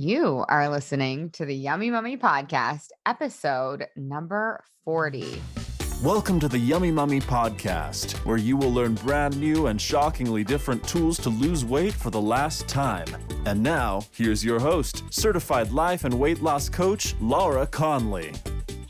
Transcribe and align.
You 0.00 0.44
are 0.48 0.68
listening 0.68 1.30
to 1.30 1.44
the 1.44 1.56
Yummy 1.56 1.90
Mummy 1.90 2.16
Podcast, 2.16 2.90
episode 3.04 3.86
number 3.96 4.62
40. 4.84 5.42
Welcome 6.04 6.38
to 6.38 6.46
the 6.46 6.56
Yummy 6.56 6.92
Mummy 6.92 7.18
Podcast, 7.18 8.12
where 8.24 8.36
you 8.36 8.56
will 8.56 8.72
learn 8.72 8.94
brand 8.94 9.36
new 9.40 9.66
and 9.66 9.82
shockingly 9.82 10.44
different 10.44 10.86
tools 10.86 11.18
to 11.18 11.30
lose 11.30 11.64
weight 11.64 11.94
for 11.94 12.10
the 12.10 12.20
last 12.20 12.68
time. 12.68 13.08
And 13.44 13.60
now, 13.60 14.02
here's 14.12 14.44
your 14.44 14.60
host, 14.60 15.02
certified 15.10 15.72
life 15.72 16.04
and 16.04 16.14
weight 16.14 16.42
loss 16.42 16.68
coach, 16.68 17.16
Laura 17.20 17.66
Conley. 17.66 18.32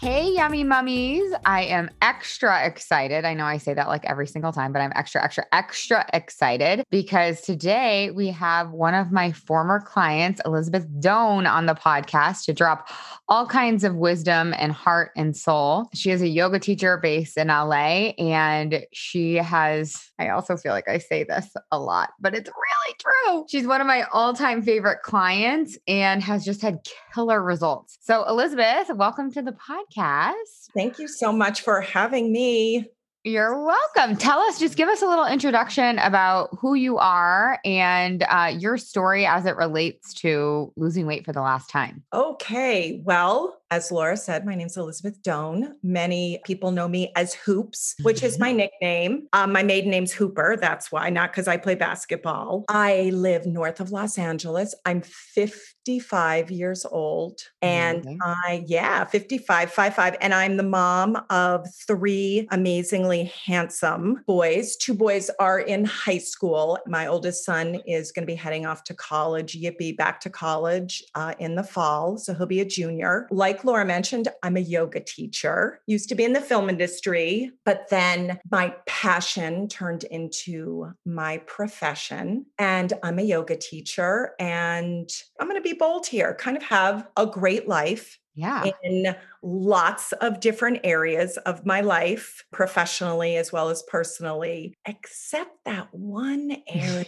Hey, 0.00 0.30
yummy 0.30 0.62
mummies. 0.62 1.34
I 1.44 1.64
am 1.64 1.90
extra 2.00 2.64
excited. 2.64 3.24
I 3.24 3.34
know 3.34 3.46
I 3.46 3.58
say 3.58 3.74
that 3.74 3.88
like 3.88 4.04
every 4.04 4.28
single 4.28 4.52
time, 4.52 4.72
but 4.72 4.78
I'm 4.78 4.92
extra, 4.94 5.24
extra, 5.24 5.44
extra 5.50 6.06
excited 6.12 6.84
because 6.88 7.40
today 7.40 8.12
we 8.12 8.28
have 8.28 8.70
one 8.70 8.94
of 8.94 9.10
my 9.10 9.32
former 9.32 9.80
clients, 9.80 10.40
Elizabeth 10.46 10.86
Doan, 11.00 11.46
on 11.46 11.66
the 11.66 11.74
podcast 11.74 12.44
to 12.44 12.52
drop 12.52 12.88
all 13.28 13.44
kinds 13.44 13.82
of 13.82 13.96
wisdom 13.96 14.54
and 14.56 14.70
heart 14.70 15.10
and 15.16 15.36
soul. 15.36 15.88
She 15.94 16.12
is 16.12 16.22
a 16.22 16.28
yoga 16.28 16.60
teacher 16.60 16.98
based 16.98 17.36
in 17.36 17.48
LA, 17.48 18.12
and 18.20 18.86
she 18.92 19.34
has, 19.34 20.07
I 20.18 20.30
also 20.30 20.56
feel 20.56 20.72
like 20.72 20.88
I 20.88 20.98
say 20.98 21.24
this 21.24 21.48
a 21.70 21.78
lot, 21.78 22.10
but 22.20 22.34
it's 22.34 22.48
really 22.48 22.96
true. 22.98 23.46
She's 23.48 23.66
one 23.66 23.80
of 23.80 23.86
my 23.86 24.04
all 24.12 24.34
time 24.34 24.62
favorite 24.62 25.02
clients 25.02 25.78
and 25.86 26.22
has 26.22 26.44
just 26.44 26.62
had 26.62 26.80
killer 27.14 27.42
results. 27.42 27.98
So, 28.00 28.24
Elizabeth, 28.28 28.88
welcome 28.94 29.32
to 29.32 29.42
the 29.42 29.52
podcast 29.52 29.78
podcast. 29.78 30.72
Thank 30.74 30.98
you 30.98 31.08
so 31.08 31.32
much 31.32 31.62
for 31.62 31.80
having 31.80 32.32
me. 32.32 32.86
You're 33.24 33.62
welcome. 33.62 34.16
Tell 34.16 34.38
us, 34.38 34.58
just 34.58 34.76
give 34.76 34.88
us 34.88 35.02
a 35.02 35.06
little 35.06 35.26
introduction 35.26 35.98
about 35.98 36.50
who 36.60 36.74
you 36.74 36.98
are 36.98 37.58
and 37.64 38.22
uh, 38.22 38.52
your 38.56 38.78
story 38.78 39.26
as 39.26 39.44
it 39.44 39.56
relates 39.56 40.14
to 40.14 40.72
losing 40.76 41.04
weight 41.04 41.26
for 41.26 41.32
the 41.32 41.42
last 41.42 41.68
time. 41.68 42.04
Okay. 42.14 43.02
Well, 43.04 43.58
as 43.70 43.90
Laura 43.90 44.16
said, 44.16 44.46
my 44.46 44.54
name 44.54 44.66
is 44.66 44.76
Elizabeth 44.76 45.22
Doan. 45.22 45.76
Many 45.82 46.40
people 46.44 46.70
know 46.70 46.88
me 46.88 47.12
as 47.16 47.34
Hoops, 47.34 47.94
which 48.02 48.22
is 48.22 48.38
my 48.38 48.52
nickname. 48.52 49.28
Um, 49.32 49.52
my 49.52 49.62
maiden 49.62 49.90
name's 49.90 50.12
Hooper. 50.12 50.56
That's 50.58 50.90
why, 50.90 51.10
not 51.10 51.32
because 51.32 51.48
I 51.48 51.58
play 51.58 51.74
basketball. 51.74 52.64
I 52.68 53.10
live 53.12 53.46
north 53.46 53.80
of 53.80 53.90
Los 53.90 54.16
Angeles. 54.16 54.74
I'm 54.86 55.02
55 55.02 56.50
years 56.50 56.86
old. 56.90 57.40
And 57.60 58.04
mm-hmm. 58.04 58.16
I, 58.22 58.64
yeah, 58.66 59.04
55, 59.04 59.70
55. 59.70 60.16
And 60.20 60.32
I'm 60.32 60.56
the 60.56 60.62
mom 60.62 61.20
of 61.28 61.66
three 61.86 62.48
amazingly 62.50 63.32
handsome 63.46 64.24
boys. 64.26 64.76
Two 64.76 64.94
boys 64.94 65.30
are 65.38 65.60
in 65.60 65.84
high 65.84 66.18
school. 66.18 66.78
My 66.86 67.06
oldest 67.06 67.44
son 67.44 67.80
is 67.86 68.12
going 68.12 68.22
to 68.22 68.30
be 68.30 68.34
heading 68.34 68.64
off 68.64 68.84
to 68.84 68.94
college, 68.94 69.60
yippee, 69.60 69.96
back 69.96 70.20
to 70.20 70.30
college 70.30 71.04
uh, 71.14 71.34
in 71.38 71.54
the 71.54 71.62
fall. 71.62 72.16
So 72.16 72.32
he'll 72.32 72.46
be 72.46 72.60
a 72.60 72.64
junior. 72.64 73.26
Like 73.30 73.57
like 73.58 73.64
Laura 73.64 73.84
mentioned, 73.84 74.28
I'm 74.44 74.56
a 74.56 74.60
yoga 74.60 75.00
teacher, 75.00 75.80
used 75.88 76.08
to 76.10 76.14
be 76.14 76.22
in 76.22 76.32
the 76.32 76.40
film 76.40 76.68
industry, 76.68 77.50
but 77.64 77.88
then 77.90 78.38
my 78.52 78.72
passion 78.86 79.66
turned 79.66 80.04
into 80.04 80.92
my 81.04 81.38
profession. 81.38 82.46
And 82.56 82.92
I'm 83.02 83.18
a 83.18 83.22
yoga 83.22 83.56
teacher. 83.56 84.34
And 84.38 85.10
I'm 85.40 85.48
going 85.48 85.60
to 85.60 85.68
be 85.68 85.76
bold 85.76 86.06
here, 86.06 86.36
kind 86.38 86.56
of 86.56 86.62
have 86.62 87.08
a 87.16 87.26
great 87.26 87.66
life. 87.66 88.20
Yeah. 88.36 88.70
In 88.84 89.16
lots 89.42 90.12
of 90.12 90.38
different 90.38 90.82
areas 90.84 91.36
of 91.38 91.66
my 91.66 91.80
life, 91.80 92.44
professionally 92.52 93.36
as 93.36 93.50
well 93.50 93.70
as 93.70 93.82
personally, 93.82 94.76
except 94.86 95.50
that 95.64 95.88
one 95.90 96.58
area 96.68 97.06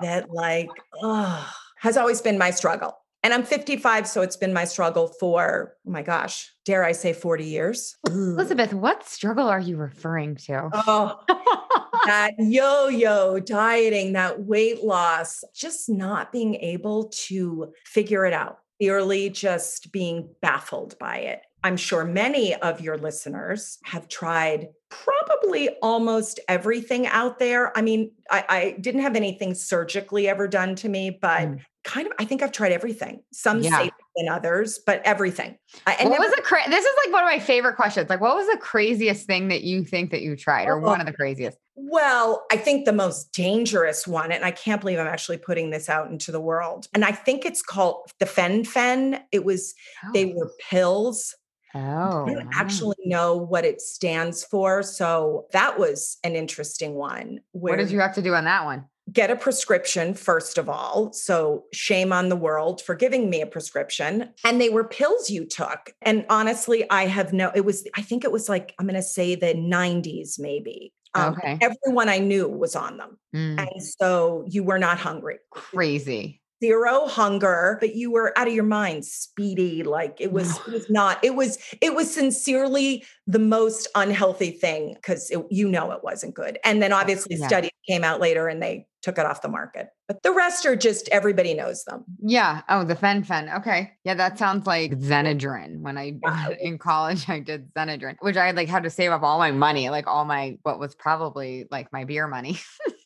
that, 0.00 0.30
like, 0.30 0.70
oh, 1.02 1.52
has 1.76 1.98
always 1.98 2.22
been 2.22 2.38
my 2.38 2.50
struggle. 2.50 2.96
And 3.22 3.34
I'm 3.34 3.42
55, 3.42 4.06
so 4.06 4.22
it's 4.22 4.36
been 4.36 4.52
my 4.52 4.64
struggle 4.64 5.06
for, 5.06 5.74
oh 5.86 5.90
my 5.90 6.02
gosh, 6.02 6.52
dare 6.64 6.84
I 6.84 6.92
say 6.92 7.12
40 7.12 7.44
years? 7.44 7.96
Elizabeth, 8.08 8.72
what 8.72 9.06
struggle 9.06 9.46
are 9.46 9.60
you 9.60 9.76
referring 9.76 10.36
to? 10.36 10.70
Oh, 10.72 11.20
that 12.06 12.32
yo 12.38 12.88
yo 12.88 13.38
dieting, 13.38 14.14
that 14.14 14.44
weight 14.44 14.82
loss, 14.82 15.44
just 15.54 15.90
not 15.90 16.32
being 16.32 16.54
able 16.56 17.10
to 17.26 17.72
figure 17.84 18.24
it 18.24 18.32
out, 18.32 18.60
purely 18.80 19.28
just 19.28 19.92
being 19.92 20.30
baffled 20.40 20.98
by 20.98 21.18
it. 21.18 21.42
I'm 21.62 21.76
sure 21.76 22.06
many 22.06 22.54
of 22.54 22.80
your 22.80 22.96
listeners 22.96 23.78
have 23.84 24.08
tried 24.08 24.68
probably 24.88 25.68
almost 25.82 26.40
everything 26.48 27.06
out 27.06 27.38
there. 27.38 27.76
I 27.76 27.82
mean, 27.82 28.12
I, 28.30 28.44
I 28.48 28.76
didn't 28.80 29.02
have 29.02 29.14
anything 29.14 29.52
surgically 29.52 30.26
ever 30.26 30.48
done 30.48 30.74
to 30.76 30.88
me, 30.88 31.18
but 31.20 31.48
mm 31.48 31.60
kind 31.84 32.06
of 32.06 32.12
I 32.18 32.24
think 32.24 32.42
I've 32.42 32.52
tried 32.52 32.72
everything. 32.72 33.22
Some 33.32 33.62
yeah. 33.62 33.78
safer 33.78 33.96
than 34.16 34.28
others, 34.28 34.78
but 34.84 35.02
everything. 35.04 35.56
I, 35.86 35.92
what 35.92 36.10
never, 36.10 36.24
was 36.24 36.34
the 36.34 36.42
cra- 36.42 36.68
this 36.68 36.84
is 36.84 36.96
like 37.04 37.12
one 37.12 37.24
of 37.24 37.28
my 37.28 37.38
favorite 37.38 37.76
questions. 37.76 38.10
Like 38.10 38.20
what 38.20 38.36
was 38.36 38.46
the 38.48 38.58
craziest 38.58 39.26
thing 39.26 39.48
that 39.48 39.62
you 39.62 39.84
think 39.84 40.10
that 40.10 40.22
you 40.22 40.36
tried 40.36 40.66
or 40.66 40.78
oh. 40.78 40.86
one 40.86 41.00
of 41.00 41.06
the 41.06 41.12
craziest? 41.12 41.58
Well, 41.76 42.44
I 42.52 42.56
think 42.56 42.84
the 42.84 42.92
most 42.92 43.32
dangerous 43.32 44.06
one, 44.06 44.32
and 44.32 44.44
I 44.44 44.50
can't 44.50 44.80
believe 44.80 44.98
I'm 44.98 45.06
actually 45.06 45.38
putting 45.38 45.70
this 45.70 45.88
out 45.88 46.10
into 46.10 46.30
the 46.30 46.40
world. 46.40 46.86
And 46.92 47.04
I 47.04 47.12
think 47.12 47.46
it's 47.46 47.62
called 47.62 48.10
the 48.18 48.26
Fen-Phen. 48.26 49.20
It 49.32 49.44
was, 49.44 49.74
oh. 50.04 50.10
they 50.12 50.26
were 50.26 50.50
pills. 50.70 51.34
Oh, 51.74 52.26
I 52.26 52.34
don't 52.34 52.50
actually 52.52 52.96
know 53.04 53.36
what 53.36 53.64
it 53.64 53.80
stands 53.80 54.44
for. 54.44 54.82
So 54.82 55.46
that 55.52 55.78
was 55.78 56.18
an 56.24 56.34
interesting 56.34 56.94
one. 56.94 57.40
what 57.52 57.76
did 57.76 57.90
you 57.90 58.00
have 58.00 58.14
to 58.16 58.22
do 58.22 58.34
on 58.34 58.44
that 58.44 58.64
one? 58.64 58.86
Get 59.12 59.30
a 59.30 59.36
prescription, 59.36 60.14
first 60.14 60.58
of 60.58 60.68
all. 60.68 61.12
So, 61.12 61.64
shame 61.72 62.12
on 62.12 62.28
the 62.28 62.36
world 62.36 62.80
for 62.80 62.94
giving 62.94 63.30
me 63.30 63.40
a 63.40 63.46
prescription. 63.46 64.30
And 64.44 64.60
they 64.60 64.68
were 64.68 64.84
pills 64.84 65.30
you 65.30 65.44
took. 65.46 65.92
And 66.02 66.24
honestly, 66.28 66.88
I 66.90 67.06
have 67.06 67.32
no, 67.32 67.50
it 67.54 67.64
was, 67.64 67.86
I 67.96 68.02
think 68.02 68.24
it 68.24 68.32
was 68.32 68.48
like, 68.48 68.74
I'm 68.78 68.86
going 68.86 68.94
to 68.94 69.02
say 69.02 69.34
the 69.34 69.54
90s, 69.54 70.38
maybe. 70.38 70.92
Um, 71.14 71.34
okay. 71.34 71.58
Everyone 71.60 72.08
I 72.08 72.18
knew 72.18 72.48
was 72.48 72.76
on 72.76 72.96
them. 72.96 73.18
Mm. 73.34 73.58
And 73.58 73.82
so 73.82 74.44
you 74.48 74.62
were 74.62 74.78
not 74.78 74.98
hungry. 74.98 75.38
Crazy 75.50 76.39
zero 76.62 77.06
hunger 77.06 77.78
but 77.80 77.94
you 77.94 78.10
were 78.10 78.36
out 78.38 78.46
of 78.46 78.54
your 78.54 78.64
mind 78.64 79.04
speedy 79.04 79.82
like 79.82 80.20
it 80.20 80.32
was 80.32 80.58
it 80.66 80.72
was 80.72 80.90
not 80.90 81.22
it 81.24 81.34
was 81.34 81.58
it 81.80 81.94
was 81.94 82.12
sincerely 82.12 83.04
the 83.30 83.38
most 83.38 83.86
unhealthy 83.94 84.50
thing 84.50 84.94
because 84.94 85.30
you 85.50 85.68
know 85.68 85.92
it 85.92 86.02
wasn't 86.02 86.34
good. 86.34 86.58
And 86.64 86.82
then 86.82 86.92
obviously 86.92 87.36
yeah. 87.36 87.46
studies 87.46 87.70
came 87.88 88.02
out 88.02 88.20
later 88.20 88.48
and 88.48 88.60
they 88.60 88.86
took 89.02 89.18
it 89.18 89.24
off 89.24 89.40
the 89.40 89.48
market 89.48 89.88
but 90.08 90.22
the 90.22 90.32
rest 90.32 90.66
are 90.66 90.76
just 90.76 91.08
everybody 91.08 91.54
knows 91.54 91.84
them. 91.84 92.04
Yeah 92.20 92.62
oh 92.68 92.84
the 92.84 92.96
fen-phen 92.96 93.56
okay. 93.58 93.92
Yeah 94.04 94.14
that 94.14 94.36
sounds 94.36 94.66
like 94.66 94.98
Xenadrine 94.98 95.80
when 95.80 95.96
i 95.96 96.18
in 96.60 96.76
college 96.76 97.28
i 97.28 97.38
did 97.38 97.72
Xenadrine 97.72 98.16
which 98.20 98.36
i 98.36 98.50
like 98.50 98.68
had 98.68 98.82
to 98.82 98.90
save 98.90 99.12
up 99.12 99.22
all 99.22 99.38
my 99.38 99.52
money 99.52 99.88
like 99.90 100.06
all 100.06 100.24
my 100.24 100.58
what 100.64 100.80
was 100.80 100.94
probably 100.96 101.66
like 101.70 101.92
my 101.92 102.04
beer 102.04 102.26
money 102.26 102.58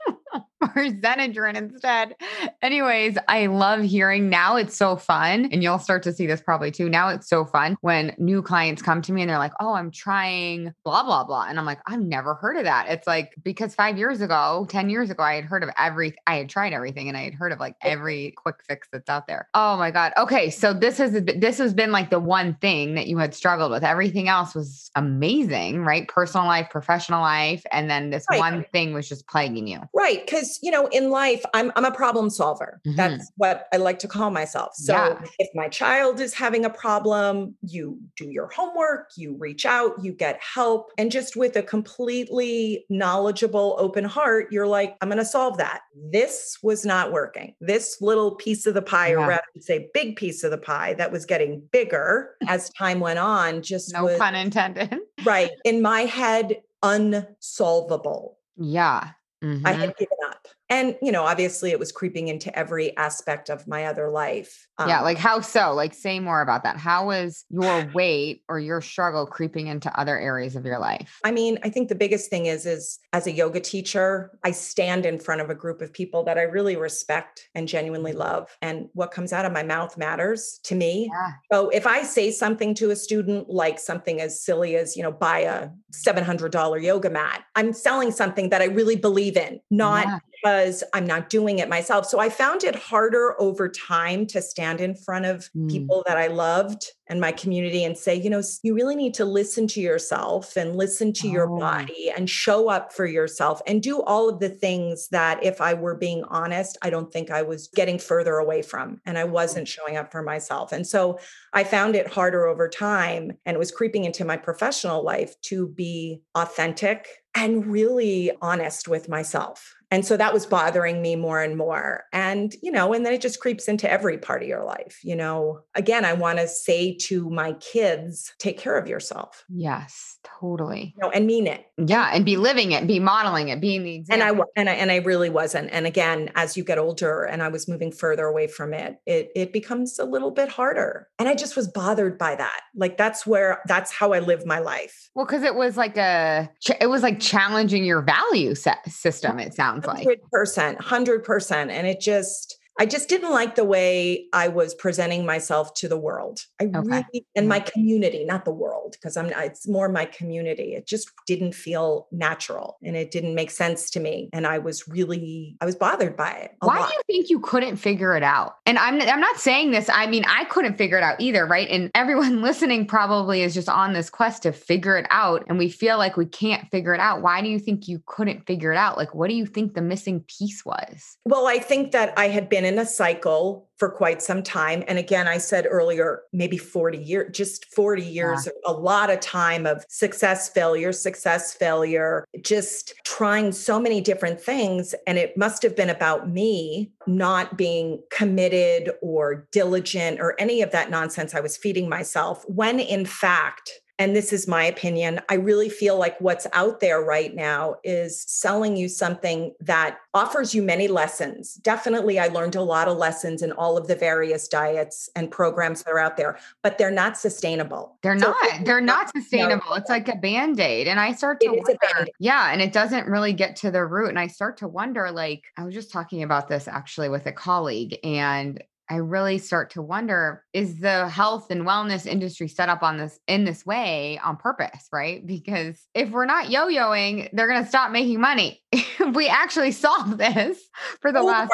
or 0.74 0.84
Xenadrine 0.84 1.56
instead. 1.56 2.14
Anyways, 2.62 3.18
I 3.28 3.46
love 3.46 3.82
hearing 3.82 4.28
now 4.28 4.56
it's 4.56 4.76
so 4.76 4.96
fun. 4.96 5.48
And 5.52 5.62
you'll 5.62 5.78
start 5.78 6.02
to 6.04 6.12
see 6.12 6.26
this 6.26 6.40
probably 6.40 6.70
too. 6.70 6.88
Now 6.88 7.08
it's 7.08 7.28
so 7.28 7.44
fun 7.44 7.76
when 7.80 8.14
new 8.18 8.42
clients 8.42 8.82
come 8.82 9.02
to 9.02 9.12
me 9.12 9.22
and 9.22 9.30
they're 9.30 9.38
like, 9.38 9.52
oh, 9.60 9.74
I'm 9.74 9.90
trying 9.90 10.74
blah, 10.84 11.02
blah, 11.02 11.24
blah. 11.24 11.46
And 11.48 11.58
I'm 11.58 11.64
like, 11.64 11.80
I've 11.86 12.00
never 12.00 12.34
heard 12.34 12.56
of 12.56 12.64
that. 12.64 12.88
It's 12.88 13.06
like 13.06 13.34
because 13.42 13.74
five 13.74 13.98
years 13.98 14.20
ago, 14.20 14.66
10 14.70 14.90
years 14.90 15.10
ago, 15.10 15.22
I 15.22 15.34
had 15.34 15.44
heard 15.44 15.62
of 15.62 15.70
every, 15.76 16.14
I 16.26 16.36
had 16.36 16.48
tried 16.48 16.72
everything 16.72 17.08
and 17.08 17.16
I 17.16 17.22
had 17.22 17.34
heard 17.34 17.52
of 17.52 17.60
like 17.60 17.76
every 17.82 18.32
quick 18.36 18.56
fix 18.66 18.88
that's 18.90 19.08
out 19.08 19.26
there. 19.26 19.48
Oh 19.54 19.76
my 19.76 19.90
God. 19.90 20.12
Okay. 20.16 20.50
So 20.50 20.72
this 20.72 20.98
has, 20.98 21.12
this 21.12 21.58
has 21.58 21.74
been 21.74 21.92
like 21.92 22.10
the 22.10 22.20
one 22.20 22.54
thing 22.54 22.94
that 22.94 23.06
you 23.06 23.18
had 23.18 23.34
struggled 23.34 23.70
with. 23.70 23.84
Everything 23.84 24.28
else 24.28 24.54
was 24.54 24.90
amazing, 24.96 25.84
right? 25.84 26.08
Personal 26.08 26.46
life, 26.46 26.68
professional 26.70 27.20
life. 27.20 27.64
And 27.72 27.90
then 27.90 28.10
this 28.10 28.24
right. 28.30 28.38
one 28.38 28.64
thing 28.72 28.92
was 28.92 29.08
just 29.08 29.26
plaguing 29.26 29.66
you. 29.66 29.80
Right. 29.94 30.26
Cause 30.26 30.53
you 30.62 30.70
know, 30.70 30.86
in 30.88 31.10
life, 31.10 31.44
I'm 31.54 31.72
I'm 31.76 31.84
a 31.84 31.90
problem 31.90 32.30
solver. 32.30 32.80
Mm-hmm. 32.86 32.96
That's 32.96 33.30
what 33.36 33.66
I 33.72 33.76
like 33.76 33.98
to 34.00 34.08
call 34.08 34.30
myself. 34.30 34.74
So 34.74 34.92
yeah. 34.92 35.24
if 35.38 35.48
my 35.54 35.68
child 35.68 36.20
is 36.20 36.34
having 36.34 36.64
a 36.64 36.70
problem, 36.70 37.54
you 37.62 37.98
do 38.16 38.30
your 38.30 38.48
homework, 38.48 39.10
you 39.16 39.36
reach 39.38 39.66
out, 39.66 40.02
you 40.02 40.12
get 40.12 40.40
help, 40.40 40.90
and 40.98 41.10
just 41.10 41.36
with 41.36 41.56
a 41.56 41.62
completely 41.62 42.84
knowledgeable, 42.88 43.76
open 43.78 44.04
heart, 44.04 44.48
you're 44.50 44.66
like, 44.66 44.96
I'm 45.00 45.08
going 45.08 45.18
to 45.18 45.24
solve 45.24 45.58
that. 45.58 45.80
This 46.12 46.58
was 46.62 46.84
not 46.84 47.12
working. 47.12 47.54
This 47.60 47.98
little 48.00 48.34
piece 48.34 48.66
of 48.66 48.74
the 48.74 48.82
pie, 48.82 49.08
yeah. 49.08 49.14
or 49.16 49.28
rather 49.28 49.42
say, 49.60 49.88
big 49.94 50.16
piece 50.16 50.44
of 50.44 50.50
the 50.50 50.58
pie, 50.58 50.94
that 50.94 51.12
was 51.12 51.24
getting 51.24 51.62
bigger 51.72 52.34
as 52.48 52.70
time 52.70 53.00
went 53.00 53.18
on. 53.18 53.62
Just 53.62 53.92
no 53.92 54.04
was, 54.04 54.18
pun 54.18 54.34
intended. 54.34 54.98
right 55.24 55.50
in 55.64 55.82
my 55.82 56.02
head, 56.02 56.62
unsolvable. 56.82 58.38
Yeah. 58.56 59.10
Mm-hmm. 59.44 59.66
I 59.66 59.72
had 59.72 59.96
given 59.98 60.16
up. 60.26 60.48
And, 60.70 60.96
you 61.02 61.12
know, 61.12 61.24
obviously 61.24 61.70
it 61.70 61.78
was 61.78 61.92
creeping 61.92 62.28
into 62.28 62.56
every 62.58 62.96
aspect 62.96 63.50
of 63.50 63.68
my 63.68 63.84
other 63.84 64.10
life. 64.10 64.66
yeah, 64.80 64.98
Um, 64.98 65.04
like 65.04 65.18
how 65.18 65.40
so? 65.40 65.74
Like 65.74 65.92
say 65.94 66.20
more 66.20 66.40
about 66.40 66.62
that. 66.62 66.78
How 66.78 67.06
was 67.06 67.44
your 67.50 67.90
weight 67.94 68.42
or 68.48 68.58
your 68.58 68.80
struggle 68.80 69.26
creeping 69.26 69.66
into 69.66 69.94
other 69.98 70.18
areas 70.18 70.56
of 70.56 70.64
your 70.64 70.78
life? 70.78 71.18
I 71.22 71.32
mean, 71.32 71.58
I 71.62 71.68
think 71.68 71.88
the 71.88 71.94
biggest 71.94 72.30
thing 72.30 72.46
is 72.46 72.64
is 72.66 72.98
as 73.12 73.26
a 73.26 73.32
yoga 73.32 73.60
teacher, 73.60 74.38
I 74.42 74.52
stand 74.52 75.04
in 75.06 75.18
front 75.18 75.42
of 75.42 75.50
a 75.50 75.54
group 75.54 75.82
of 75.82 75.92
people 75.92 76.24
that 76.24 76.38
I 76.38 76.42
really 76.42 76.76
respect 76.76 77.48
and 77.54 77.68
genuinely 77.68 78.12
love 78.12 78.56
and 78.62 78.88
what 78.94 79.10
comes 79.10 79.32
out 79.32 79.44
of 79.44 79.52
my 79.52 79.62
mouth 79.62 79.96
matters 79.98 80.60
to 80.64 80.74
me. 80.74 81.10
Yeah. 81.12 81.30
So 81.52 81.68
if 81.68 81.86
I 81.86 82.02
say 82.02 82.30
something 82.30 82.74
to 82.74 82.90
a 82.90 82.96
student 82.96 83.50
like 83.50 83.78
something 83.78 84.20
as 84.20 84.42
silly 84.42 84.76
as, 84.76 84.96
you 84.96 85.02
know, 85.02 85.12
buy 85.12 85.40
a 85.40 85.68
$700 85.92 86.82
yoga 86.82 87.10
mat, 87.10 87.44
I'm 87.54 87.72
selling 87.72 88.10
something 88.10 88.48
that 88.48 88.62
I 88.62 88.66
really 88.66 88.96
believe 88.96 89.36
in, 89.36 89.60
not 89.70 90.06
Yeah. 90.06 90.18
Because 90.44 90.84
I'm 90.92 91.06
not 91.06 91.30
doing 91.30 91.58
it 91.58 91.70
myself. 91.70 92.04
So 92.06 92.18
I 92.18 92.28
found 92.28 92.64
it 92.64 92.74
harder 92.74 93.34
over 93.40 93.66
time 93.66 94.26
to 94.26 94.42
stand 94.42 94.80
in 94.82 94.94
front 94.94 95.24
of 95.24 95.48
Mm. 95.56 95.70
people 95.70 96.02
that 96.06 96.18
I 96.18 96.26
loved 96.26 96.90
and 97.06 97.18
my 97.20 97.32
community 97.32 97.82
and 97.84 97.96
say, 97.96 98.14
you 98.14 98.28
know, 98.28 98.42
you 98.62 98.74
really 98.74 98.94
need 98.96 99.14
to 99.14 99.24
listen 99.24 99.66
to 99.68 99.80
yourself 99.80 100.56
and 100.56 100.76
listen 100.76 101.12
to 101.14 101.28
your 101.28 101.48
Oh. 101.50 101.58
body 101.58 102.10
and 102.14 102.28
show 102.28 102.68
up 102.68 102.92
for 102.92 103.06
yourself 103.06 103.62
and 103.66 103.82
do 103.82 104.02
all 104.02 104.28
of 104.28 104.38
the 104.40 104.48
things 104.50 105.08
that 105.08 105.42
if 105.42 105.60
I 105.62 105.72
were 105.74 105.94
being 105.94 106.24
honest, 106.24 106.76
I 106.82 106.90
don't 106.90 107.10
think 107.12 107.30
I 107.30 107.42
was 107.42 107.68
getting 107.74 107.98
further 107.98 108.36
away 108.36 108.60
from 108.62 109.00
and 109.06 109.16
I 109.18 109.24
wasn't 109.24 109.68
showing 109.68 109.96
up 109.96 110.12
for 110.12 110.22
myself. 110.22 110.72
And 110.72 110.86
so 110.86 111.18
I 111.54 111.64
found 111.64 111.94
it 111.96 112.06
harder 112.08 112.46
over 112.46 112.68
time 112.68 113.32
and 113.46 113.54
it 113.54 113.58
was 113.58 113.70
creeping 113.70 114.04
into 114.04 114.24
my 114.26 114.36
professional 114.36 115.02
life 115.02 115.40
to 115.42 115.68
be 115.68 116.20
authentic 116.34 117.08
and 117.36 117.66
really 117.66 118.30
honest 118.42 118.86
with 118.88 119.08
myself. 119.08 119.74
And 119.94 120.04
so 120.04 120.16
that 120.16 120.34
was 120.34 120.44
bothering 120.44 121.00
me 121.00 121.14
more 121.14 121.40
and 121.40 121.56
more. 121.56 122.02
And, 122.12 122.52
you 122.60 122.72
know, 122.72 122.92
and 122.92 123.06
then 123.06 123.12
it 123.12 123.20
just 123.20 123.38
creeps 123.38 123.68
into 123.68 123.88
every 123.88 124.18
part 124.18 124.42
of 124.42 124.48
your 124.48 124.64
life. 124.64 124.98
You 125.04 125.14
know, 125.14 125.60
again, 125.76 126.04
I 126.04 126.14
want 126.14 126.40
to 126.40 126.48
say 126.48 126.96
to 127.02 127.30
my 127.30 127.52
kids, 127.52 128.34
take 128.40 128.58
care 128.58 128.76
of 128.76 128.88
yourself, 128.88 129.44
Yes, 129.48 130.18
totally. 130.24 130.94
you 130.96 131.00
know, 131.00 131.12
and 131.12 131.28
mean 131.28 131.46
it. 131.46 131.66
Yeah, 131.78 132.10
and 132.12 132.24
be 132.24 132.36
living 132.36 132.72
it, 132.72 132.88
be 132.88 132.98
modeling 132.98 133.50
it, 133.50 133.60
being 133.60 133.84
the 133.84 134.04
And 134.10 134.24
I, 134.24 134.32
and 134.56 134.68
I, 134.68 134.72
and 134.72 134.90
I 134.90 134.96
really 134.96 135.30
wasn't. 135.30 135.70
And 135.70 135.86
again, 135.86 136.28
as 136.34 136.56
you 136.56 136.64
get 136.64 136.78
older 136.78 137.22
and 137.22 137.40
I 137.40 137.46
was 137.46 137.68
moving 137.68 137.92
further 137.92 138.24
away 138.24 138.48
from 138.48 138.74
it, 138.74 138.96
it, 139.06 139.30
it 139.36 139.52
becomes 139.52 140.00
a 140.00 140.04
little 140.04 140.32
bit 140.32 140.48
harder. 140.48 141.06
And 141.20 141.28
I 141.28 141.36
just 141.36 141.54
was 141.54 141.68
bothered 141.68 142.18
by 142.18 142.34
that. 142.34 142.62
Like 142.74 142.96
that's 142.96 143.24
where, 143.28 143.60
that's 143.68 143.92
how 143.92 144.12
I 144.12 144.18
live 144.18 144.44
my 144.44 144.58
life. 144.58 145.08
Well, 145.14 145.24
because 145.24 145.44
it 145.44 145.54
was 145.54 145.76
like 145.76 145.96
a, 145.96 146.50
it 146.80 146.88
was 146.88 147.04
like 147.04 147.20
challenging 147.20 147.84
your 147.84 148.02
value 148.02 148.56
set 148.56 148.84
system. 148.90 149.38
It 149.38 149.54
sounds 149.54 149.83
like. 149.86 149.98
Hundred 149.98 150.20
percent, 150.30 150.80
hundred 150.80 151.24
percent. 151.24 151.70
And 151.70 151.86
it 151.86 152.00
just, 152.00 152.58
I 152.78 152.86
just 152.86 153.08
didn't 153.08 153.30
like 153.30 153.54
the 153.54 153.64
way 153.64 154.26
I 154.32 154.48
was 154.48 154.74
presenting 154.74 155.24
myself 155.24 155.74
to 155.74 155.88
the 155.88 155.98
world. 155.98 156.40
I 156.60 156.64
Okay. 156.64 156.78
really, 157.12 157.26
and 157.36 157.48
my 157.48 157.60
mm. 157.60 157.72
community, 157.72 158.24
not 158.24 158.44
the 158.44 158.52
world, 158.52 158.92
because 158.92 159.16
I'm, 159.16 159.26
it's 159.26 159.68
more 159.68 159.88
my 159.88 160.04
community. 160.06 160.74
It 160.74 160.86
just 160.86 161.10
didn't 161.26 161.54
feel 161.54 162.08
natural 162.10 162.78
and 162.82 162.96
it 162.96 163.10
didn't 163.10 163.34
make 163.34 163.50
sense 163.50 163.90
to 163.90 164.00
me. 164.00 164.28
And 164.32 164.46
I 164.46 164.58
was 164.58 164.88
really, 164.88 165.56
I 165.60 165.66
was 165.66 165.76
bothered 165.76 166.16
by 166.16 166.32
it. 166.32 166.52
Why 166.60 166.80
lot. 166.80 166.88
do 166.88 166.94
you 166.94 167.02
think 167.06 167.30
you 167.30 167.40
couldn't 167.40 167.76
figure 167.76 168.16
it 168.16 168.22
out? 168.22 168.56
And 168.66 168.78
I'm 168.78 169.00
I'm 169.00 169.20
not 169.20 169.36
saying 169.36 169.70
this. 169.70 169.88
I 169.88 170.06
mean, 170.06 170.24
I 170.26 170.44
couldn't 170.46 170.76
figure 170.76 170.96
it 170.96 171.04
out 171.04 171.20
either, 171.20 171.46
right? 171.46 171.68
And 171.68 171.90
everyone 171.94 172.42
listening 172.42 172.86
probably 172.86 173.42
is 173.42 173.54
just 173.54 173.68
on 173.68 173.92
this 173.92 174.10
quest 174.10 174.42
to 174.42 174.52
figure 174.52 174.96
it 174.96 175.06
out 175.10 175.44
and 175.48 175.58
we 175.58 175.68
feel 175.68 175.98
like 175.98 176.16
we 176.16 176.26
can't 176.26 176.68
figure 176.70 176.94
it 176.94 177.00
out. 177.00 177.22
Why 177.22 177.40
do 177.40 177.48
you 177.48 177.58
think 177.58 177.86
you 177.86 178.02
couldn't 178.06 178.46
figure 178.46 178.72
it 178.72 178.78
out? 178.78 178.96
Like 178.96 179.14
what 179.14 179.28
do 179.28 179.36
you 179.36 179.46
think 179.46 179.74
the 179.74 179.82
missing 179.82 180.24
piece 180.26 180.64
was? 180.64 181.18
Well, 181.24 181.46
I 181.46 181.58
think 181.58 181.92
that 181.92 182.12
I 182.16 182.28
had 182.28 182.48
been 182.48 182.63
in 182.64 182.78
a 182.78 182.86
cycle 182.86 183.68
for 183.76 183.88
quite 183.88 184.22
some 184.22 184.42
time. 184.42 184.84
And 184.86 184.98
again, 184.98 185.26
I 185.26 185.38
said 185.38 185.66
earlier, 185.68 186.22
maybe 186.32 186.56
40 186.56 186.98
years, 186.98 187.36
just 187.36 187.66
40 187.74 188.02
years, 188.02 188.48
a 188.64 188.72
lot 188.72 189.10
of 189.10 189.20
time 189.20 189.66
of 189.66 189.84
success, 189.88 190.48
failure, 190.48 190.92
success, 190.92 191.52
failure, 191.52 192.24
just 192.40 192.94
trying 193.04 193.52
so 193.52 193.80
many 193.80 194.00
different 194.00 194.40
things. 194.40 194.94
And 195.06 195.18
it 195.18 195.36
must 195.36 195.62
have 195.62 195.76
been 195.76 195.90
about 195.90 196.30
me 196.30 196.92
not 197.06 197.58
being 197.58 198.00
committed 198.10 198.92
or 199.02 199.46
diligent 199.50 200.20
or 200.20 200.34
any 200.38 200.62
of 200.62 200.70
that 200.70 200.90
nonsense 200.90 201.34
I 201.34 201.40
was 201.40 201.56
feeding 201.56 201.88
myself, 201.88 202.44
when 202.48 202.78
in 202.78 203.04
fact, 203.04 203.70
and 203.98 204.16
this 204.16 204.32
is 204.32 204.48
my 204.48 204.64
opinion, 204.64 205.20
I 205.28 205.34
really 205.34 205.68
feel 205.68 205.98
like 205.98 206.20
what's 206.20 206.46
out 206.52 206.80
there 206.80 207.00
right 207.00 207.34
now 207.34 207.76
is 207.84 208.24
selling 208.26 208.76
you 208.76 208.88
something 208.88 209.54
that 209.60 209.98
offers 210.14 210.54
you 210.54 210.62
many 210.62 210.88
lessons. 210.88 211.54
Definitely, 211.54 212.18
I 212.18 212.26
learned 212.28 212.56
a 212.56 212.62
lot 212.62 212.88
of 212.88 212.96
lessons 212.96 213.42
in 213.42 213.52
all 213.52 213.76
of 213.76 213.86
the 213.86 213.94
various 213.94 214.48
diets 214.48 215.08
and 215.14 215.30
programs 215.30 215.82
that 215.82 215.90
are 215.90 215.98
out 215.98 216.16
there, 216.16 216.38
but 216.62 216.78
they're 216.78 216.90
not 216.90 217.16
sustainable. 217.16 217.96
They're 218.02 218.18
So 218.18 218.30
not. 218.30 218.64
They're 218.64 218.80
not 218.80 219.10
no. 219.14 219.20
sustainable. 219.20 219.74
It's 219.74 219.90
like 219.90 220.08
a 220.08 220.16
band-aid. 220.16 220.88
And 220.88 220.98
I 220.98 221.12
start 221.12 221.40
to 221.40 221.48
wonder, 221.50 222.08
yeah, 222.18 222.52
and 222.52 222.60
it 222.60 222.72
doesn't 222.72 223.06
really 223.06 223.32
get 223.32 223.56
to 223.56 223.70
the 223.70 223.84
root. 223.84 224.08
And 224.08 224.18
I 224.18 224.26
start 224.26 224.56
to 224.58 224.68
wonder, 224.68 225.10
like, 225.10 225.44
I 225.56 225.64
was 225.64 225.74
just 225.74 225.92
talking 225.92 226.22
about 226.22 226.48
this 226.48 226.66
actually 226.68 227.08
with 227.08 227.26
a 227.26 227.32
colleague, 227.32 227.98
and 228.02 228.62
I 228.90 228.96
really 228.96 229.38
start 229.38 229.70
to 229.70 229.82
wonder 229.82 230.44
is 230.52 230.78
the 230.78 231.08
health 231.08 231.50
and 231.50 231.62
wellness 231.62 232.06
industry 232.06 232.48
set 232.48 232.68
up 232.68 232.82
on 232.82 232.98
this 232.98 233.18
in 233.26 233.44
this 233.44 233.64
way 233.64 234.20
on 234.22 234.36
purpose, 234.36 234.88
right? 234.92 235.26
Because 235.26 235.80
if 235.94 236.10
we're 236.10 236.26
not 236.26 236.50
yo-yoing, 236.50 237.30
they're 237.32 237.48
going 237.48 237.62
to 237.62 237.68
stop 237.68 237.90
making 237.90 238.20
money. 238.20 238.62
we 239.14 239.28
actually 239.28 239.72
solve 239.72 240.18
this 240.18 240.58
for 241.00 241.12
the 241.12 241.22
last 241.22 241.52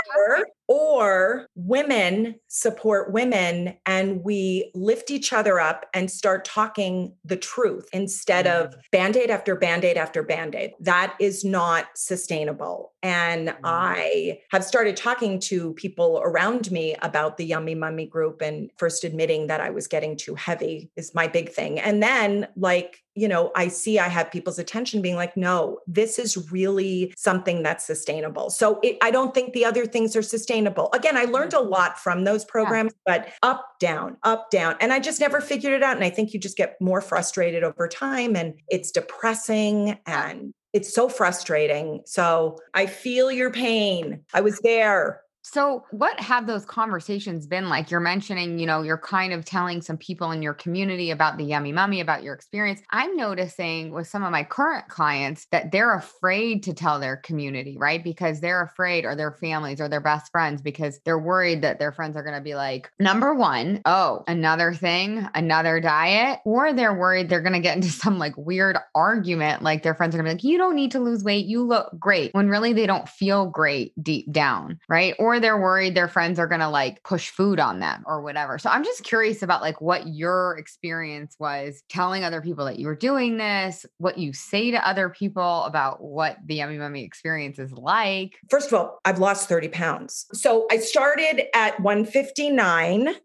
or, 0.70 1.48
women 1.56 2.36
support 2.46 3.12
women 3.12 3.76
and 3.86 4.22
we 4.22 4.70
lift 4.72 5.10
each 5.10 5.32
other 5.32 5.58
up 5.58 5.84
and 5.92 6.08
start 6.08 6.44
talking 6.44 7.12
the 7.24 7.36
truth 7.36 7.88
instead 7.92 8.46
of 8.46 8.70
mm. 8.70 8.78
band-aid 8.92 9.30
after 9.30 9.56
band-aid 9.56 9.96
after 9.96 10.22
band-aid. 10.22 10.72
That 10.78 11.16
is 11.18 11.44
not 11.44 11.86
sustainable. 11.96 12.92
And 13.02 13.48
mm. 13.48 13.56
i 13.64 14.38
have 14.52 14.64
started 14.64 14.96
talking 14.96 15.40
to 15.40 15.72
people 15.74 16.20
around 16.24 16.70
me 16.70 16.94
about 17.02 17.36
the 17.36 17.44
yummy 17.44 17.74
mummy 17.74 18.06
group 18.06 18.40
and 18.40 18.70
first 18.76 19.02
admitting 19.04 19.48
that 19.48 19.60
i 19.60 19.70
was 19.70 19.88
getting 19.88 20.16
too 20.16 20.34
heavy 20.34 20.90
is 20.96 21.14
my 21.14 21.26
big 21.26 21.50
thing. 21.50 21.80
And 21.80 22.00
then 22.02 22.46
like 22.56 23.02
you 23.14 23.26
know, 23.28 23.50
I 23.56 23.68
see 23.68 23.98
I 23.98 24.08
have 24.08 24.30
people's 24.30 24.58
attention 24.58 25.02
being 25.02 25.16
like, 25.16 25.36
no, 25.36 25.78
this 25.86 26.18
is 26.18 26.50
really 26.52 27.12
something 27.16 27.62
that's 27.62 27.84
sustainable. 27.84 28.50
So 28.50 28.78
it, 28.82 28.98
I 29.02 29.10
don't 29.10 29.34
think 29.34 29.52
the 29.52 29.64
other 29.64 29.86
things 29.86 30.14
are 30.14 30.22
sustainable. 30.22 30.90
Again, 30.92 31.16
I 31.16 31.24
learned 31.24 31.52
mm. 31.52 31.58
a 31.58 31.62
lot 31.62 31.98
from 31.98 32.24
those 32.24 32.44
programs, 32.44 32.92
but 33.04 33.28
up, 33.42 33.66
down, 33.80 34.16
up, 34.22 34.50
down. 34.50 34.76
And 34.80 34.92
I 34.92 35.00
just 35.00 35.20
never 35.20 35.40
figured 35.40 35.72
it 35.72 35.82
out. 35.82 35.96
And 35.96 36.04
I 36.04 36.10
think 36.10 36.32
you 36.32 36.40
just 36.40 36.56
get 36.56 36.76
more 36.80 37.00
frustrated 37.00 37.64
over 37.64 37.88
time 37.88 38.36
and 38.36 38.54
it's 38.68 38.90
depressing 38.90 39.98
and 40.06 40.52
it's 40.72 40.94
so 40.94 41.08
frustrating. 41.08 42.02
So 42.06 42.58
I 42.74 42.86
feel 42.86 43.32
your 43.32 43.50
pain. 43.50 44.20
I 44.32 44.40
was 44.40 44.60
there. 44.60 45.22
So, 45.42 45.84
what 45.90 46.20
have 46.20 46.46
those 46.46 46.64
conversations 46.64 47.46
been 47.46 47.68
like? 47.68 47.90
You're 47.90 48.00
mentioning, 48.00 48.58
you 48.58 48.66
know, 48.66 48.82
you're 48.82 48.98
kind 48.98 49.32
of 49.32 49.44
telling 49.44 49.80
some 49.80 49.96
people 49.96 50.30
in 50.32 50.42
your 50.42 50.52
community 50.52 51.10
about 51.10 51.38
the 51.38 51.44
yummy 51.44 51.72
mummy, 51.72 52.00
about 52.00 52.22
your 52.22 52.34
experience. 52.34 52.82
I'm 52.90 53.16
noticing 53.16 53.92
with 53.92 54.06
some 54.06 54.22
of 54.22 54.32
my 54.32 54.44
current 54.44 54.88
clients 54.88 55.46
that 55.50 55.72
they're 55.72 55.94
afraid 55.94 56.62
to 56.64 56.74
tell 56.74 57.00
their 57.00 57.16
community, 57.16 57.76
right? 57.78 58.04
Because 58.04 58.40
they're 58.40 58.62
afraid, 58.62 59.04
or 59.04 59.16
their 59.16 59.32
families, 59.32 59.80
or 59.80 59.88
their 59.88 60.00
best 60.00 60.30
friends, 60.30 60.60
because 60.60 61.00
they're 61.04 61.18
worried 61.18 61.62
that 61.62 61.78
their 61.78 61.92
friends 61.92 62.16
are 62.16 62.22
going 62.22 62.36
to 62.36 62.42
be 62.42 62.54
like, 62.54 62.90
number 62.98 63.34
one, 63.34 63.80
oh, 63.86 64.24
another 64.28 64.74
thing, 64.74 65.26
another 65.34 65.80
diet, 65.80 66.40
or 66.44 66.72
they're 66.72 66.94
worried 66.94 67.28
they're 67.28 67.40
going 67.40 67.54
to 67.54 67.60
get 67.60 67.76
into 67.76 67.88
some 67.90 68.18
like 68.18 68.36
weird 68.36 68.76
argument. 68.94 69.62
Like 69.62 69.82
their 69.82 69.94
friends 69.94 70.14
are 70.14 70.18
going 70.18 70.26
to 70.26 70.30
be 70.30 70.34
like, 70.34 70.52
you 70.52 70.58
don't 70.58 70.76
need 70.76 70.90
to 70.92 71.00
lose 71.00 71.24
weight. 71.24 71.46
You 71.46 71.62
look 71.62 71.90
great. 71.98 72.34
When 72.34 72.48
really 72.48 72.72
they 72.72 72.86
don't 72.86 73.08
feel 73.08 73.46
great 73.46 73.92
deep 74.02 74.30
down, 74.30 74.78
right? 74.88 75.14
Or 75.18 75.29
they're 75.38 75.60
worried 75.60 75.94
their 75.94 76.08
friends 76.08 76.38
are 76.38 76.46
going 76.46 76.60
to 76.60 76.68
like 76.68 77.02
push 77.04 77.30
food 77.30 77.60
on 77.60 77.78
them 77.78 78.02
or 78.06 78.22
whatever. 78.22 78.58
So 78.58 78.70
I'm 78.70 78.82
just 78.82 79.04
curious 79.04 79.42
about 79.42 79.60
like 79.60 79.80
what 79.80 80.08
your 80.08 80.56
experience 80.58 81.36
was 81.38 81.82
telling 81.88 82.24
other 82.24 82.40
people 82.40 82.64
that 82.64 82.78
you 82.78 82.86
were 82.86 82.96
doing 82.96 83.36
this, 83.36 83.86
what 83.98 84.18
you 84.18 84.32
say 84.32 84.70
to 84.70 84.88
other 84.88 85.08
people 85.10 85.64
about 85.64 86.02
what 86.02 86.38
the 86.44 86.56
yummy 86.56 86.78
mummy 86.78 87.04
experience 87.04 87.58
is 87.58 87.72
like. 87.72 88.38
First 88.48 88.68
of 88.68 88.74
all, 88.74 88.98
I've 89.04 89.18
lost 89.18 89.48
30 89.48 89.68
pounds. 89.68 90.26
So 90.32 90.66
I 90.70 90.78
started 90.78 91.44
at 91.54 91.78
159. 91.80 93.14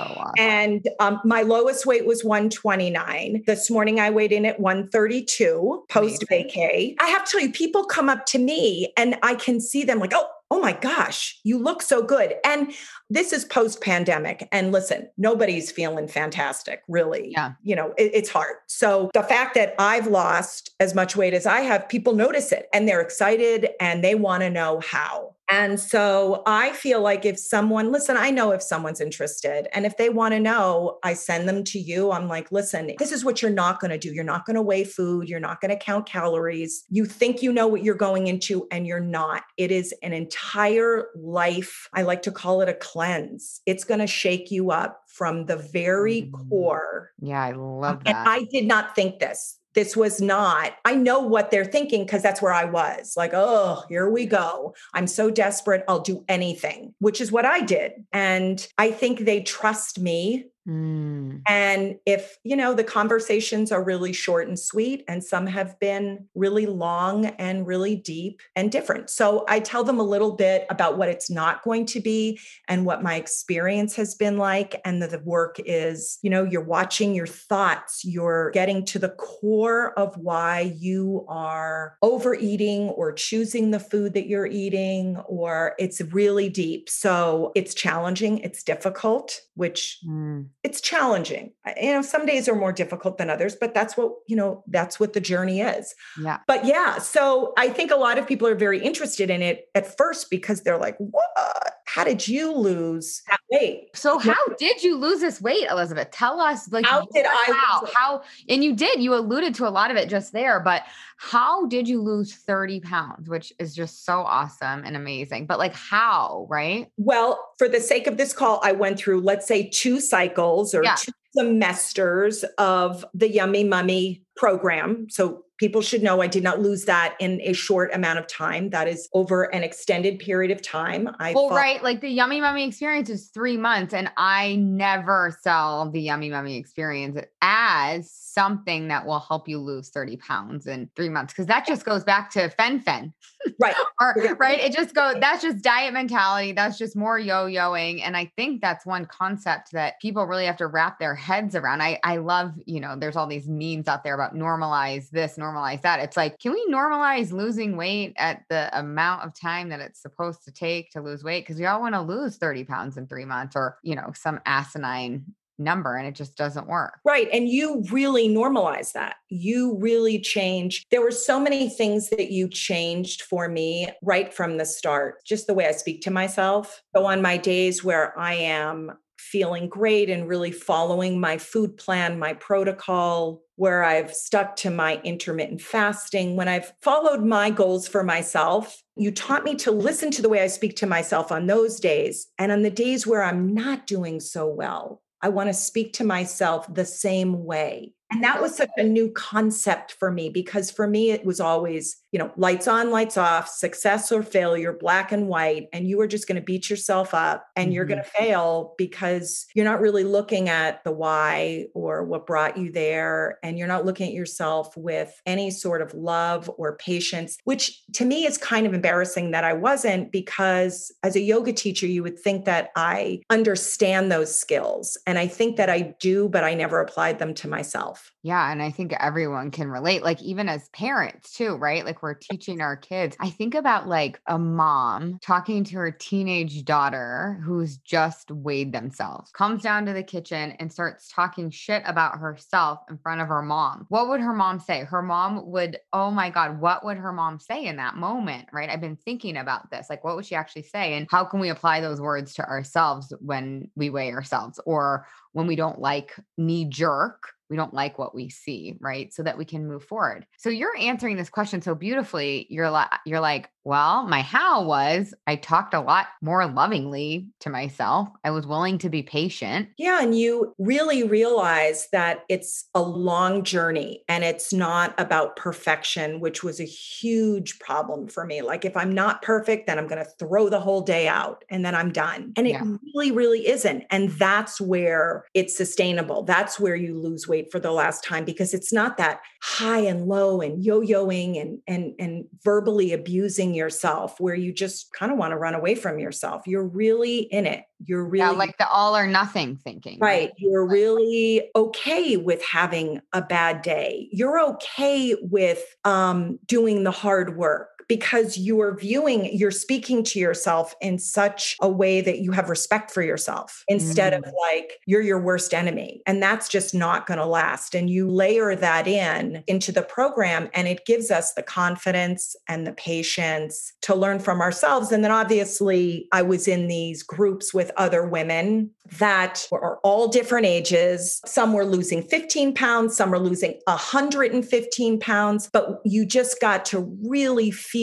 Oh, 0.00 0.12
wow. 0.16 0.32
And 0.36 0.88
um, 0.98 1.20
my 1.24 1.42
lowest 1.42 1.86
weight 1.86 2.04
was 2.04 2.24
129. 2.24 3.44
This 3.46 3.70
morning 3.70 4.00
I 4.00 4.10
weighed 4.10 4.32
in 4.32 4.44
at 4.44 4.58
132 4.58 5.84
post 5.88 6.24
vacay. 6.28 6.96
I 6.98 7.06
have 7.06 7.24
to 7.24 7.30
tell 7.30 7.40
you, 7.40 7.52
people 7.52 7.84
come 7.84 8.08
up 8.08 8.26
to 8.26 8.40
me 8.40 8.92
and 8.96 9.16
I 9.22 9.36
can 9.36 9.60
see 9.60 9.84
them 9.84 10.00
like, 10.00 10.10
oh, 10.12 10.26
oh 10.54 10.60
my 10.60 10.72
gosh, 10.72 11.36
you 11.42 11.58
look 11.58 11.82
so 11.82 12.00
good. 12.00 12.34
And 12.44 12.72
this 13.10 13.32
is 13.32 13.44
post 13.44 13.80
pandemic. 13.80 14.48
And 14.52 14.70
listen, 14.70 15.08
nobody's 15.18 15.72
feeling 15.72 16.06
fantastic, 16.06 16.82
really. 16.86 17.32
Yeah. 17.32 17.54
You 17.64 17.74
know, 17.74 17.92
it, 17.98 18.12
it's 18.14 18.28
hard. 18.28 18.54
So 18.68 19.10
the 19.14 19.24
fact 19.24 19.56
that 19.56 19.74
I've 19.80 20.06
lost 20.06 20.70
as 20.78 20.94
much 20.94 21.16
weight 21.16 21.34
as 21.34 21.44
I 21.44 21.62
have, 21.62 21.88
people 21.88 22.14
notice 22.14 22.52
it 22.52 22.68
and 22.72 22.88
they're 22.88 23.00
excited 23.00 23.70
and 23.80 24.04
they 24.04 24.14
want 24.14 24.42
to 24.42 24.50
know 24.50 24.80
how. 24.86 25.33
And 25.50 25.78
so 25.78 26.42
I 26.46 26.72
feel 26.72 27.02
like 27.02 27.26
if 27.26 27.38
someone, 27.38 27.92
listen, 27.92 28.16
I 28.16 28.30
know 28.30 28.52
if 28.52 28.62
someone's 28.62 29.00
interested 29.00 29.68
and 29.74 29.84
if 29.84 29.96
they 29.98 30.08
want 30.08 30.32
to 30.32 30.40
know, 30.40 30.98
I 31.02 31.12
send 31.14 31.46
them 31.48 31.62
to 31.64 31.78
you. 31.78 32.12
I'm 32.12 32.28
like, 32.28 32.50
listen, 32.50 32.90
this 32.98 33.12
is 33.12 33.24
what 33.24 33.42
you're 33.42 33.50
not 33.50 33.78
going 33.78 33.90
to 33.90 33.98
do. 33.98 34.12
You're 34.12 34.24
not 34.24 34.46
going 34.46 34.56
to 34.56 34.62
weigh 34.62 34.84
food. 34.84 35.28
You're 35.28 35.40
not 35.40 35.60
going 35.60 35.70
to 35.70 35.76
count 35.76 36.06
calories. 36.06 36.84
You 36.88 37.04
think 37.04 37.42
you 37.42 37.52
know 37.52 37.66
what 37.66 37.84
you're 37.84 37.94
going 37.94 38.26
into 38.26 38.66
and 38.70 38.86
you're 38.86 39.00
not. 39.00 39.42
It 39.58 39.70
is 39.70 39.92
an 40.02 40.14
entire 40.14 41.08
life. 41.14 41.88
I 41.92 42.02
like 42.02 42.22
to 42.22 42.32
call 42.32 42.62
it 42.62 42.68
a 42.70 42.74
cleanse. 42.74 43.60
It's 43.66 43.84
going 43.84 44.00
to 44.00 44.06
shake 44.06 44.50
you 44.50 44.70
up 44.70 45.02
from 45.08 45.46
the 45.46 45.56
very 45.56 46.22
Mm. 46.22 46.48
core. 46.48 47.10
Yeah, 47.20 47.42
I 47.42 47.52
love 47.52 47.98
And 48.06 48.14
that. 48.14 48.26
I 48.26 48.44
did 48.50 48.64
not 48.66 48.94
think 48.96 49.18
this. 49.18 49.58
This 49.74 49.96
was 49.96 50.20
not, 50.20 50.74
I 50.84 50.94
know 50.94 51.20
what 51.20 51.50
they're 51.50 51.64
thinking 51.64 52.04
because 52.04 52.22
that's 52.22 52.40
where 52.40 52.52
I 52.52 52.64
was 52.64 53.14
like, 53.16 53.32
oh, 53.34 53.82
here 53.88 54.08
we 54.08 54.26
go. 54.26 54.74
I'm 54.92 55.06
so 55.06 55.30
desperate. 55.30 55.84
I'll 55.88 56.00
do 56.00 56.24
anything, 56.28 56.94
which 57.00 57.20
is 57.20 57.32
what 57.32 57.44
I 57.44 57.60
did. 57.60 57.92
And 58.12 58.66
I 58.78 58.90
think 58.90 59.20
they 59.20 59.42
trust 59.42 59.98
me 59.98 60.46
Mm. 60.66 61.42
and 61.46 61.96
if, 62.06 62.38
you 62.42 62.56
know, 62.56 62.72
the 62.72 62.84
conversations 62.84 63.70
are 63.70 63.84
really 63.84 64.14
short 64.14 64.48
and 64.48 64.58
sweet, 64.58 65.04
and 65.06 65.22
some 65.22 65.46
have 65.46 65.78
been 65.78 66.26
really 66.34 66.64
long 66.64 67.26
and 67.26 67.66
really 67.66 67.96
deep 67.96 68.40
and 68.56 68.72
different. 68.72 69.10
So 69.10 69.44
I 69.46 69.60
tell 69.60 69.84
them 69.84 70.00
a 70.00 70.04
little 70.04 70.32
bit 70.32 70.66
about 70.70 70.96
what 70.96 71.10
it's 71.10 71.30
not 71.30 71.62
going 71.64 71.84
to 71.86 72.00
be 72.00 72.40
and 72.66 72.86
what 72.86 73.02
my 73.02 73.16
experience 73.16 73.94
has 73.96 74.14
been 74.14 74.38
like. 74.38 74.80
And 74.84 75.02
that 75.02 75.10
the 75.10 75.18
work 75.18 75.56
is, 75.64 76.18
you 76.22 76.30
know, 76.30 76.44
you're 76.44 76.62
watching 76.64 77.14
your 77.14 77.26
thoughts, 77.26 78.04
you're 78.04 78.50
getting 78.52 78.84
to 78.86 78.98
the 78.98 79.10
core 79.10 79.98
of 79.98 80.16
why 80.16 80.74
you 80.78 81.24
are 81.28 81.96
overeating 82.02 82.88
or 82.90 83.12
choosing 83.12 83.70
the 83.70 83.80
food 83.80 84.14
that 84.14 84.26
you're 84.26 84.46
eating, 84.46 85.16
or 85.26 85.74
it's 85.78 86.00
really 86.00 86.48
deep. 86.48 86.88
So 86.88 87.52
it's 87.54 87.74
challenging, 87.74 88.38
it's 88.38 88.62
difficult, 88.62 89.40
which 89.54 89.98
Mm. 90.06 90.48
it's 90.62 90.80
challenging. 90.80 91.52
You 91.80 91.92
know, 91.94 92.02
some 92.02 92.26
days 92.26 92.48
are 92.48 92.54
more 92.54 92.72
difficult 92.72 93.18
than 93.18 93.30
others, 93.30 93.56
but 93.56 93.74
that's 93.74 93.96
what, 93.96 94.12
you 94.26 94.36
know, 94.36 94.64
that's 94.66 94.98
what 94.98 95.12
the 95.12 95.20
journey 95.20 95.60
is. 95.60 95.94
Yeah. 96.20 96.38
But 96.46 96.64
yeah, 96.64 96.98
so 96.98 97.52
I 97.56 97.68
think 97.68 97.90
a 97.90 97.96
lot 97.96 98.18
of 98.18 98.26
people 98.26 98.48
are 98.48 98.54
very 98.54 98.80
interested 98.80 99.30
in 99.30 99.42
it 99.42 99.68
at 99.74 99.96
first 99.96 100.30
because 100.30 100.62
they're 100.62 100.78
like, 100.78 100.96
what? 100.98 101.72
How 101.84 102.02
did 102.02 102.26
you 102.26 102.52
lose 102.52 103.22
that 103.28 103.40
weight? 103.50 103.90
So 103.94 104.18
how 104.18 104.34
did 104.58 104.82
you 104.82 104.96
lose 104.96 105.20
this 105.20 105.40
weight, 105.40 105.66
Elizabeth? 105.70 106.10
Tell 106.10 106.40
us 106.40 106.70
like 106.72 106.86
How 106.86 107.06
did 107.12 107.26
I 107.26 107.44
how, 107.54 107.86
how 107.94 108.22
and 108.48 108.64
you 108.64 108.74
did, 108.74 109.00
you 109.00 109.14
alluded 109.14 109.54
to 109.56 109.68
a 109.68 109.70
lot 109.70 109.90
of 109.90 109.96
it 109.96 110.08
just 110.08 110.32
there, 110.32 110.60
but 110.60 110.82
how 111.18 111.66
did 111.66 111.86
you 111.86 112.00
lose 112.02 112.34
30 112.34 112.80
pounds, 112.80 113.28
which 113.28 113.52
is 113.58 113.74
just 113.74 114.04
so 114.04 114.20
awesome 114.20 114.82
and 114.84 114.96
amazing. 114.96 115.46
But 115.46 115.58
like 115.58 115.74
how, 115.74 116.46
right? 116.50 116.88
Well, 116.96 117.52
for 117.58 117.68
the 117.68 117.80
sake 117.80 118.06
of 118.06 118.16
this 118.16 118.32
call, 118.32 118.60
I 118.62 118.72
went 118.72 118.98
through, 118.98 119.20
let's 119.20 119.46
say, 119.46 119.68
two 119.68 120.00
cycles 120.00 120.74
or 120.74 120.82
Yeah. 120.82 120.96
two 120.96 121.12
semesters 121.36 122.44
of 122.58 123.04
the 123.14 123.28
Yummy 123.28 123.64
Mummy 123.64 124.23
program. 124.36 125.06
So 125.10 125.44
people 125.58 125.80
should 125.80 126.02
know 126.02 126.20
I 126.20 126.26
did 126.26 126.42
not 126.42 126.60
lose 126.60 126.84
that 126.86 127.14
in 127.20 127.40
a 127.42 127.52
short 127.52 127.94
amount 127.94 128.18
of 128.18 128.26
time. 128.26 128.70
That 128.70 128.88
is 128.88 129.08
over 129.14 129.44
an 129.44 129.62
extended 129.62 130.18
period 130.18 130.50
of 130.50 130.60
time. 130.60 131.08
I 131.20 131.32
Well, 131.32 131.48
fought- 131.48 131.56
right. 131.56 131.82
Like 131.82 132.00
the 132.00 132.08
Yummy 132.08 132.40
Mummy 132.40 132.66
experience 132.66 133.08
is 133.08 133.28
three 133.28 133.56
months, 133.56 133.94
and 133.94 134.10
I 134.16 134.56
never 134.56 135.36
sell 135.42 135.90
the 135.90 136.00
Yummy 136.00 136.28
Mummy 136.30 136.56
experience 136.56 137.20
as 137.40 138.10
something 138.10 138.88
that 138.88 139.06
will 139.06 139.20
help 139.20 139.48
you 139.48 139.60
lose 139.60 139.90
30 139.90 140.16
pounds 140.16 140.66
in 140.66 140.90
three 140.96 141.08
months. 141.08 141.32
Cause 141.32 141.46
that 141.46 141.64
just 141.66 141.84
goes 141.84 142.02
back 142.02 142.30
to 142.32 142.48
Fen-Phen. 142.50 143.12
Right. 143.60 143.76
or 144.00 144.14
right. 144.40 144.58
It 144.58 144.72
just 144.72 144.92
goes, 144.94 145.14
that's 145.20 145.42
just 145.42 145.62
diet 145.62 145.94
mentality. 145.94 146.50
That's 146.50 146.76
just 146.76 146.96
more 146.96 147.16
yo-yoing. 147.18 148.00
And 148.04 148.16
I 148.16 148.32
think 148.36 148.60
that's 148.60 148.84
one 148.84 149.06
concept 149.06 149.70
that 149.72 150.00
people 150.00 150.26
really 150.26 150.46
have 150.46 150.56
to 150.56 150.66
wrap 150.66 150.98
their 150.98 151.14
heads 151.14 151.54
around. 151.54 151.80
I 151.80 152.00
I 152.02 152.16
love, 152.16 152.52
you 152.66 152.80
know, 152.80 152.96
there's 152.98 153.14
all 153.14 153.28
these 153.28 153.46
memes 153.46 153.86
out 153.86 154.02
there 154.02 154.14
about 154.14 154.23
normalize 154.32 155.10
this, 155.10 155.36
normalize 155.36 155.82
that. 155.82 156.00
It's 156.00 156.16
like, 156.16 156.38
can 156.38 156.52
we 156.52 156.66
normalize 156.70 157.32
losing 157.32 157.76
weight 157.76 158.14
at 158.16 158.42
the 158.48 158.76
amount 158.78 159.24
of 159.24 159.38
time 159.38 159.68
that 159.70 159.80
it's 159.80 160.00
supposed 160.00 160.44
to 160.44 160.52
take 160.52 160.90
to 160.92 161.02
lose 161.02 161.24
weight? 161.24 161.44
Because 161.44 161.58
we 161.58 161.66
all 161.66 161.80
want 161.80 161.94
to 161.94 162.00
lose 162.00 162.36
30 162.36 162.64
pounds 162.64 162.96
in 162.96 163.06
three 163.06 163.24
months 163.24 163.56
or, 163.56 163.78
you 163.82 163.94
know, 163.94 164.12
some 164.14 164.40
asinine 164.46 165.24
number 165.58 165.96
and 165.96 166.06
it 166.06 166.14
just 166.14 166.36
doesn't 166.36 166.66
work. 166.66 166.98
Right. 167.04 167.28
And 167.32 167.48
you 167.48 167.84
really 167.90 168.28
normalize 168.28 168.92
that. 168.92 169.16
You 169.28 169.76
really 169.78 170.18
change. 170.18 170.84
There 170.90 171.02
were 171.02 171.10
so 171.10 171.38
many 171.38 171.68
things 171.68 172.10
that 172.10 172.30
you 172.30 172.48
changed 172.48 173.22
for 173.22 173.48
me 173.48 173.88
right 174.02 174.32
from 174.32 174.56
the 174.56 174.66
start, 174.66 175.24
just 175.24 175.46
the 175.46 175.54
way 175.54 175.66
I 175.66 175.72
speak 175.72 176.02
to 176.02 176.10
myself. 176.10 176.82
So, 176.94 177.06
on 177.06 177.22
my 177.22 177.36
days 177.36 177.84
where 177.84 178.18
I 178.18 178.34
am 178.34 178.92
feeling 179.34 179.68
great 179.68 180.08
and 180.08 180.28
really 180.28 180.52
following 180.52 181.18
my 181.18 181.36
food 181.36 181.76
plan, 181.76 182.20
my 182.20 182.32
protocol, 182.34 183.42
where 183.56 183.82
I've 183.82 184.14
stuck 184.14 184.54
to 184.58 184.70
my 184.70 185.00
intermittent 185.02 185.60
fasting, 185.60 186.36
when 186.36 186.46
I've 186.46 186.72
followed 186.82 187.24
my 187.24 187.50
goals 187.50 187.88
for 187.88 188.04
myself, 188.04 188.80
you 188.94 189.10
taught 189.10 189.42
me 189.42 189.56
to 189.56 189.72
listen 189.72 190.12
to 190.12 190.22
the 190.22 190.28
way 190.28 190.40
I 190.40 190.46
speak 190.46 190.76
to 190.76 190.86
myself 190.86 191.32
on 191.32 191.48
those 191.48 191.80
days. 191.80 192.28
And 192.38 192.52
on 192.52 192.62
the 192.62 192.70
days 192.70 193.08
where 193.08 193.24
I'm 193.24 193.52
not 193.52 193.88
doing 193.88 194.20
so 194.20 194.46
well, 194.46 195.02
I 195.20 195.30
want 195.30 195.48
to 195.48 195.54
speak 195.54 195.94
to 195.94 196.04
myself 196.04 196.72
the 196.72 196.84
same 196.84 197.44
way. 197.44 197.92
And 198.10 198.22
that 198.22 198.40
was 198.40 198.56
such 198.56 198.70
a 198.76 198.84
new 198.84 199.10
concept 199.10 199.92
for 199.92 200.10
me 200.10 200.28
because 200.28 200.70
for 200.70 200.86
me, 200.86 201.10
it 201.10 201.24
was 201.24 201.40
always, 201.40 201.96
you 202.12 202.18
know, 202.18 202.30
lights 202.36 202.68
on, 202.68 202.90
lights 202.90 203.16
off, 203.16 203.48
success 203.48 204.12
or 204.12 204.22
failure, 204.22 204.72
black 204.72 205.10
and 205.10 205.26
white. 205.26 205.68
And 205.72 205.88
you 205.88 206.00
are 206.00 206.06
just 206.06 206.28
going 206.28 206.36
to 206.36 206.42
beat 206.42 206.70
yourself 206.70 207.14
up 207.14 207.46
and 207.56 207.72
you're 207.72 207.86
going 207.86 208.02
to 208.02 208.08
mm-hmm. 208.08 208.24
fail 208.24 208.74
because 208.78 209.46
you're 209.54 209.64
not 209.64 209.80
really 209.80 210.04
looking 210.04 210.48
at 210.48 210.84
the 210.84 210.92
why 210.92 211.66
or 211.74 212.04
what 212.04 212.26
brought 212.26 212.56
you 212.56 212.70
there. 212.70 213.38
And 213.42 213.58
you're 213.58 213.68
not 213.68 213.84
looking 213.84 214.06
at 214.06 214.14
yourself 214.14 214.76
with 214.76 215.20
any 215.26 215.50
sort 215.50 215.82
of 215.82 215.92
love 215.94 216.50
or 216.56 216.76
patience, 216.76 217.38
which 217.44 217.82
to 217.94 218.04
me 218.04 218.26
is 218.26 218.38
kind 218.38 218.66
of 218.66 218.74
embarrassing 218.74 219.32
that 219.32 219.44
I 219.44 219.54
wasn't 219.54 220.12
because 220.12 220.92
as 221.02 221.16
a 221.16 221.20
yoga 221.20 221.52
teacher, 221.52 221.86
you 221.86 222.02
would 222.02 222.18
think 222.18 222.44
that 222.44 222.70
I 222.76 223.22
understand 223.30 224.12
those 224.12 224.38
skills. 224.38 224.96
And 225.06 225.18
I 225.18 225.26
think 225.26 225.56
that 225.56 225.70
I 225.70 225.94
do, 226.00 226.28
but 226.28 226.44
I 226.44 226.54
never 226.54 226.80
applied 226.80 227.18
them 227.18 227.34
to 227.34 227.48
myself. 227.48 227.93
Yeah. 228.22 228.50
And 228.50 228.62
I 228.62 228.70
think 228.70 228.92
everyone 228.98 229.50
can 229.50 229.68
relate, 229.68 230.02
like 230.02 230.22
even 230.22 230.48
as 230.48 230.68
parents 230.70 231.32
too, 231.32 231.56
right? 231.56 231.84
Like 231.84 232.02
we're 232.02 232.14
teaching 232.14 232.60
our 232.60 232.76
kids. 232.76 233.16
I 233.20 233.30
think 233.30 233.54
about 233.54 233.88
like 233.88 234.20
a 234.26 234.38
mom 234.38 235.18
talking 235.22 235.64
to 235.64 235.76
her 235.76 235.90
teenage 235.90 236.64
daughter 236.64 237.40
who's 237.44 237.76
just 237.78 238.30
weighed 238.30 238.72
themselves, 238.72 239.30
comes 239.32 239.62
down 239.62 239.86
to 239.86 239.92
the 239.92 240.02
kitchen 240.02 240.52
and 240.58 240.72
starts 240.72 241.08
talking 241.08 241.50
shit 241.50 241.82
about 241.86 242.18
herself 242.18 242.80
in 242.88 242.98
front 242.98 243.20
of 243.20 243.28
her 243.28 243.42
mom. 243.42 243.86
What 243.88 244.08
would 244.08 244.20
her 244.20 244.34
mom 244.34 244.60
say? 244.60 244.84
Her 244.84 245.02
mom 245.02 245.50
would, 245.50 245.78
oh 245.92 246.10
my 246.10 246.30
God, 246.30 246.60
what 246.60 246.84
would 246.84 246.96
her 246.96 247.12
mom 247.12 247.38
say 247.38 247.64
in 247.64 247.76
that 247.76 247.96
moment? 247.96 248.48
Right. 248.52 248.70
I've 248.70 248.80
been 248.80 248.96
thinking 248.96 249.36
about 249.36 249.70
this. 249.70 249.88
Like, 249.90 250.04
what 250.04 250.16
would 250.16 250.26
she 250.26 250.34
actually 250.34 250.62
say? 250.62 250.94
And 250.94 251.06
how 251.10 251.24
can 251.24 251.40
we 251.40 251.48
apply 251.48 251.80
those 251.80 252.00
words 252.00 252.34
to 252.34 252.46
ourselves 252.46 253.12
when 253.20 253.70
we 253.76 253.90
weigh 253.90 254.12
ourselves 254.12 254.60
or 254.66 255.06
when 255.34 255.46
we 255.46 255.56
don't 255.56 255.78
like 255.78 256.16
knee 256.38 256.64
jerk? 256.64 257.34
we 257.50 257.56
don't 257.56 257.74
like 257.74 257.98
what 257.98 258.14
we 258.14 258.30
see 258.30 258.76
right 258.80 259.12
so 259.12 259.22
that 259.22 259.36
we 259.38 259.44
can 259.44 259.68
move 259.68 259.84
forward 259.84 260.26
so 260.38 260.48
you're 260.48 260.76
answering 260.78 261.16
this 261.16 261.28
question 261.28 261.60
so 261.60 261.74
beautifully 261.74 262.46
you're 262.48 262.70
like 262.70 262.90
you're 263.04 263.20
like 263.20 263.50
well 263.64 264.06
my 264.06 264.20
how 264.20 264.64
was 264.64 265.14
i 265.26 265.36
talked 265.36 265.74
a 265.74 265.80
lot 265.80 266.06
more 266.22 266.46
lovingly 266.46 267.26
to 267.40 267.50
myself 267.50 268.08
i 268.24 268.30
was 268.30 268.46
willing 268.46 268.78
to 268.78 268.88
be 268.88 269.02
patient 269.02 269.68
Yeah. 269.78 270.02
And 270.02 270.16
you 270.18 270.54
really 270.58 271.02
realize 271.02 271.88
that 271.92 272.24
it's 272.28 272.68
a 272.74 272.82
long 272.82 273.42
journey 273.44 274.04
and 274.08 274.22
it's 274.24 274.52
not 274.52 274.94
about 274.98 275.36
perfection, 275.36 276.20
which 276.20 276.42
was 276.42 276.60
a 276.60 276.64
huge 276.64 277.58
problem 277.58 278.08
for 278.08 278.24
me. 278.24 278.42
Like, 278.42 278.64
if 278.64 278.76
I'm 278.76 278.92
not 278.92 279.22
perfect, 279.22 279.66
then 279.66 279.78
I'm 279.78 279.86
going 279.86 280.02
to 280.04 280.10
throw 280.18 280.48
the 280.48 280.60
whole 280.60 280.80
day 280.80 281.08
out 281.08 281.44
and 281.50 281.64
then 281.64 281.74
I'm 281.74 281.92
done. 281.92 282.32
And 282.36 282.46
it 282.46 282.50
Yeah. 282.52 282.62
really, 282.94 283.10
really 283.12 283.46
isn't. 283.48 283.84
And 283.90 284.10
that's 284.10 284.60
where 284.60 285.24
it's 285.34 285.56
sustainable. 285.56 286.22
That's 286.24 286.58
where 286.60 286.76
you 286.76 286.98
lose 286.98 287.26
weight 287.28 287.50
for 287.50 287.58
the 287.60 287.72
last 287.72 288.04
time 288.04 288.24
because 288.24 288.54
it's 288.54 288.72
not 288.72 288.96
that 288.98 289.20
high 289.42 289.80
and 289.80 290.06
low 290.06 290.40
and 290.40 290.62
yo-yoing 290.64 291.40
and 291.40 291.58
and 291.66 291.94
and 291.98 292.24
verbally 292.44 292.92
abusing 292.92 293.53
yourself 293.54 294.20
where 294.20 294.34
you 294.34 294.52
just 294.52 294.92
kind 294.92 295.12
of 295.12 295.18
want 295.18 295.32
to 295.32 295.36
run 295.36 295.54
away 295.54 295.74
from 295.74 295.98
yourself. 295.98 296.46
You're 296.46 296.66
really 296.66 297.18
in 297.18 297.46
it. 297.46 297.64
You're 297.84 298.04
really 298.04 298.24
yeah 298.24 298.30
like 298.30 298.56
the 298.58 298.68
all 298.68 298.96
or 298.96 299.06
nothing 299.06 299.56
thinking 299.56 299.98
Right. 300.00 300.32
You're 300.36 300.66
really 300.66 301.50
okay 301.54 302.16
with 302.16 302.42
having 302.44 303.00
a 303.12 303.22
bad 303.22 303.62
day. 303.62 304.08
You're 304.12 304.40
okay 304.40 305.16
with 305.20 305.62
um, 305.84 306.38
doing 306.46 306.84
the 306.84 306.90
hard 306.90 307.36
work 307.36 307.73
because 307.88 308.36
you 308.36 308.60
are 308.60 308.76
viewing, 308.76 309.28
you're 309.36 309.50
speaking 309.50 310.02
to 310.04 310.18
yourself 310.18 310.74
in 310.80 310.98
such 310.98 311.56
a 311.60 311.68
way 311.68 312.00
that 312.00 312.18
you 312.18 312.32
have 312.32 312.50
respect 312.50 312.90
for 312.90 313.02
yourself 313.02 313.64
instead 313.68 314.12
mm. 314.12 314.18
of 314.18 314.24
like 314.50 314.80
you're 314.86 315.02
your 315.02 315.20
worst 315.20 315.54
enemy. 315.54 316.02
And 316.06 316.22
that's 316.22 316.48
just 316.48 316.74
not 316.74 317.06
going 317.06 317.18
to 317.18 317.26
last. 317.26 317.74
And 317.74 317.90
you 317.90 318.10
layer 318.10 318.54
that 318.56 318.86
in 318.86 319.44
into 319.46 319.72
the 319.72 319.82
program, 319.82 320.48
and 320.54 320.68
it 320.68 320.86
gives 320.86 321.10
us 321.10 321.34
the 321.34 321.42
confidence 321.42 322.36
and 322.48 322.66
the 322.66 322.72
patience 322.72 323.72
to 323.82 323.94
learn 323.94 324.18
from 324.18 324.40
ourselves. 324.40 324.92
And 324.92 325.04
then 325.04 325.10
obviously, 325.10 326.08
I 326.12 326.22
was 326.22 326.48
in 326.48 326.68
these 326.68 327.02
groups 327.02 327.52
with 327.52 327.70
other 327.76 328.06
women 328.06 328.70
that 328.98 329.46
were 329.50 329.78
all 329.82 330.08
different 330.08 330.46
ages. 330.46 331.20
Some 331.24 331.52
were 331.52 331.64
losing 331.64 332.02
15 332.02 332.54
pounds, 332.54 332.96
some 332.96 333.10
were 333.10 333.18
losing 333.18 333.58
115 333.66 335.00
pounds, 335.00 335.48
but 335.52 335.80
you 335.84 336.04
just 336.04 336.40
got 336.40 336.64
to 336.66 336.80
really 337.02 337.50
feel 337.50 337.73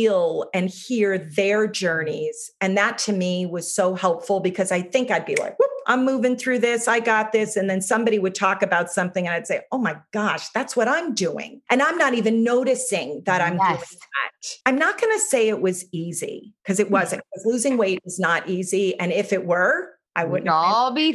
and 0.53 0.69
hear 0.69 1.17
their 1.17 1.67
journeys. 1.67 2.51
And 2.61 2.77
that 2.77 2.97
to 2.99 3.13
me 3.13 3.45
was 3.45 3.73
so 3.73 3.93
helpful 3.95 4.39
because 4.39 4.71
I 4.71 4.81
think 4.81 5.11
I'd 5.11 5.25
be 5.25 5.35
like, 5.35 5.57
I'm 5.87 6.05
moving 6.05 6.37
through 6.37 6.59
this, 6.59 6.87
I 6.87 6.99
got 6.99 7.31
this. 7.31 7.55
And 7.55 7.69
then 7.69 7.81
somebody 7.81 8.19
would 8.19 8.35
talk 8.35 8.61
about 8.61 8.91
something 8.91 9.27
and 9.27 9.35
I'd 9.35 9.47
say, 9.47 9.61
oh 9.71 9.77
my 9.77 9.97
gosh, 10.13 10.49
that's 10.49 10.75
what 10.75 10.87
I'm 10.87 11.13
doing. 11.13 11.61
And 11.69 11.81
I'm 11.81 11.97
not 11.97 12.13
even 12.13 12.43
noticing 12.43 13.23
that 13.25 13.41
I'm 13.41 13.57
yes. 13.57 13.89
doing 13.89 13.99
that. 13.99 14.47
I'm 14.65 14.77
not 14.77 14.99
going 14.99 15.13
to 15.13 15.19
say 15.19 15.49
it 15.49 15.61
was 15.61 15.85
easy 15.91 16.53
because 16.63 16.79
it 16.79 16.89
wasn't, 16.91 17.23
because 17.31 17.45
losing 17.45 17.77
weight 17.77 17.99
is 18.05 18.19
not 18.19 18.47
easy. 18.47 18.97
And 18.99 19.11
if 19.11 19.33
it 19.33 19.45
were, 19.45 19.89
I 20.15 20.25
wouldn't 20.25 20.49
all 20.49 20.91
be. 20.91 21.13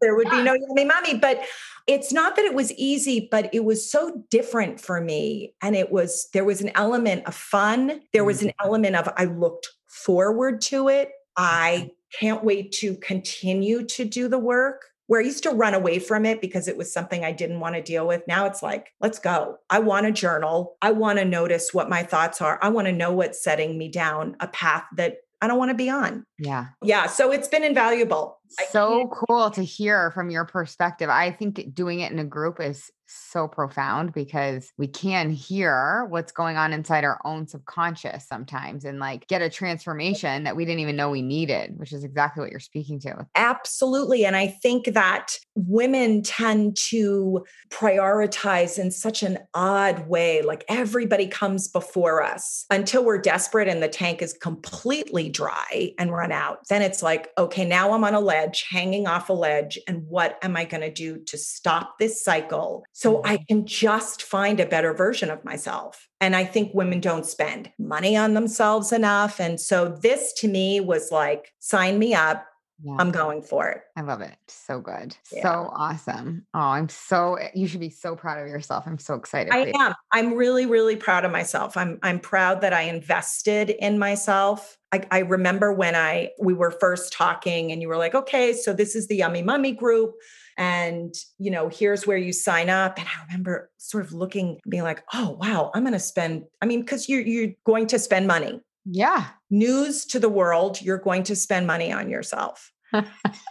There 0.00 0.14
would 0.14 0.28
yeah. 0.28 0.36
be 0.36 0.42
no 0.42 0.54
yummy 0.54 0.84
mommy. 0.84 1.18
But 1.18 1.42
it's 1.88 2.12
not 2.12 2.36
that 2.36 2.44
it 2.44 2.54
was 2.54 2.70
easy, 2.74 3.28
but 3.30 3.52
it 3.52 3.64
was 3.64 3.90
so 3.90 4.22
different 4.30 4.78
for 4.78 5.00
me. 5.00 5.54
And 5.62 5.74
it 5.74 5.90
was, 5.90 6.28
there 6.34 6.44
was 6.44 6.60
an 6.60 6.70
element 6.74 7.26
of 7.26 7.34
fun. 7.34 8.02
There 8.12 8.24
was 8.24 8.42
an 8.42 8.48
mm-hmm. 8.48 8.66
element 8.66 8.94
of 8.94 9.08
I 9.16 9.24
looked 9.24 9.70
forward 9.86 10.60
to 10.62 10.88
it. 10.88 11.10
I 11.36 11.90
can't 12.20 12.44
wait 12.44 12.72
to 12.72 12.94
continue 12.96 13.84
to 13.86 14.04
do 14.04 14.28
the 14.28 14.38
work. 14.38 14.82
Where 15.06 15.22
I 15.22 15.24
used 15.24 15.44
to 15.44 15.50
run 15.50 15.72
away 15.72 15.98
from 16.00 16.26
it 16.26 16.42
because 16.42 16.68
it 16.68 16.76
was 16.76 16.92
something 16.92 17.24
I 17.24 17.32
didn't 17.32 17.60
want 17.60 17.76
to 17.76 17.82
deal 17.82 18.06
with. 18.06 18.22
Now 18.28 18.44
it's 18.44 18.62
like, 18.62 18.92
let's 19.00 19.18
go. 19.18 19.56
I 19.70 19.78
want 19.78 20.04
to 20.04 20.12
journal. 20.12 20.76
I 20.82 20.92
want 20.92 21.18
to 21.18 21.24
notice 21.24 21.72
what 21.72 21.88
my 21.88 22.02
thoughts 22.02 22.42
are. 22.42 22.58
I 22.60 22.68
want 22.68 22.88
to 22.88 22.92
know 22.92 23.12
what's 23.12 23.42
setting 23.42 23.78
me 23.78 23.88
down 23.88 24.36
a 24.40 24.48
path 24.48 24.84
that 24.96 25.16
I 25.40 25.46
don't 25.46 25.56
want 25.56 25.70
to 25.70 25.74
be 25.74 25.88
on. 25.88 26.26
Yeah. 26.38 26.66
Yeah. 26.82 27.06
So 27.06 27.32
it's 27.32 27.48
been 27.48 27.64
invaluable. 27.64 28.38
So 28.70 29.10
cool 29.12 29.50
to 29.50 29.62
hear 29.62 30.10
from 30.12 30.30
your 30.30 30.44
perspective. 30.44 31.10
I 31.10 31.30
think 31.30 31.74
doing 31.74 32.00
it 32.00 32.12
in 32.12 32.18
a 32.18 32.24
group 32.24 32.60
is 32.60 32.90
so 33.10 33.48
profound 33.48 34.12
because 34.12 34.70
we 34.76 34.86
can 34.86 35.30
hear 35.30 36.06
what's 36.10 36.32
going 36.32 36.56
on 36.56 36.72
inside 36.72 37.04
our 37.04 37.18
own 37.24 37.46
subconscious 37.46 38.26
sometimes 38.26 38.84
and 38.84 38.98
like 38.98 39.26
get 39.28 39.40
a 39.40 39.48
transformation 39.48 40.44
that 40.44 40.56
we 40.56 40.64
didn't 40.64 40.80
even 40.80 40.96
know 40.96 41.10
we 41.10 41.22
needed, 41.22 41.78
which 41.78 41.92
is 41.92 42.04
exactly 42.04 42.42
what 42.42 42.50
you're 42.50 42.60
speaking 42.60 43.00
to. 43.00 43.26
Absolutely. 43.34 44.26
And 44.26 44.36
I 44.36 44.46
think 44.46 44.92
that 44.92 45.38
women 45.54 46.22
tend 46.22 46.76
to 46.76 47.44
prioritize 47.70 48.78
in 48.78 48.90
such 48.90 49.22
an 49.22 49.38
odd 49.54 50.06
way. 50.06 50.42
Like 50.42 50.64
everybody 50.68 51.26
comes 51.26 51.68
before 51.68 52.22
us 52.22 52.66
until 52.70 53.04
we're 53.04 53.20
desperate 53.20 53.68
and 53.68 53.82
the 53.82 53.88
tank 53.88 54.20
is 54.20 54.34
completely 54.34 55.30
dry 55.30 55.92
and 55.98 56.12
out. 56.32 56.60
Then 56.68 56.82
it's 56.82 57.02
like, 57.02 57.28
okay, 57.36 57.64
now 57.64 57.92
I'm 57.92 58.04
on 58.04 58.14
a 58.14 58.20
ledge, 58.20 58.66
hanging 58.70 59.06
off 59.06 59.28
a 59.28 59.32
ledge. 59.32 59.78
And 59.86 60.06
what 60.08 60.38
am 60.42 60.56
I 60.56 60.64
going 60.64 60.80
to 60.80 60.92
do 60.92 61.18
to 61.24 61.38
stop 61.38 61.98
this 61.98 62.22
cycle? 62.22 62.84
So 62.92 63.22
I 63.24 63.36
mm-hmm. 63.36 63.44
can 63.48 63.66
just 63.66 64.22
find 64.22 64.60
a 64.60 64.66
better 64.66 64.94
version 64.94 65.30
of 65.30 65.44
myself. 65.44 66.08
And 66.20 66.34
I 66.34 66.44
think 66.44 66.74
women 66.74 67.00
don't 67.00 67.26
spend 67.26 67.70
money 67.78 68.16
on 68.16 68.34
themselves 68.34 68.92
enough. 68.92 69.40
And 69.40 69.60
so 69.60 69.88
this 69.88 70.32
to 70.38 70.48
me 70.48 70.80
was 70.80 71.12
like, 71.12 71.52
sign 71.60 71.98
me 71.98 72.12
up. 72.14 72.44
Yeah. 72.82 72.96
I'm 72.98 73.10
going 73.10 73.42
for 73.42 73.68
it. 73.68 73.82
I 73.96 74.02
love 74.02 74.20
it. 74.20 74.36
So 74.46 74.80
good. 74.80 75.16
Yeah. 75.32 75.42
So 75.42 75.70
awesome. 75.74 76.46
Oh, 76.54 76.60
I'm 76.60 76.88
so 76.88 77.34
eh, 77.34 77.50
you 77.54 77.66
should 77.66 77.80
be 77.80 77.90
so 77.90 78.14
proud 78.14 78.40
of 78.40 78.48
yourself. 78.48 78.84
I'm 78.86 78.98
so 78.98 79.14
excited. 79.14 79.52
I 79.52 79.72
am. 79.76 79.94
I'm 80.12 80.34
really, 80.34 80.66
really 80.66 80.96
proud 80.96 81.24
of 81.24 81.32
myself. 81.32 81.76
I'm 81.76 81.98
I'm 82.02 82.20
proud 82.20 82.60
that 82.60 82.72
I 82.72 82.82
invested 82.82 83.70
in 83.70 83.98
myself. 83.98 84.76
I, 84.92 85.02
I 85.10 85.18
remember 85.20 85.72
when 85.72 85.94
I 85.96 86.30
we 86.40 86.54
were 86.54 86.70
first 86.70 87.12
talking 87.12 87.72
and 87.72 87.82
you 87.82 87.88
were 87.88 87.98
like, 87.98 88.14
okay, 88.14 88.52
so 88.52 88.72
this 88.72 88.94
is 88.94 89.08
the 89.08 89.16
yummy 89.16 89.42
mummy 89.42 89.72
group 89.72 90.14
and 90.58 91.14
you 91.38 91.50
know 91.50 91.68
here's 91.68 92.06
where 92.06 92.16
you 92.16 92.32
sign 92.32 92.68
up 92.68 92.98
and 92.98 93.06
i 93.06 93.24
remember 93.26 93.70
sort 93.78 94.04
of 94.04 94.12
looking 94.12 94.58
being 94.68 94.82
like 94.82 95.04
oh 95.14 95.30
wow 95.40 95.70
i'm 95.72 95.84
going 95.84 95.92
to 95.92 96.00
spend 96.00 96.44
i 96.60 96.66
mean 96.66 96.80
because 96.80 97.08
you're 97.08 97.20
you're 97.20 97.52
going 97.64 97.86
to 97.86 97.98
spend 97.98 98.26
money 98.26 98.60
yeah 98.90 99.26
news 99.50 100.04
to 100.06 100.18
the 100.18 100.28
world 100.28 100.80
you're 100.80 100.98
going 100.98 101.22
to 101.24 101.36
spend 101.36 101.66
money 101.66 101.92
on 101.92 102.10
yourself. 102.10 102.72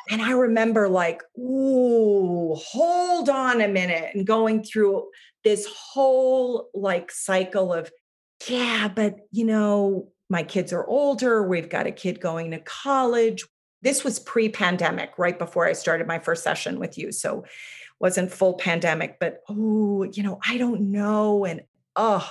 And 0.09 0.21
i 0.21 0.31
remember 0.31 0.89
like 0.89 1.21
ooh 1.37 2.55
hold 2.55 3.29
on 3.29 3.61
a 3.61 3.67
minute 3.67 4.15
and 4.15 4.25
going 4.25 4.63
through 4.63 5.09
this 5.43 5.67
whole 5.67 6.69
like 6.73 7.11
cycle 7.11 7.71
of 7.71 7.91
yeah 8.47 8.87
but 8.87 9.17
you 9.31 9.45
know 9.45 10.07
my 10.29 10.41
kids 10.43 10.73
are 10.73 10.87
older 10.87 11.47
we've 11.47 11.69
got 11.69 11.87
a 11.87 11.91
kid 11.91 12.19
going 12.19 12.51
to 12.51 12.59
college. 12.59 13.45
This 13.83 14.03
was 14.03 14.17
pre-pandemic 14.17 15.11
right 15.19 15.37
before 15.37 15.67
i 15.67 15.73
started 15.73 16.07
my 16.07 16.17
first 16.17 16.43
session 16.43 16.79
with 16.79 16.97
you 16.97 17.11
so 17.11 17.45
wasn't 17.99 18.31
full 18.31 18.55
pandemic 18.55 19.17
but 19.19 19.41
oh 19.49 20.03
you 20.03 20.23
know 20.23 20.39
i 20.47 20.57
don't 20.57 20.81
know 20.81 21.45
and 21.45 21.61
oh 21.95 22.27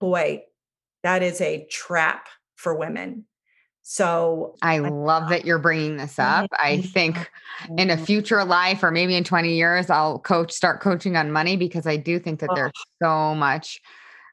boy 0.00 0.42
that 1.06 1.22
is 1.22 1.40
a 1.40 1.66
trap 1.70 2.28
for 2.56 2.74
women. 2.74 3.26
So 3.82 4.56
I 4.62 4.78
love 4.78 5.28
that 5.28 5.44
you're 5.44 5.60
bringing 5.60 5.96
this 5.96 6.18
up. 6.18 6.50
I 6.52 6.80
think 6.80 7.30
in 7.78 7.88
a 7.88 7.96
future 7.96 8.44
life 8.44 8.82
or 8.82 8.90
maybe 8.90 9.14
in 9.14 9.22
20 9.22 9.54
years, 9.54 9.88
I'll 9.90 10.18
coach, 10.18 10.50
start 10.50 10.80
coaching 10.80 11.16
on 11.16 11.30
money 11.30 11.56
because 11.56 11.86
I 11.86 11.96
do 11.96 12.18
think 12.18 12.40
that 12.40 12.50
there's 12.56 12.72
so 13.00 13.32
much 13.36 13.80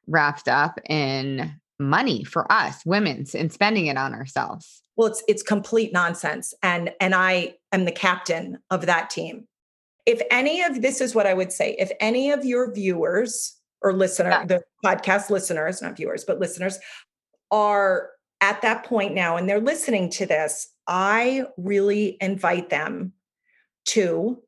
wrapped 0.08 0.48
up 0.48 0.80
in 0.90 1.54
money 1.80 2.24
for 2.24 2.52
us 2.52 2.84
women's 2.86 3.36
and 3.36 3.54
spending 3.54 3.86
it 3.86 3.98
on 3.98 4.14
ourselves. 4.16 4.82
Well 4.96 5.08
it's 5.08 5.24
it's 5.28 5.44
complete 5.44 5.92
nonsense 5.92 6.54
and 6.62 6.92
and 7.00 7.16
i 7.16 7.56
am 7.72 7.86
the 7.86 7.92
captain 7.92 8.60
of 8.70 8.86
that 8.86 9.10
team. 9.10 9.48
If 10.06 10.22
any 10.30 10.62
of 10.62 10.82
this 10.82 11.02
is 11.02 11.16
what 11.16 11.26
i 11.26 11.34
would 11.34 11.52
say 11.52 11.76
if 11.80 11.92
any 12.00 12.32
of 12.32 12.46
your 12.46 12.74
viewers 12.74 13.56
or 13.84 13.94
listener 13.94 14.30
yeah. 14.30 14.46
the 14.46 14.64
podcast 14.84 15.30
listeners 15.30 15.82
not 15.82 15.96
viewers 15.96 16.24
but 16.24 16.40
listeners 16.40 16.80
are 17.52 18.10
at 18.42 18.62
that 18.62 18.84
point 18.86 19.14
now 19.14 19.38
and 19.38 19.48
they're 19.48 19.60
listening 19.60 20.10
to 20.10 20.26
this 20.26 20.70
i 20.88 21.46
really 21.58 22.18
invite 22.22 22.70
them 22.70 23.14
to 23.86 24.42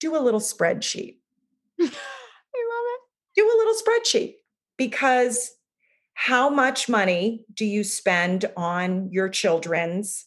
do 0.00 0.16
a 0.16 0.20
little 0.20 0.40
spreadsheet 0.40 1.16
i 1.80 1.84
love 1.84 1.90
it 1.90 3.00
do 3.34 3.46
a 3.46 3.58
little 3.58 3.74
spreadsheet 3.74 4.34
because 4.76 5.52
how 6.14 6.48
much 6.48 6.88
money 6.88 7.44
do 7.52 7.64
you 7.64 7.84
spend 7.84 8.46
on 8.56 9.10
your 9.10 9.28
children's 9.28 10.26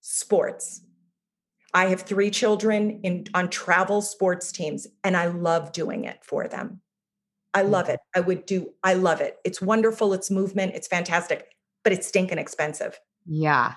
sports? 0.00 0.82
I 1.74 1.86
have 1.86 2.02
three 2.02 2.30
children 2.30 3.00
in 3.02 3.26
on 3.34 3.50
travel 3.50 4.00
sports 4.00 4.50
teams 4.52 4.86
and 5.04 5.16
I 5.16 5.26
love 5.26 5.72
doing 5.72 6.04
it 6.04 6.18
for 6.22 6.48
them. 6.48 6.80
I 7.56 7.62
mm. 7.62 7.70
love 7.70 7.88
it. 7.88 8.00
I 8.14 8.20
would 8.20 8.44
do 8.44 8.70
I 8.84 8.94
love 8.94 9.20
it. 9.20 9.38
It's 9.44 9.62
wonderful, 9.62 10.12
it's 10.12 10.30
movement, 10.30 10.74
it's 10.74 10.86
fantastic, 10.86 11.48
but 11.82 11.92
it's 11.92 12.06
stinking 12.06 12.38
expensive. 12.38 13.00
Yeah. 13.24 13.74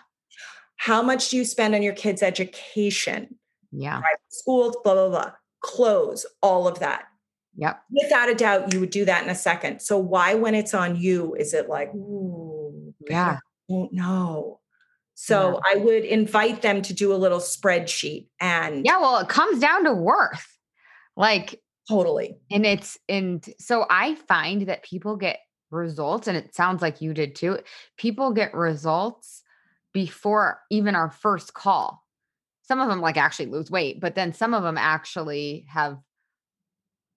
How 0.76 1.02
much 1.02 1.30
do 1.30 1.38
you 1.38 1.46
spend 1.46 1.74
on 1.74 1.82
your 1.82 1.94
kids' 1.94 2.22
education? 2.22 3.36
Yeah. 3.72 4.00
Private 4.02 4.20
schools, 4.28 4.78
blah 4.84 4.94
blah 4.94 5.10
blah. 5.10 5.32
Clothes, 5.62 6.26
all 6.42 6.68
of 6.68 6.80
that. 6.80 7.06
Yep. 7.56 7.82
Without 7.92 8.30
a 8.30 8.36
doubt, 8.36 8.74
you 8.74 8.80
would 8.82 8.90
do 8.90 9.06
that 9.06 9.24
in 9.24 9.30
a 9.30 9.36
second. 9.36 9.82
So 9.82 9.98
why, 9.98 10.36
when 10.36 10.56
it's 10.56 10.74
on 10.74 10.98
you, 10.98 11.36
is 11.36 11.54
it 11.54 11.70
like, 11.70 11.94
ooh, 11.94 12.94
yeah, 13.10 13.38
I 13.38 13.74
don't 13.74 13.94
know. 13.94 14.60
So 15.16 15.54
yeah. 15.54 15.74
I 15.74 15.78
would 15.80 16.04
invite 16.04 16.62
them 16.62 16.82
to 16.82 16.94
do 16.94 17.14
a 17.14 17.16
little 17.16 17.40
spreadsheet 17.40 18.28
and 18.42 18.86
yeah, 18.86 19.00
well, 19.00 19.20
it 19.20 19.30
comes 19.30 19.60
down 19.60 19.86
to 19.86 19.94
worth. 19.94 20.48
Like 21.18 21.62
totally. 21.90 22.38
And 22.52 22.66
it's 22.66 22.98
and 23.10 23.46
so 23.60 23.86
I 23.90 24.16
find 24.16 24.68
that 24.68 24.84
people 24.84 25.16
get 25.16 25.40
results, 25.72 26.28
and 26.28 26.38
it 26.38 26.56
sounds 26.56 26.82
like 26.82 27.02
you 27.02 27.14
did 27.14 27.36
too. 27.36 27.60
People 27.98 28.32
get 28.32 28.54
results 28.54 29.44
before 29.94 30.60
even 30.70 30.96
our 30.96 31.10
first 31.10 31.54
call. 31.54 32.04
Some 32.64 32.80
of 32.80 32.88
them 32.88 33.02
like 33.02 33.18
actually 33.18 33.48
lose 33.48 33.72
weight, 33.72 34.00
but 34.00 34.16
then 34.16 34.34
some 34.34 34.54
of 34.54 34.64
them 34.64 34.78
actually 34.78 35.66
have 35.70 35.98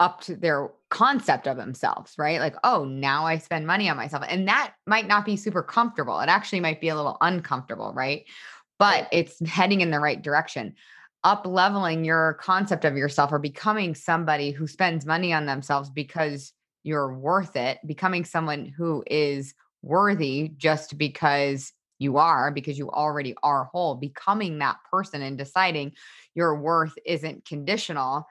up 0.00 0.20
to 0.22 0.34
their 0.34 0.70
concept 0.90 1.46
of 1.46 1.56
themselves, 1.56 2.14
right? 2.18 2.40
Like, 2.40 2.56
oh, 2.64 2.84
now 2.84 3.24
I 3.24 3.38
spend 3.38 3.66
money 3.66 3.88
on 3.88 3.96
myself. 3.96 4.24
And 4.28 4.48
that 4.48 4.74
might 4.86 5.06
not 5.06 5.24
be 5.24 5.36
super 5.36 5.62
comfortable. 5.62 6.18
It 6.20 6.28
actually 6.28 6.58
might 6.60 6.80
be 6.80 6.88
a 6.88 6.96
little 6.96 7.18
uncomfortable, 7.20 7.92
right? 7.94 8.24
But 8.80 9.06
it's 9.12 9.38
heading 9.46 9.80
in 9.80 9.92
the 9.92 10.00
right 10.00 10.20
direction. 10.20 10.74
Up 11.24 11.46
leveling 11.46 12.04
your 12.04 12.34
concept 12.34 12.84
of 12.84 12.96
yourself 12.96 13.32
or 13.32 13.38
becoming 13.38 13.94
somebody 13.94 14.50
who 14.50 14.66
spends 14.66 15.06
money 15.06 15.32
on 15.32 15.46
themselves 15.46 15.88
because 15.88 16.52
you're 16.82 17.16
worth 17.16 17.54
it, 17.54 17.78
becoming 17.86 18.24
someone 18.24 18.66
who 18.66 19.04
is 19.06 19.54
worthy 19.82 20.52
just 20.56 20.98
because 20.98 21.72
you 21.98 22.16
are, 22.16 22.50
because 22.50 22.76
you 22.76 22.90
already 22.90 23.34
are 23.42 23.64
whole. 23.64 23.94
Becoming 23.94 24.58
that 24.58 24.78
person 24.90 25.22
and 25.22 25.38
deciding 25.38 25.92
your 26.34 26.56
worth 26.56 26.94
isn't 27.06 27.44
conditional 27.44 28.26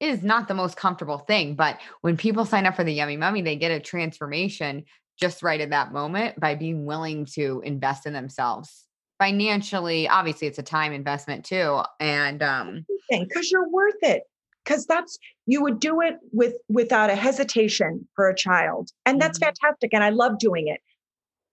is 0.00 0.22
not 0.22 0.46
the 0.46 0.54
most 0.54 0.76
comfortable 0.76 1.18
thing. 1.18 1.54
But 1.54 1.80
when 2.02 2.16
people 2.16 2.44
sign 2.44 2.66
up 2.66 2.76
for 2.76 2.84
the 2.84 2.92
Yummy 2.92 3.16
Mummy, 3.16 3.40
they 3.40 3.56
get 3.56 3.70
a 3.70 3.80
transformation 3.80 4.84
just 5.18 5.42
right 5.42 5.60
at 5.60 5.70
that 5.70 5.92
moment 5.92 6.38
by 6.38 6.54
being 6.56 6.84
willing 6.84 7.24
to 7.24 7.62
invest 7.64 8.04
in 8.04 8.12
themselves 8.12 8.84
financially. 9.26 10.08
Obviously, 10.08 10.46
it's 10.46 10.58
a 10.58 10.62
time 10.62 10.92
investment 10.92 11.44
too. 11.44 11.82
And 12.00 12.42
um 12.42 12.86
because 13.10 13.50
you're 13.50 13.68
worth 13.68 14.02
it. 14.02 14.22
Because 14.64 14.86
that's 14.86 15.18
you 15.46 15.62
would 15.62 15.78
do 15.78 16.00
it 16.00 16.16
with 16.32 16.54
without 16.68 17.10
a 17.10 17.14
hesitation 17.14 18.08
for 18.16 18.28
a 18.28 18.34
child. 18.34 18.90
And 19.04 19.20
that's 19.20 19.38
mm-hmm. 19.38 19.52
fantastic. 19.62 19.92
And 19.92 20.02
I 20.02 20.10
love 20.10 20.38
doing 20.38 20.68
it. 20.68 20.80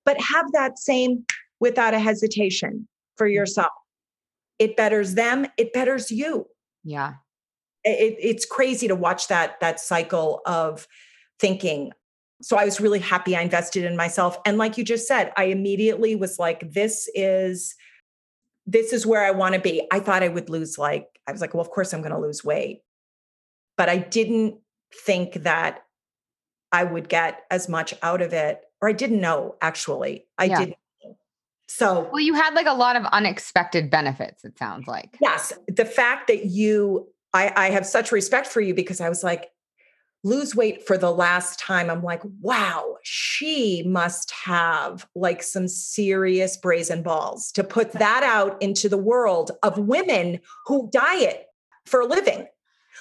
But 0.06 0.20
have 0.22 0.52
that 0.54 0.80
same 0.80 1.26
without 1.60 1.94
a 1.94 2.00
hesitation 2.00 2.88
for 3.16 3.28
mm-hmm. 3.28 3.36
yourself. 3.36 3.72
It 4.60 4.78
betters 4.78 5.16
them, 5.16 5.48
it 5.58 5.74
betters 5.74 6.12
you. 6.12 6.48
Yeah 6.84 7.14
it, 7.84 8.16
it's 8.20 8.46
crazy 8.46 8.88
to 8.88 8.96
watch 8.96 9.28
that 9.28 9.60
that 9.60 9.80
cycle 9.80 10.42
of 10.46 10.88
thinking 11.40 11.92
so 12.42 12.58
i 12.58 12.66
was 12.66 12.82
really 12.82 13.00
happy 13.00 13.36
i 13.36 13.42
invested 13.42 13.84
in 13.84 13.96
myself 13.96 14.38
and 14.46 14.58
like 14.58 14.78
you 14.78 14.84
just 14.84 15.08
said 15.08 15.32
i 15.38 15.46
immediately 15.46 16.16
was 16.16 16.40
like 16.40 16.72
this 16.72 17.10
is 17.14 17.76
this 18.66 18.94
is 18.94 19.06
where 19.06 19.24
i 19.24 19.32
want 19.32 19.54
to 19.54 19.62
be 19.62 19.88
i 19.92 20.00
thought 20.00 20.24
i 20.24 20.28
would 20.28 20.50
lose 20.50 20.78
like 20.78 21.20
i 21.28 21.32
was 21.32 21.42
like 21.42 21.54
well 21.54 21.62
of 21.62 21.70
course 21.70 21.94
i'm 21.94 22.02
going 22.02 22.14
to 22.14 22.20
lose 22.20 22.44
weight 22.44 22.82
but 23.78 23.90
i 23.90 23.98
didn't 23.98 24.56
think 25.06 25.34
that 25.44 25.84
i 26.72 26.84
would 26.84 27.10
get 27.10 27.42
as 27.50 27.70
much 27.70 27.94
out 28.02 28.22
of 28.22 28.34
it 28.34 28.62
or 28.82 28.90
i 28.90 28.94
didn't 28.94 29.22
know 29.22 29.56
actually 29.62 30.26
i 30.38 30.46
yeah. 30.46 30.60
didn't 30.60 30.76
so, 31.68 32.10
well, 32.12 32.20
you 32.20 32.34
had 32.34 32.54
like 32.54 32.66
a 32.66 32.74
lot 32.74 32.98
of 32.98 33.06
unexpected 33.06 33.90
benefits, 33.90 34.44
it 34.44 34.58
sounds 34.60 34.88
like. 34.88 35.16
Yes. 35.22 35.54
The 35.70 35.86
fact 35.86 36.28
that 36.28 36.48
you 36.48 37.08
I, 37.34 37.52
I 37.56 37.70
have 37.70 37.86
such 37.86 38.12
respect 38.12 38.48
for 38.48 38.62
you 38.62 38.74
because 38.74 39.02
I 39.02 39.10
was 39.10 39.24
like, 39.24 39.52
lose 40.24 40.56
weight 40.56 40.86
for 40.86 40.98
the 40.98 41.12
last 41.12 41.60
time. 41.60 41.90
I'm 41.90 42.04
like, 42.04 42.22
wow, 42.42 42.98
she 43.04 43.84
must 43.84 44.32
have 44.32 45.08
like 45.16 45.42
some 45.42 45.68
serious 45.68 46.58
brazen 46.58 47.02
balls 47.02 47.52
to 47.54 47.64
put 47.64 47.94
that 47.94 48.24
out 48.24 48.62
into 48.62 48.88
the 48.88 48.98
world 48.98 49.52
of 49.64 49.78
women 49.78 50.40
who 50.68 50.90
diet 50.92 51.48
for 51.86 52.02
a 52.02 52.06
living. 52.06 52.46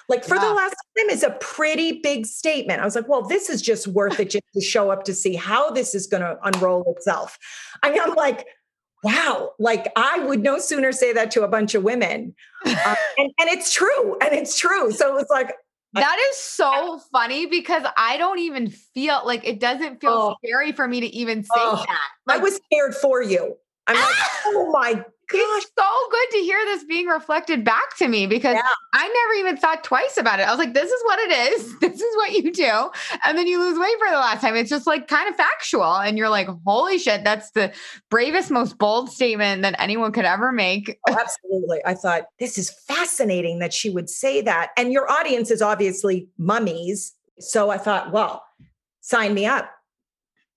Like 0.09 0.25
for 0.25 0.37
yeah. 0.37 0.49
the 0.49 0.55
last 0.55 0.77
time 0.99 1.11
is 1.11 1.23
a 1.23 1.31
pretty 1.41 2.01
big 2.01 2.27
statement. 2.27 2.81
I 2.81 2.85
was 2.85 2.97
like, 2.97 3.09
well, 3.09 3.23
this 3.23 3.49
is 3.49 3.63
just 3.63 3.87
worth 3.87 4.19
it 4.19 4.31
just 4.31 4.45
to 4.55 4.61
show 4.61 4.91
up 4.91 5.05
to 5.05 5.15
see 5.15 5.35
how 5.37 5.71
this 5.71 5.95
is 5.95 6.07
going 6.07 6.23
to 6.23 6.39
unroll 6.43 6.85
itself. 6.97 7.39
I 7.83 7.91
mean, 7.91 8.01
I'm 8.05 8.15
like, 8.15 8.47
wow, 9.05 9.53
like 9.59 9.93
I 9.95 10.19
would 10.21 10.43
no 10.43 10.59
sooner 10.59 10.91
say 10.93 11.13
that 11.13 11.31
to 11.33 11.43
a 11.43 11.49
bunch 11.49 11.75
of 11.75 11.83
women. 11.85 12.35
Uh, 12.67 12.95
and, 13.19 13.31
and 13.39 13.49
it's 13.51 13.73
true. 13.73 14.19
And 14.21 14.33
it's 14.35 14.59
true. 14.59 14.91
So 14.91 15.09
it 15.09 15.15
was 15.15 15.27
like, 15.31 15.55
that 15.95 16.19
is 16.31 16.37
so 16.37 17.01
funny 17.13 17.47
because 17.47 17.83
I 17.97 18.17
don't 18.17 18.39
even 18.39 18.71
feel 18.71 19.23
like 19.25 19.47
it 19.47 19.61
doesn't 19.61 20.01
feel 20.01 20.11
oh, 20.11 20.37
scary 20.45 20.73
for 20.73 20.87
me 20.87 21.01
to 21.01 21.07
even 21.07 21.43
say 21.43 21.49
oh, 21.57 21.77
that. 21.77 22.09
Like, 22.27 22.41
I 22.41 22.43
was 22.43 22.61
scared 22.67 22.95
for 22.95 23.23
you. 23.23 23.57
I'm 23.87 23.97
like, 23.97 24.15
oh 24.47 24.71
my 24.73 25.05
gosh. 25.31 25.63
It's 25.63 25.71
so 25.79 26.09
good 26.11 26.31
to 26.33 26.39
hear 26.39 26.59
this 26.65 26.85
being 26.85 27.07
reflected 27.07 27.65
back 27.65 27.97
to 27.99 28.09
me 28.09 28.27
because 28.27 28.55
yeah. 28.55 28.63
I 28.93 29.07
never 29.09 29.41
even 29.41 29.57
thought 29.57 29.85
twice 29.85 30.17
about 30.17 30.41
it. 30.41 30.49
I 30.49 30.51
was 30.51 30.59
like, 30.59 30.75
this 30.75 30.91
is 30.91 31.03
what 31.05 31.19
it 31.19 31.53
is. 31.53 31.75
This 31.91 32.01
is 32.01 32.17
what 32.17 32.33
you 32.33 32.53
do. 32.53 32.91
And 33.25 33.37
then 33.37 33.47
you 33.47 33.59
lose 33.59 33.79
weight 33.79 33.99
for 33.99 34.09
the 34.09 34.17
last 34.17 34.41
time. 34.41 34.55
It's 34.55 34.71
just 34.71 34.87
like 34.87 35.09
kind 35.09 35.29
of 35.29 35.35
factual. 35.35 35.97
And 35.97 36.17
you're 36.17 36.29
like, 36.29 36.49
holy 36.65 36.99
shit, 36.99 37.25
that's 37.25 37.51
the 37.51 37.73
bravest, 38.11 38.51
most 38.51 38.79
bold 38.79 39.11
statement 39.11 39.63
that 39.63 39.75
anyone 39.79 40.13
could 40.13 40.25
ever 40.25 40.53
make. 40.53 40.99
Oh, 41.09 41.17
absolutely. 41.19 41.81
I 41.85 41.95
thought 41.95 42.25
this 42.39 42.59
is 42.59 42.71
fascinating 42.71 43.59
that 43.59 43.73
she 43.73 43.91
would 43.91 44.09
say 44.09 44.41
that. 44.43 44.71
And 44.77 44.93
your 44.93 45.11
audience 45.11 45.51
is 45.51 45.63
obviously 45.63 46.29
mummies. 46.39 47.13
So 47.39 47.71
I 47.71 47.79
thought, 47.79 48.13
well, 48.13 48.45
sign 49.01 49.35
me 49.35 49.47
up. 49.47 49.71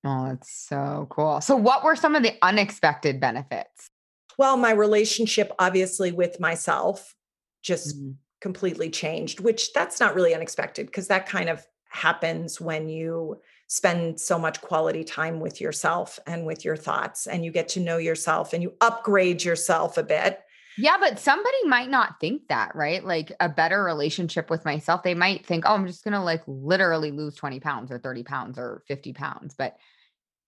Oh, 0.05 0.27
that's 0.27 0.51
so 0.51 1.07
cool. 1.09 1.39
So, 1.41 1.55
what 1.55 1.83
were 1.83 1.95
some 1.95 2.15
of 2.15 2.23
the 2.23 2.33
unexpected 2.41 3.21
benefits? 3.21 3.89
Well, 4.37 4.57
my 4.57 4.71
relationship, 4.71 5.51
obviously, 5.59 6.11
with 6.11 6.39
myself 6.39 7.15
just 7.61 7.97
mm-hmm. 7.97 8.11
completely 8.41 8.89
changed, 8.89 9.39
which 9.39 9.73
that's 9.73 9.99
not 9.99 10.15
really 10.15 10.33
unexpected 10.33 10.87
because 10.87 11.07
that 11.07 11.27
kind 11.27 11.49
of 11.49 11.65
happens 11.89 12.59
when 12.59 12.89
you 12.89 13.39
spend 13.67 14.19
so 14.19 14.37
much 14.37 14.61
quality 14.61 15.03
time 15.03 15.39
with 15.39 15.61
yourself 15.61 16.19
and 16.27 16.45
with 16.45 16.65
your 16.65 16.75
thoughts 16.75 17.27
and 17.27 17.45
you 17.45 17.51
get 17.51 17.69
to 17.69 17.79
know 17.79 17.97
yourself 17.97 18.53
and 18.53 18.61
you 18.61 18.73
upgrade 18.81 19.43
yourself 19.43 19.97
a 19.97 20.03
bit. 20.03 20.41
Yeah, 20.77 20.97
but 20.99 21.19
somebody 21.19 21.57
might 21.65 21.89
not 21.89 22.19
think 22.19 22.47
that, 22.49 22.75
right? 22.75 23.03
Like 23.03 23.31
a 23.39 23.47
better 23.47 23.83
relationship 23.83 24.49
with 24.49 24.65
myself. 24.65 25.03
They 25.03 25.13
might 25.13 25.45
think, 25.45 25.65
oh, 25.65 25.73
I'm 25.73 25.85
just 25.85 26.03
going 26.03 26.13
to 26.13 26.21
like 26.21 26.41
literally 26.47 27.11
lose 27.11 27.35
20 27.35 27.59
pounds 27.59 27.91
or 27.91 27.99
30 27.99 28.23
pounds 28.23 28.57
or 28.57 28.83
50 28.87 29.13
pounds. 29.13 29.53
But 29.55 29.77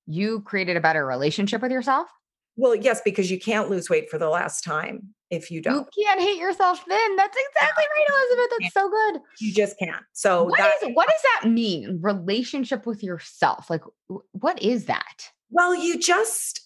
you 0.07 0.41
created 0.41 0.77
a 0.77 0.81
better 0.81 1.05
relationship 1.05 1.61
with 1.61 1.71
yourself? 1.71 2.07
Well, 2.57 2.75
yes, 2.75 3.01
because 3.03 3.29
you 3.29 3.39
can't 3.39 3.69
lose 3.69 3.89
weight 3.89 4.09
for 4.09 4.17
the 4.17 4.29
last 4.29 4.63
time 4.63 5.13
if 5.29 5.51
you 5.51 5.61
don't. 5.61 5.87
You 5.95 6.05
can't 6.05 6.21
hate 6.21 6.37
yourself 6.37 6.83
then. 6.87 7.15
That's 7.15 7.37
exactly 7.37 7.83
right, 7.83 8.07
Elizabeth. 8.09 8.57
That's 8.59 8.73
so 8.73 8.89
good. 8.89 9.21
You 9.39 9.53
just 9.53 9.77
can't. 9.77 10.03
So 10.13 10.43
what, 10.45 10.57
that, 10.57 10.71
is, 10.83 10.89
what 10.93 11.09
does 11.09 11.21
that 11.41 11.49
mean? 11.49 11.99
Relationship 12.01 12.85
with 12.85 13.03
yourself. 13.03 13.69
Like 13.69 13.83
what 14.31 14.61
is 14.61 14.85
that? 14.85 15.29
Well, 15.49 15.75
you 15.75 15.99
just 15.99 16.61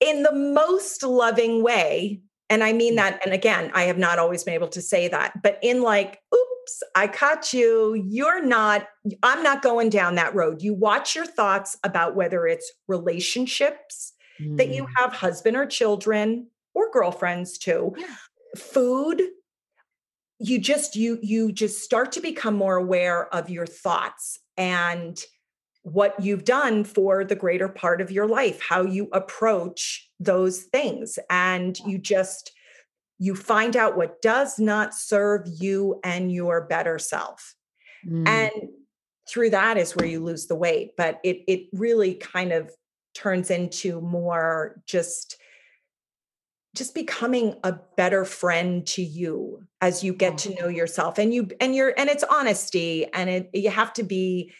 in 0.00 0.22
the 0.22 0.32
most 0.32 1.02
loving 1.02 1.62
way. 1.62 2.20
And 2.50 2.62
I 2.62 2.72
mean 2.72 2.94
mm. 2.94 2.96
that, 2.96 3.20
and 3.24 3.34
again, 3.34 3.70
I 3.74 3.82
have 3.82 3.98
not 3.98 4.18
always 4.18 4.44
been 4.44 4.54
able 4.54 4.68
to 4.68 4.82
say 4.82 5.08
that, 5.08 5.42
but 5.42 5.58
in 5.62 5.82
like, 5.82 6.20
oops, 6.34 6.82
I 6.94 7.06
caught 7.06 7.52
you. 7.52 7.94
You're 7.94 8.44
not, 8.44 8.86
I'm 9.22 9.42
not 9.42 9.62
going 9.62 9.90
down 9.90 10.14
that 10.14 10.34
road. 10.34 10.62
You 10.62 10.74
watch 10.74 11.14
your 11.14 11.26
thoughts 11.26 11.76
about 11.84 12.16
whether 12.16 12.46
it's 12.46 12.70
relationships 12.88 14.13
mm. 14.40 14.56
that 14.56 14.68
you 14.68 14.84
mm. 14.84 14.88
have 14.96 15.12
husband 15.12 15.56
or 15.56 15.66
children 15.66 16.48
or 16.74 16.90
girlfriends 16.90 17.58
too 17.58 17.94
yeah. 17.96 18.16
food 18.56 19.22
you 20.38 20.58
just 20.58 20.96
you 20.96 21.18
you 21.22 21.52
just 21.52 21.82
start 21.82 22.12
to 22.12 22.20
become 22.20 22.54
more 22.54 22.76
aware 22.76 23.32
of 23.34 23.50
your 23.50 23.66
thoughts 23.66 24.38
and 24.56 25.22
what 25.82 26.18
you've 26.22 26.44
done 26.44 26.82
for 26.82 27.24
the 27.24 27.36
greater 27.36 27.68
part 27.68 28.00
of 28.00 28.10
your 28.10 28.26
life 28.26 28.60
how 28.68 28.82
you 28.82 29.08
approach 29.12 30.10
those 30.18 30.62
things 30.64 31.18
and 31.30 31.78
you 31.86 31.98
just 31.98 32.52
you 33.18 33.34
find 33.34 33.76
out 33.76 33.96
what 33.96 34.20
does 34.22 34.58
not 34.58 34.92
serve 34.94 35.46
you 35.46 36.00
and 36.02 36.32
your 36.32 36.66
better 36.66 36.98
self 36.98 37.54
mm. 38.06 38.26
and 38.26 38.52
through 39.28 39.50
that 39.50 39.76
is 39.76 39.94
where 39.94 40.06
you 40.06 40.22
lose 40.22 40.46
the 40.46 40.56
weight 40.56 40.92
but 40.96 41.20
it 41.22 41.42
it 41.46 41.68
really 41.72 42.14
kind 42.14 42.52
of 42.52 42.70
turns 43.14 43.50
into 43.50 44.00
more 44.00 44.80
just 44.86 45.36
just 46.74 46.94
becoming 46.94 47.54
a 47.62 47.72
better 47.96 48.24
friend 48.24 48.84
to 48.84 49.02
you 49.02 49.62
as 49.80 50.02
you 50.02 50.12
get 50.12 50.36
to 50.38 50.54
know 50.56 50.66
yourself. 50.66 51.18
And 51.18 51.32
you 51.32 51.48
and 51.60 51.74
you're 51.74 51.94
and 51.96 52.10
it's 52.10 52.24
honesty 52.24 53.06
and 53.14 53.30
it 53.30 53.50
you 53.54 53.70
have 53.70 53.92
to 53.94 54.02
be 54.02 54.52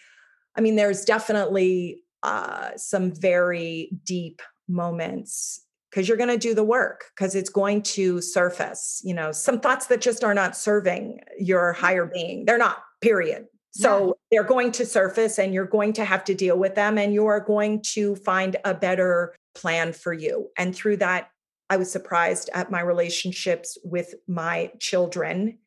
i 0.56 0.60
mean 0.60 0.76
there's 0.76 1.04
definitely 1.04 2.02
uh 2.22 2.70
some 2.76 3.12
very 3.12 3.90
deep 4.04 4.40
moments 4.68 5.60
because 5.90 6.08
you're 6.08 6.16
going 6.16 6.30
to 6.30 6.38
do 6.38 6.54
the 6.54 6.64
work 6.64 7.06
because 7.14 7.34
it's 7.34 7.50
going 7.50 7.82
to 7.82 8.20
surface 8.20 9.02
you 9.04 9.12
know 9.12 9.32
some 9.32 9.60
thoughts 9.60 9.86
that 9.86 10.00
just 10.00 10.22
are 10.24 10.34
not 10.34 10.56
serving 10.56 11.20
your 11.38 11.72
higher 11.72 12.06
being. 12.06 12.44
They're 12.44 12.58
not 12.58 12.78
period 13.00 13.46
so 13.74 14.06
yeah. 14.06 14.12
they're 14.30 14.48
going 14.48 14.70
to 14.72 14.86
surface 14.86 15.38
and 15.38 15.52
you're 15.52 15.66
going 15.66 15.92
to 15.94 16.04
have 16.04 16.24
to 16.24 16.34
deal 16.34 16.56
with 16.56 16.76
them 16.76 16.96
and 16.96 17.12
you 17.12 17.26
are 17.26 17.40
going 17.40 17.82
to 17.82 18.14
find 18.16 18.56
a 18.64 18.72
better 18.72 19.34
plan 19.54 19.92
for 19.92 20.12
you. 20.12 20.48
And 20.56 20.74
through 20.74 20.98
that, 20.98 21.30
I 21.68 21.76
was 21.76 21.90
surprised 21.90 22.50
at 22.54 22.70
my 22.70 22.80
relationships 22.80 23.76
with 23.82 24.14
my 24.28 24.70
children, 24.78 25.58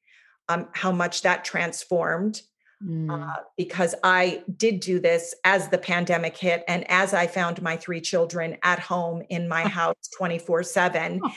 um, 0.48 0.70
how 0.74 0.92
much 0.92 1.24
that 1.24 1.44
transformed 1.44 2.42
Mm. 2.86 3.10
Uh, 3.10 3.34
because 3.58 3.96
I 4.04 4.44
did 4.56 4.82
do 4.82 5.00
this 5.00 5.34
as 5.44 5.70
the 5.70 5.80
pandemic 5.80 6.38
hit 6.38 6.64
and 6.68 6.86
as 6.92 7.12
I 7.12 7.26
found 7.26 7.60
my 7.64 7.76
three 7.76 8.00
children 8.00 8.56
at 8.62 8.78
home 8.78 9.24
in 9.30 9.48
my 9.48 9.64
house 9.68 9.96
24 10.18 10.64
7. 10.64 11.22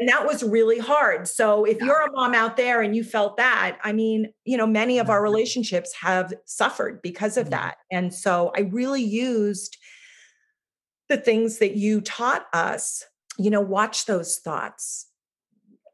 And 0.00 0.08
that 0.08 0.26
was 0.26 0.42
really 0.42 0.80
hard. 0.80 1.28
So 1.28 1.64
if 1.64 1.80
you're 1.80 2.00
a 2.00 2.10
mom 2.10 2.34
out 2.34 2.56
there 2.56 2.82
and 2.82 2.96
you 2.96 3.04
felt 3.04 3.36
that, 3.36 3.78
I 3.84 3.92
mean, 3.92 4.32
you 4.44 4.56
know, 4.56 4.66
many 4.66 4.98
of 4.98 5.08
our 5.08 5.22
relationships 5.22 5.94
have 6.00 6.32
suffered 6.44 7.00
because 7.02 7.36
of 7.36 7.46
mm. 7.46 7.50
that. 7.50 7.76
And 7.92 8.12
so 8.12 8.50
I 8.56 8.62
really 8.62 9.02
used 9.02 9.76
the 11.08 11.18
things 11.18 11.58
that 11.58 11.76
you 11.76 12.00
taught 12.00 12.46
us, 12.52 13.04
you 13.38 13.48
know, 13.48 13.60
watch 13.60 14.06
those 14.06 14.38
thoughts 14.38 15.06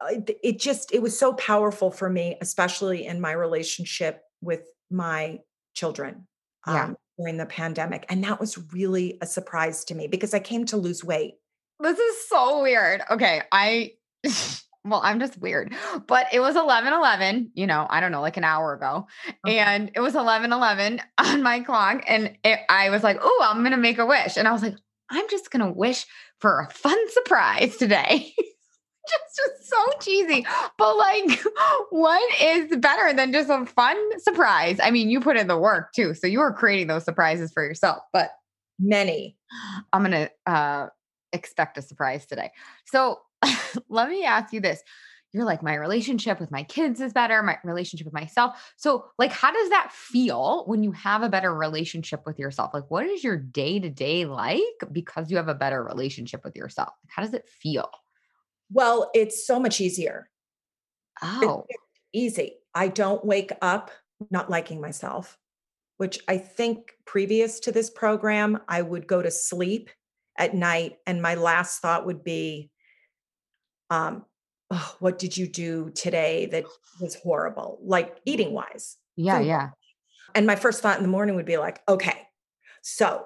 it 0.01 0.59
just 0.59 0.93
it 0.93 1.01
was 1.01 1.19
so 1.19 1.33
powerful 1.33 1.91
for 1.91 2.09
me 2.09 2.37
especially 2.39 3.05
in 3.05 3.19
my 3.19 3.33
relationship 3.33 4.21
with 4.41 4.61
my 4.89 5.39
children. 5.73 6.27
Yeah. 6.67 6.85
Um, 6.85 6.97
during 7.19 7.37
the 7.37 7.45
pandemic. 7.45 8.05
And 8.09 8.23
that 8.23 8.39
was 8.39 8.57
really 8.71 9.17
a 9.21 9.25
surprise 9.25 9.83
to 9.85 9.95
me 9.95 10.07
because 10.07 10.33
I 10.33 10.39
came 10.39 10.65
to 10.67 10.77
lose 10.77 11.03
weight. 11.03 11.35
This 11.79 11.99
is 11.99 12.27
so 12.29 12.61
weird. 12.61 13.01
Okay. 13.11 13.41
I, 13.51 13.93
well, 14.85 15.01
I'm 15.03 15.19
just 15.19 15.37
weird, 15.37 15.73
but 16.07 16.27
it 16.31 16.39
was 16.39 16.55
11 16.55 16.93
11, 16.93 17.51
you 17.53 17.67
know, 17.67 17.85
I 17.89 17.99
don't 17.99 18.11
know, 18.11 18.21
like 18.21 18.37
an 18.37 18.45
hour 18.45 18.73
ago. 18.73 19.07
Okay. 19.45 19.59
And 19.59 19.91
it 19.95 19.99
was 19.99 20.15
11 20.15 20.53
11 20.53 21.01
on 21.17 21.43
my 21.43 21.59
clock. 21.59 22.03
And 22.07 22.37
it, 22.43 22.59
I 22.69 22.89
was 22.89 23.03
like, 23.03 23.17
oh, 23.21 23.47
I'm 23.49 23.59
going 23.59 23.71
to 23.71 23.77
make 23.77 23.99
a 23.99 24.05
wish. 24.05 24.37
And 24.37 24.47
I 24.47 24.53
was 24.53 24.63
like, 24.63 24.75
I'm 25.09 25.27
just 25.29 25.51
going 25.51 25.65
to 25.65 25.71
wish 25.71 26.05
for 26.39 26.61
a 26.61 26.69
fun 26.69 26.97
surprise 27.11 27.75
today. 27.77 28.33
just, 29.09 29.35
just 29.35 29.69
so 29.69 29.85
cheesy. 29.99 30.45
But 30.77 30.97
like, 30.97 31.41
what 31.89 32.41
is 32.41 32.75
better 32.77 33.13
than 33.13 33.31
just 33.31 33.49
a 33.49 33.65
fun 33.65 33.97
surprise? 34.19 34.79
I 34.81 34.91
mean, 34.91 35.09
you 35.09 35.19
put 35.19 35.37
in 35.37 35.47
the 35.47 35.57
work 35.57 35.93
too. 35.93 36.13
So 36.13 36.27
you 36.27 36.39
were 36.39 36.53
creating 36.53 36.87
those 36.87 37.05
surprises 37.05 37.51
for 37.51 37.63
yourself, 37.63 38.03
but 38.13 38.31
Many. 38.79 39.37
I'm 39.91 40.09
to 40.09 40.31
uh, 40.45 40.87
expect 41.33 41.77
a 41.77 41.81
surprise 41.81 42.25
today. 42.25 42.51
So 42.85 43.19
let 43.89 44.09
me 44.09 44.23
ask 44.23 44.53
you 44.53 44.61
this. 44.61 44.81
You're 45.31 45.45
like, 45.45 45.61
my 45.61 45.75
relationship 45.75 46.39
with 46.39 46.49
my 46.49 46.63
kids 46.63 46.99
is 46.99 47.13
better, 47.13 47.43
my 47.43 47.57
relationship 47.63 48.05
with 48.05 48.15
myself. 48.15 48.73
So, 48.77 49.05
like, 49.19 49.31
how 49.31 49.51
does 49.51 49.69
that 49.69 49.91
feel 49.91 50.63
when 50.65 50.81
you 50.81 50.91
have 50.93 51.21
a 51.21 51.29
better 51.29 51.53
relationship 51.53 52.21
with 52.25 52.39
yourself? 52.39 52.73
Like, 52.73 52.89
what 52.89 53.05
is 53.05 53.23
your 53.23 53.37
day 53.37 53.79
to 53.79 53.91
day 53.91 54.25
like 54.25 54.63
because 54.91 55.29
you 55.29 55.37
have 55.37 55.47
a 55.47 55.53
better 55.53 55.83
relationship 55.83 56.43
with 56.43 56.55
yourself? 56.55 56.93
How 57.09 57.21
does 57.21 57.35
it 57.35 57.47
feel? 57.47 57.91
Well, 58.71 59.09
it's 59.13 59.45
so 59.45 59.59
much 59.59 59.81
easier. 59.81 60.29
It's 61.21 61.43
Oh, 61.43 61.65
easy. 62.13 62.55
I 62.73 62.87
don't 62.87 63.25
wake 63.25 63.51
up 63.61 63.91
not 64.29 64.49
liking 64.49 64.79
myself, 64.81 65.37
which 65.97 66.19
I 66.27 66.37
think 66.37 66.93
previous 67.05 67.59
to 67.61 67.71
this 67.71 67.89
program, 67.89 68.59
I 68.67 68.81
would 68.81 69.07
go 69.07 69.21
to 69.21 69.31
sleep 69.31 69.89
at 70.37 70.53
night 70.53 70.97
and 71.05 71.21
my 71.21 71.35
last 71.35 71.81
thought 71.81 72.05
would 72.05 72.23
be, 72.23 72.71
um, 73.89 74.25
oh, 74.71 74.95
what 74.99 75.19
did 75.19 75.35
you 75.35 75.47
do 75.47 75.89
today 75.95 76.45
that 76.47 76.65
was 77.01 77.15
horrible, 77.15 77.79
like 77.83 78.17
eating 78.25 78.53
wise? 78.53 78.97
yeah, 79.15 79.39
yeah. 79.39 79.69
And 80.35 80.45
my 80.45 80.55
first 80.55 80.81
thought 80.81 80.97
in 80.97 81.03
the 81.03 81.09
morning 81.09 81.35
would 81.35 81.45
be 81.45 81.57
like, 81.57 81.81
okay, 81.89 82.27
so 82.81 83.25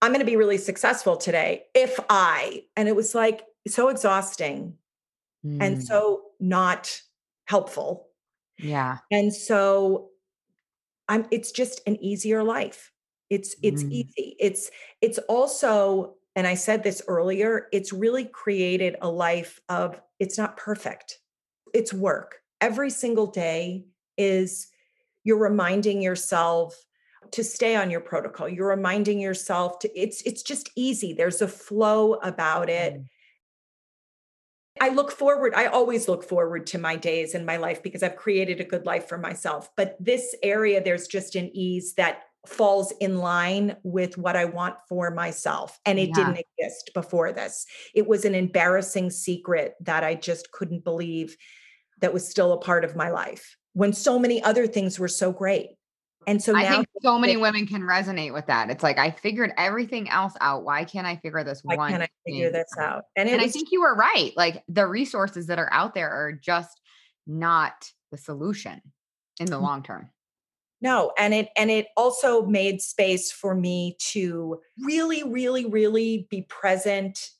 I'm 0.00 0.12
going 0.12 0.20
to 0.20 0.26
be 0.26 0.36
really 0.36 0.56
successful 0.58 1.16
today 1.16 1.64
if 1.74 1.98
I, 2.08 2.62
and 2.76 2.88
it 2.88 2.94
was 2.94 3.14
like 3.14 3.42
so 3.68 3.88
exhausting 3.88 4.78
Mm, 5.44 5.60
and 5.60 5.82
so 5.82 6.32
not 6.40 7.02
helpful. 7.46 8.10
yeah. 8.58 9.00
And 9.10 9.32
so 9.32 10.10
I'm 11.08 11.26
it's 11.30 11.52
just 11.52 11.80
an 11.86 11.96
easier 11.96 12.42
life. 12.42 12.92
It's 13.30 13.56
it's 13.62 13.84
Mm. 13.84 13.90
easy. 13.90 14.36
It's 14.40 14.70
it's 15.00 15.18
also 15.28 16.16
and 16.36 16.46
I 16.46 16.54
said 16.54 16.82
this 16.82 17.02
earlier, 17.08 17.68
it's 17.72 17.92
really 17.92 18.26
created 18.26 18.96
a 19.02 19.10
life 19.10 19.60
of 19.68 20.00
it's 20.18 20.38
not 20.38 20.56
perfect. 20.56 21.20
It's 21.74 21.92
work. 21.92 22.40
Every 22.60 22.90
single 22.90 23.26
day 23.26 23.86
is 24.16 24.68
you're 25.24 25.38
reminding 25.38 26.02
yourself 26.02 26.86
to 27.32 27.44
stay 27.44 27.76
on 27.76 27.90
your 27.90 28.00
protocol. 28.00 28.48
You're 28.48 28.68
reminding 28.68 29.20
yourself 29.20 29.78
to 29.80 30.00
it's 30.00 30.22
it's 30.22 30.42
just 30.42 30.70
easy. 30.76 31.12
There's 31.12 31.42
a 31.42 31.48
flow 31.48 32.14
about 32.16 32.70
it. 32.70 32.94
Mm. 32.94 33.08
I 34.84 34.88
look 34.88 35.10
forward, 35.10 35.54
I 35.54 35.64
always 35.64 36.08
look 36.08 36.22
forward 36.22 36.66
to 36.66 36.78
my 36.78 36.94
days 36.94 37.34
in 37.34 37.46
my 37.46 37.56
life 37.56 37.82
because 37.82 38.02
I've 38.02 38.16
created 38.16 38.60
a 38.60 38.64
good 38.64 38.84
life 38.84 39.08
for 39.08 39.16
myself. 39.16 39.70
But 39.78 39.96
this 39.98 40.34
area, 40.42 40.84
there's 40.84 41.06
just 41.06 41.36
an 41.36 41.50
ease 41.56 41.94
that 41.94 42.24
falls 42.46 42.92
in 43.00 43.16
line 43.16 43.76
with 43.82 44.18
what 44.18 44.36
I 44.36 44.44
want 44.44 44.74
for 44.86 45.10
myself. 45.10 45.80
And 45.86 45.98
it 45.98 46.10
Yeah. 46.10 46.16
didn't 46.16 46.44
exist 46.58 46.90
before 46.92 47.32
this. 47.32 47.64
It 47.94 48.06
was 48.06 48.26
an 48.26 48.34
embarrassing 48.34 49.08
secret 49.08 49.74
that 49.80 50.04
I 50.04 50.16
just 50.16 50.52
couldn't 50.52 50.84
believe 50.84 51.34
that 52.02 52.12
was 52.12 52.28
still 52.28 52.52
a 52.52 52.58
part 52.58 52.84
of 52.84 52.94
my 52.94 53.08
life 53.08 53.56
when 53.72 53.94
so 53.94 54.18
many 54.18 54.42
other 54.42 54.66
things 54.66 54.98
were 54.98 55.08
so 55.08 55.32
great. 55.32 55.70
And 56.26 56.42
so 56.42 56.56
I 56.56 56.68
think 56.68 56.88
so 57.02 57.18
many 57.18 57.36
women 57.36 57.66
can 57.66 57.82
resonate 57.82 58.32
with 58.32 58.46
that. 58.46 58.70
It's 58.70 58.82
like, 58.82 58.98
I 58.98 59.10
figured 59.10 59.52
everything 59.56 60.08
else 60.08 60.34
out. 60.40 60.64
Why 60.64 60.84
can't 60.84 61.06
I 61.06 61.16
figure 61.16 61.44
this 61.44 61.60
why 61.62 61.76
one? 61.76 61.90
can't 61.90 62.02
I 62.02 62.08
figure 62.26 62.50
thing 62.50 62.60
this 62.60 62.78
out? 62.78 63.04
And 63.16 63.28
and 63.28 63.40
I 63.40 63.48
think 63.48 63.68
you 63.72 63.82
were 63.82 63.94
right. 63.94 64.32
Like 64.36 64.62
the 64.68 64.86
resources 64.86 65.46
that 65.48 65.58
are 65.58 65.72
out 65.72 65.94
there 65.94 66.10
are 66.10 66.32
just 66.32 66.80
not 67.26 67.90
the 68.10 68.18
solution 68.18 68.80
in 69.40 69.46
the 69.46 69.58
long 69.58 69.82
term. 69.82 70.10
No, 70.80 71.12
and 71.16 71.32
it 71.32 71.48
and 71.56 71.70
it 71.70 71.86
also 71.96 72.44
made 72.44 72.82
space 72.82 73.32
for 73.32 73.54
me 73.54 73.96
to 74.12 74.60
really 74.84 75.22
really 75.22 75.64
really 75.64 76.26
be 76.30 76.42
present 76.42 77.30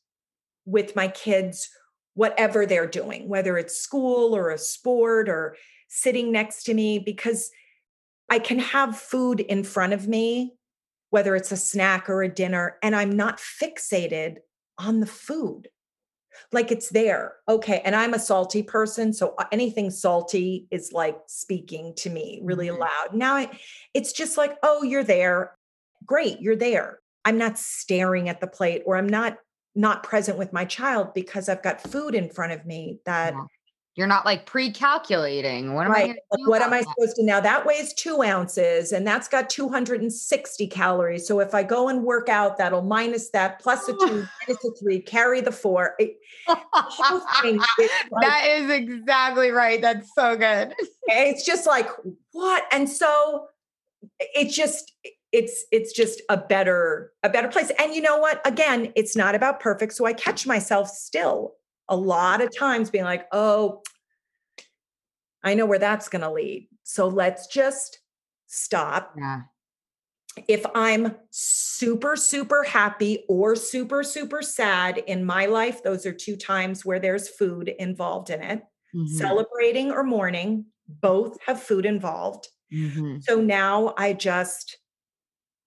with 0.65 0.97
my 0.97 1.09
kids 1.09 1.69
whatever 2.15 2.65
they're 2.65 2.87
doing, 2.87 3.29
whether 3.29 3.59
it's 3.59 3.77
school 3.77 4.35
or 4.35 4.51
a 4.51 4.59
sport 4.59 5.29
or 5.29 5.57
sitting 5.89 6.33
next 6.33 6.65
to 6.65 6.75
me 6.75 6.99
because 6.99 7.51
I 8.29 8.39
can 8.39 8.59
have 8.59 8.99
food 8.99 9.41
in 9.41 9.65
front 9.65 9.93
of 9.93 10.09
me 10.09 10.55
whether 11.11 11.37
it's 11.37 11.53
a 11.53 11.57
snack 11.57 12.11
or 12.11 12.25
a 12.25 12.29
dinner 12.29 12.77
and 12.83 12.97
I'm 12.97 13.13
not 13.13 13.39
fixated 13.39 14.39
on 14.79 14.99
the 14.99 15.07
food. 15.07 15.69
Like 16.51 16.73
it's 16.73 16.89
there. 16.89 17.35
Okay, 17.49 17.81
and 17.85 17.95
I'm 17.95 18.15
a 18.15 18.19
salty 18.19 18.65
person, 18.65 19.13
so 19.13 19.35
uh, 19.39 19.45
anything 19.53 19.91
salty 19.93 20.67
is 20.73 20.93
like 20.93 21.17
speaking 21.29 21.95
to 21.99 22.11
me 22.11 22.41
really 22.43 22.67
Mhm. 22.67 22.81
loud. 22.81 23.15
Now 23.15 23.37
I, 23.37 23.57
it's 23.95 24.13
just 24.13 24.37
like, 24.37 24.57
oh, 24.65 24.83
you're 24.83 25.05
there. 25.05 25.55
Great, 26.05 26.41
you're 26.41 26.57
there. 26.57 26.99
I'm 27.25 27.39
not 27.39 27.61
staring 27.61 28.29
at 28.29 28.41
the 28.41 28.49
plate 28.49 28.83
or 28.85 28.97
I'm 28.97 29.09
not 29.09 29.39
not 29.77 30.03
present 30.03 30.37
with 30.37 30.53
my 30.53 30.65
child 30.65 31.15
because 31.15 31.49
I've 31.49 31.63
got 31.63 31.81
food 31.81 32.17
in 32.17 32.29
front 32.29 32.51
of 32.53 32.67
me 32.67 32.99
that 33.07 33.35
Yeah. 33.35 33.45
You're 33.97 34.09
not 34.09 34.25
like 34.25 34.45
pre-calculating. 34.45 35.75
What 35.75 35.87
am 35.87 35.93
I 35.93 35.95
right. 35.95 36.17
do 36.37 36.51
what 36.51 36.63
am 36.63 36.73
I 36.73 36.81
that? 36.81 36.89
supposed 36.89 37.17
to 37.17 37.23
now? 37.25 37.39
That 37.39 37.65
weighs 37.65 37.95
two 37.95 38.23
ounces 38.23 38.91
and 38.91 39.07
that's 39.07 39.29
got 39.29 39.49
260 39.49 40.67
calories. 40.67 41.29
So 41.29 41.39
if 41.39 41.55
I 41.55 41.63
go 41.63 41.89
and 41.89 42.03
work 42.03 42.29
out, 42.29 42.59
that'll 42.59 42.83
minus 42.83 43.31
that 43.31 43.61
plus 43.61 43.89
a 43.89 43.93
two, 44.01 44.27
minus 44.49 44.65
a 44.65 44.71
three, 44.81 45.01
carry 45.01 45.41
the 45.41 45.53
four. 45.53 45.95
It- 45.99 46.17
whole 46.47 47.19
is 47.45 47.61
like- 48.11 48.23
that 48.23 48.47
is 48.49 48.71
exactly 48.71 49.51
right. 49.51 49.81
That's 49.81 50.11
so 50.15 50.37
good. 50.37 50.75
Eh, 51.11 51.25
it's 51.29 51.45
just 51.45 51.67
like 51.67 51.87
what 52.33 52.65
and 52.73 52.89
so 52.89 53.47
it's 54.19 54.57
just 54.57 54.91
it's 55.33 55.67
it's 55.71 55.93
just 55.93 56.23
a 56.31 56.37
better 56.39 57.13
a 57.23 57.29
better 57.29 57.49
place 57.49 57.71
and 57.79 57.95
you 57.95 58.01
know 58.01 58.17
what 58.17 58.41
again 58.47 58.91
it's 58.97 59.15
not 59.15 59.35
about 59.35 59.61
perfect 59.61 59.93
so 59.93 60.07
i 60.07 60.15
catch 60.15 60.47
myself 60.47 60.89
still 60.89 61.53
a 61.89 61.97
lot 61.97 62.41
of 62.41 62.55
times 62.57 62.91
being 62.91 63.05
like 63.05 63.27
oh 63.33 63.83
i 65.43 65.55
know 65.55 65.67
where 65.67 65.79
that's 65.79 66.09
going 66.09 66.23
to 66.23 66.31
lead 66.31 66.69
so 66.83 67.07
let's 67.09 67.47
just 67.47 68.01
stop 68.47 69.15
Yeah. 69.17 69.45
if 70.49 70.65
i'm 70.75 71.15
super 71.31 72.17
super 72.17 72.65
happy 72.65 73.25
or 73.29 73.55
super 73.55 74.03
super 74.03 74.43
sad 74.43 74.99
in 74.99 75.25
my 75.25 75.47
life 75.47 75.83
those 75.83 76.05
are 76.05 76.13
two 76.13 76.37
times 76.37 76.85
where 76.85 76.99
there's 76.99 77.29
food 77.29 77.69
involved 77.79 78.31
in 78.31 78.43
it 78.43 78.63
Mhm. 78.93 79.15
celebrating 79.19 79.93
or 79.93 80.03
mourning 80.03 80.67
both 80.89 81.41
have 81.47 81.63
food 81.63 81.87
involved 81.87 82.49
Mhm. 82.71 83.25
so 83.29 83.41
now 83.41 83.95
i 83.99 84.13
just 84.13 84.79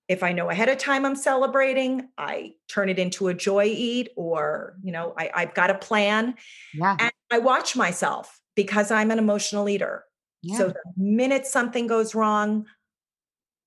if 0.07 0.23
i 0.23 0.31
know 0.31 0.49
ahead 0.49 0.69
of 0.69 0.77
time 0.77 1.05
i'm 1.05 1.15
celebrating 1.15 2.07
i 2.17 2.53
turn 2.67 2.89
it 2.89 2.97
into 2.99 3.27
a 3.27 3.33
joy 3.33 3.65
eat 3.65 4.09
or 4.15 4.75
you 4.83 4.91
know 4.91 5.13
I, 5.17 5.29
i've 5.35 5.53
got 5.53 5.69
a 5.69 5.75
plan 5.75 6.35
Yeah. 6.73 6.95
and 6.99 7.11
i 7.31 7.39
watch 7.39 7.75
myself 7.75 8.39
because 8.55 8.91
i'm 8.91 9.11
an 9.11 9.19
emotional 9.19 9.67
eater 9.69 10.03
Yeah. 10.41 10.57
so 10.57 10.67
the 10.69 10.81
minute 10.97 11.45
something 11.45 11.87
goes 11.87 12.15
wrong 12.15 12.65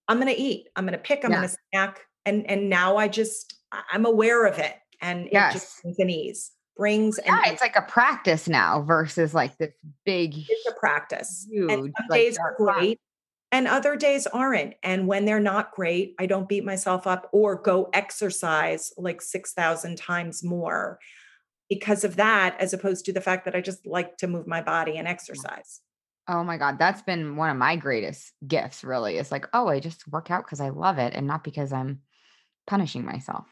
i'm 0.08 0.18
going 0.20 0.32
to 0.34 0.40
eat 0.40 0.68
i'm 0.76 0.84
going 0.84 0.92
to 0.92 0.98
pick 0.98 1.24
i'm 1.24 1.30
Yeah. 1.30 1.38
going 1.38 1.48
to 1.48 1.56
snack 1.72 2.00
and 2.26 2.46
and 2.50 2.68
now 2.70 2.96
i 2.96 3.08
just 3.08 3.54
i'm 3.92 4.06
aware 4.06 4.46
of 4.46 4.58
it 4.58 4.74
and 5.00 5.26
it 5.26 5.32
Yes. 5.32 5.52
just 5.54 5.82
brings 5.82 5.98
an 5.98 6.10
ease 6.10 6.50
brings 6.76 7.18
an 7.18 7.24
yeah, 7.26 7.42
ease. 7.46 7.52
it's 7.52 7.60
like 7.60 7.76
a 7.76 7.82
practice 7.82 8.48
now 8.48 8.80
versus 8.82 9.34
like 9.34 9.56
this 9.58 9.72
big 10.06 10.34
it's 10.36 10.66
a 10.66 10.72
practice. 10.80 11.46
and 11.52 11.68
some 11.68 11.92
like, 12.08 12.20
days 12.20 12.38
are 12.38 12.54
great 12.56 12.98
and 13.52 13.66
other 13.66 13.96
days 13.96 14.26
aren't. 14.26 14.74
And 14.82 15.06
when 15.06 15.24
they're 15.24 15.40
not 15.40 15.72
great, 15.72 16.14
I 16.18 16.26
don't 16.26 16.48
beat 16.48 16.64
myself 16.64 17.06
up 17.06 17.28
or 17.32 17.56
go 17.56 17.88
exercise 17.92 18.92
like 18.96 19.20
6,000 19.22 19.96
times 19.96 20.44
more 20.44 20.98
because 21.68 22.04
of 22.04 22.16
that, 22.16 22.56
as 22.60 22.72
opposed 22.72 23.04
to 23.06 23.12
the 23.12 23.20
fact 23.20 23.44
that 23.44 23.54
I 23.54 23.60
just 23.60 23.86
like 23.86 24.16
to 24.18 24.26
move 24.26 24.46
my 24.46 24.60
body 24.60 24.96
and 24.96 25.06
exercise. 25.06 25.80
Oh 26.28 26.44
my 26.44 26.58
God. 26.58 26.78
That's 26.78 27.02
been 27.02 27.36
one 27.36 27.50
of 27.50 27.56
my 27.56 27.76
greatest 27.76 28.32
gifts, 28.46 28.84
really. 28.84 29.16
It's 29.16 29.32
like, 29.32 29.46
oh, 29.52 29.68
I 29.68 29.80
just 29.80 30.06
work 30.08 30.30
out 30.30 30.44
because 30.44 30.60
I 30.60 30.68
love 30.68 30.98
it 30.98 31.14
and 31.14 31.26
not 31.26 31.42
because 31.42 31.72
I'm 31.72 32.02
punishing 32.66 33.04
myself. 33.04 33.46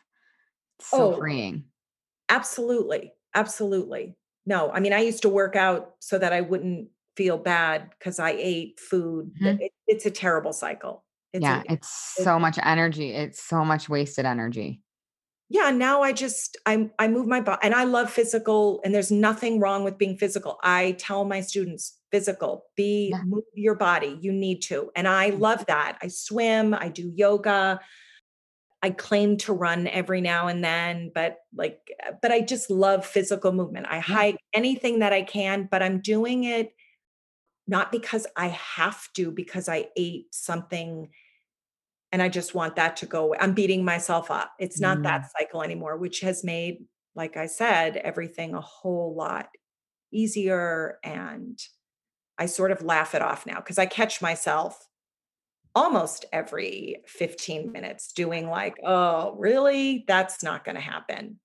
It's 0.79 0.89
so 0.89 1.13
Oh. 1.13 1.19
freeing. 1.19 1.65
Absolutely. 2.29 3.15
Absolutely. 3.35 4.17
No, 4.47 4.71
I 4.71 4.81
mean, 4.81 4.93
I 4.93 5.01
used 5.01 5.23
to 5.23 5.29
work 5.29 5.57
out 5.57 5.95
so 5.99 6.19
that 6.19 6.33
I 6.33 6.41
wouldn't 6.41 6.89
feel 7.19 7.37
bad 7.37 7.91
because 7.99 8.21
I 8.21 8.31
ate 8.31 8.79
food. 8.79 9.33
Mhm. 9.43 9.61
It, 9.61 9.73
it's 9.89 10.07
a 10.07 10.11
terrible 10.11 10.53
cycle. 10.53 11.05
It's 11.33 11.43
yeah, 11.43 11.63
a, 11.69 11.73
it's 11.73 12.15
so 12.17 12.39
much 12.39 12.59
energy. 12.63 13.11
It's 13.13 13.43
so 13.43 13.65
much 13.65 13.89
wasted 13.89 14.25
energy. 14.25 14.81
Yeah, 15.51 15.71
now 15.71 16.03
I 16.03 16.13
just 16.13 16.57
I 16.65 16.91
I 16.99 17.09
move 17.09 17.27
my 17.27 17.41
body 17.41 17.59
and 17.63 17.75
I 17.75 17.85
love 17.85 18.09
physical 18.09 18.81
and 18.85 18.95
there's 18.95 19.11
nothing 19.11 19.59
wrong 19.59 19.83
with 19.83 19.99
being 19.99 20.17
physical. 20.17 20.59
I 20.63 20.93
tell 20.93 21.25
my 21.25 21.41
students 21.41 21.99
physical, 22.13 22.67
be 22.77 23.09
yeah. 23.11 23.23
move 23.25 23.45
your 23.53 23.75
body. 23.75 24.17
You 24.21 24.33
need 24.33 24.61
to. 24.71 24.91
And 24.95 25.09
I 25.09 25.31
mm-hmm. 25.31 25.41
love 25.41 25.67
that. 25.67 25.99
I 26.01 26.09
swim, 26.09 26.73
I 26.73 26.89
do 26.89 27.11
yoga. 27.15 27.81
I 28.81 28.91
claim 28.91 29.39
to 29.39 29.53
run 29.53 29.89
every 29.89 30.21
now 30.21 30.47
and 30.47 30.63
then, 30.63 31.11
but 31.13 31.39
like, 31.53 31.81
but 32.23 32.31
I 32.31 32.43
just 32.43 32.71
love 32.71 33.05
physical 33.05 33.51
movement. 33.51 33.89
I 33.91 33.99
hike 33.99 34.39
anything 34.55 35.01
that 35.01 35.13
I 35.13 35.23
can, 35.23 35.69
but 35.69 35.83
I'm 35.83 36.01
doing 36.01 36.45
it 36.45 36.73
not 37.69 37.93
because 37.93 38.27
I 38.35 38.49
have 38.49 39.13
to, 39.15 39.31
because 39.31 39.69
I 39.69 39.89
ate 39.97 40.35
something 40.35 41.11
and 42.11 42.23
I 42.23 42.31
just 42.31 42.55
want 42.55 42.77
that 42.77 42.97
to 42.97 43.07
go 43.07 43.25
away. 43.27 43.39
I'm 43.41 43.53
beating 43.53 43.85
myself 43.85 44.31
up. 44.31 44.53
It's 44.59 44.81
not 44.81 44.99
mm. 44.99 45.03
that 45.03 45.31
cycle 45.39 45.63
anymore, 45.63 45.99
which 45.99 46.21
has 46.21 46.43
made, 46.43 46.87
like 47.15 47.37
I 47.37 47.47
said, 47.47 47.99
everything 47.99 48.55
a 48.55 48.63
whole 48.63 49.15
lot 49.15 49.49
easier. 50.11 50.99
And 51.05 51.59
I 52.39 52.47
sort 52.47 52.73
of 52.73 52.83
laugh 52.83 53.15
it 53.15 53.21
off 53.21 53.45
now 53.45 53.57
because 53.57 53.79
I 53.79 53.85
catch 53.85 54.23
myself 54.23 54.89
almost 55.75 56.25
every 56.33 57.03
15 57.07 57.71
minutes 57.71 58.13
doing 58.13 58.49
like, 58.49 58.77
oh, 58.85 59.35
really? 59.39 60.05
That's 60.09 60.43
not 60.43 60.65
going 60.65 60.77
to 60.77 60.81
happen. 60.81 61.39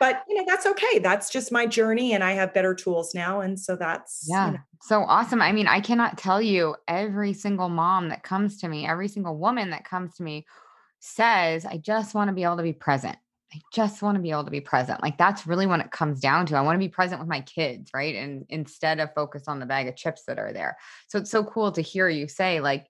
But, 0.00 0.22
you 0.28 0.36
know, 0.36 0.44
that's 0.46 0.66
okay. 0.66 0.98
That's 1.00 1.30
just 1.30 1.50
my 1.50 1.66
journey 1.66 2.14
and 2.14 2.22
I 2.22 2.32
have 2.32 2.54
better 2.54 2.74
tools 2.74 3.14
now. 3.14 3.40
And 3.40 3.58
so 3.58 3.76
that's, 3.76 4.26
yeah, 4.28 4.46
you 4.46 4.52
know. 4.52 4.58
so 4.82 5.02
awesome. 5.02 5.42
I 5.42 5.52
mean, 5.52 5.66
I 5.66 5.80
cannot 5.80 6.18
tell 6.18 6.40
you 6.40 6.76
every 6.86 7.32
single 7.32 7.68
mom 7.68 8.10
that 8.10 8.22
comes 8.22 8.58
to 8.60 8.68
me, 8.68 8.86
every 8.86 9.08
single 9.08 9.36
woman 9.36 9.70
that 9.70 9.84
comes 9.84 10.14
to 10.16 10.22
me 10.22 10.46
says, 11.00 11.64
I 11.64 11.78
just 11.78 12.14
want 12.14 12.28
to 12.28 12.34
be 12.34 12.44
able 12.44 12.58
to 12.58 12.62
be 12.62 12.72
present. 12.72 13.16
I 13.52 13.60
just 13.72 14.02
want 14.02 14.16
to 14.16 14.22
be 14.22 14.30
able 14.30 14.44
to 14.44 14.50
be 14.50 14.60
present. 14.60 15.02
Like 15.02 15.16
that's 15.16 15.46
really 15.46 15.66
when 15.66 15.80
it 15.80 15.90
comes 15.90 16.20
down 16.20 16.46
to. 16.46 16.56
I 16.56 16.60
want 16.60 16.74
to 16.74 16.84
be 16.84 16.88
present 16.88 17.20
with 17.20 17.28
my 17.28 17.40
kids, 17.40 17.90
right? 17.94 18.14
And 18.14 18.44
instead 18.50 19.00
of 19.00 19.14
focus 19.14 19.44
on 19.48 19.58
the 19.58 19.66
bag 19.66 19.88
of 19.88 19.96
chips 19.96 20.24
that 20.26 20.38
are 20.38 20.52
there. 20.52 20.76
So 21.08 21.18
it's 21.18 21.30
so 21.30 21.44
cool 21.44 21.72
to 21.72 21.80
hear 21.80 22.08
you 22.08 22.28
say, 22.28 22.60
like, 22.60 22.86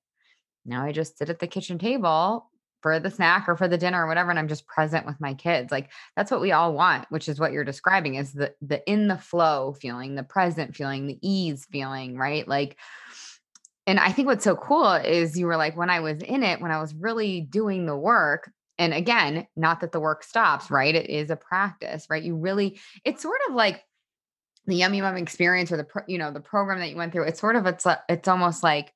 now 0.66 0.84
I 0.84 0.92
just 0.92 1.16
sit 1.16 1.30
at 1.30 1.38
the 1.38 1.46
kitchen 1.46 1.78
table 1.78 2.50
for 2.80 3.00
the 3.00 3.10
snack 3.10 3.48
or 3.48 3.56
for 3.56 3.68
the 3.68 3.78
dinner 3.78 4.04
or 4.04 4.08
whatever 4.08 4.30
and 4.30 4.38
I'm 4.38 4.48
just 4.48 4.66
present 4.66 5.06
with 5.06 5.20
my 5.20 5.34
kids. 5.34 5.72
Like 5.72 5.90
that's 6.16 6.30
what 6.30 6.40
we 6.40 6.52
all 6.52 6.74
want, 6.74 7.06
which 7.10 7.28
is 7.28 7.40
what 7.40 7.52
you're 7.52 7.64
describing 7.64 8.14
is 8.14 8.32
the 8.32 8.54
the 8.60 8.88
in 8.90 9.08
the 9.08 9.18
flow 9.18 9.74
feeling, 9.80 10.14
the 10.14 10.22
present 10.22 10.76
feeling, 10.76 11.06
the 11.06 11.18
ease 11.22 11.66
feeling, 11.70 12.16
right? 12.16 12.46
Like 12.46 12.76
and 13.86 13.98
I 13.98 14.12
think 14.12 14.28
what's 14.28 14.44
so 14.44 14.54
cool 14.54 14.92
is 14.92 15.38
you 15.38 15.46
were 15.46 15.56
like 15.56 15.76
when 15.76 15.90
I 15.90 16.00
was 16.00 16.20
in 16.20 16.42
it, 16.42 16.60
when 16.60 16.70
I 16.70 16.80
was 16.80 16.94
really 16.94 17.40
doing 17.40 17.86
the 17.86 17.96
work, 17.96 18.50
and 18.76 18.92
again, 18.92 19.46
not 19.56 19.80
that 19.80 19.92
the 19.92 20.00
work 20.00 20.22
stops, 20.22 20.70
right? 20.70 20.94
It 20.94 21.08
is 21.08 21.30
a 21.30 21.36
practice, 21.36 22.06
right? 22.10 22.22
You 22.22 22.36
really 22.36 22.78
it's 23.04 23.22
sort 23.22 23.40
of 23.48 23.54
like 23.54 23.82
the 24.68 24.76
yummy 24.76 25.00
mom 25.00 25.16
experience 25.16 25.72
or 25.72 25.78
the 25.78 25.86
you 26.06 26.18
know 26.18 26.30
the 26.30 26.40
program 26.40 26.78
that 26.78 26.90
you 26.90 26.96
went 26.96 27.10
through 27.12 27.24
it's 27.24 27.40
sort 27.40 27.56
of 27.56 27.66
it's 27.66 27.86
it's 28.08 28.28
almost 28.28 28.62
like 28.62 28.92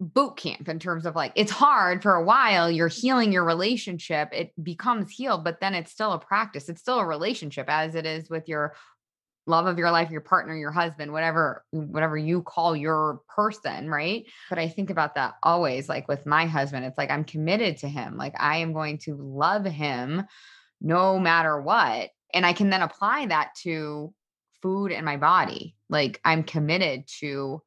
boot 0.00 0.36
camp 0.36 0.66
in 0.66 0.78
terms 0.78 1.04
of 1.04 1.14
like 1.14 1.32
it's 1.36 1.52
hard 1.52 2.02
for 2.02 2.14
a 2.14 2.24
while 2.24 2.70
you're 2.70 2.88
healing 2.88 3.32
your 3.32 3.44
relationship 3.44 4.30
it 4.32 4.50
becomes 4.62 5.10
healed 5.10 5.44
but 5.44 5.60
then 5.60 5.74
it's 5.74 5.92
still 5.92 6.12
a 6.12 6.18
practice 6.18 6.70
it's 6.70 6.80
still 6.80 6.98
a 6.98 7.04
relationship 7.04 7.66
as 7.68 7.94
it 7.94 8.06
is 8.06 8.30
with 8.30 8.48
your 8.48 8.74
love 9.46 9.66
of 9.66 9.76
your 9.78 9.90
life 9.90 10.10
your 10.10 10.22
partner 10.22 10.56
your 10.56 10.70
husband 10.70 11.12
whatever 11.12 11.64
whatever 11.70 12.16
you 12.16 12.40
call 12.40 12.74
your 12.74 13.20
person 13.34 13.90
right? 13.90 14.24
But 14.48 14.58
i 14.58 14.68
think 14.68 14.88
about 14.88 15.16
that 15.16 15.34
always 15.42 15.86
like 15.86 16.08
with 16.08 16.24
my 16.24 16.46
husband 16.46 16.86
it's 16.86 16.96
like 16.96 17.10
i'm 17.10 17.24
committed 17.24 17.78
to 17.78 17.88
him 17.88 18.16
like 18.16 18.34
i 18.38 18.58
am 18.58 18.72
going 18.72 18.98
to 18.98 19.16
love 19.16 19.66
him 19.66 20.24
no 20.80 21.18
matter 21.18 21.60
what 21.60 22.08
and 22.32 22.46
i 22.46 22.54
can 22.54 22.70
then 22.70 22.80
apply 22.80 23.26
that 23.26 23.50
to 23.62 24.14
food 24.62 24.92
and 24.92 25.04
my 25.04 25.18
body 25.18 25.76
like 25.90 26.20
i'm 26.24 26.42
committed 26.42 27.04
to 27.18 27.60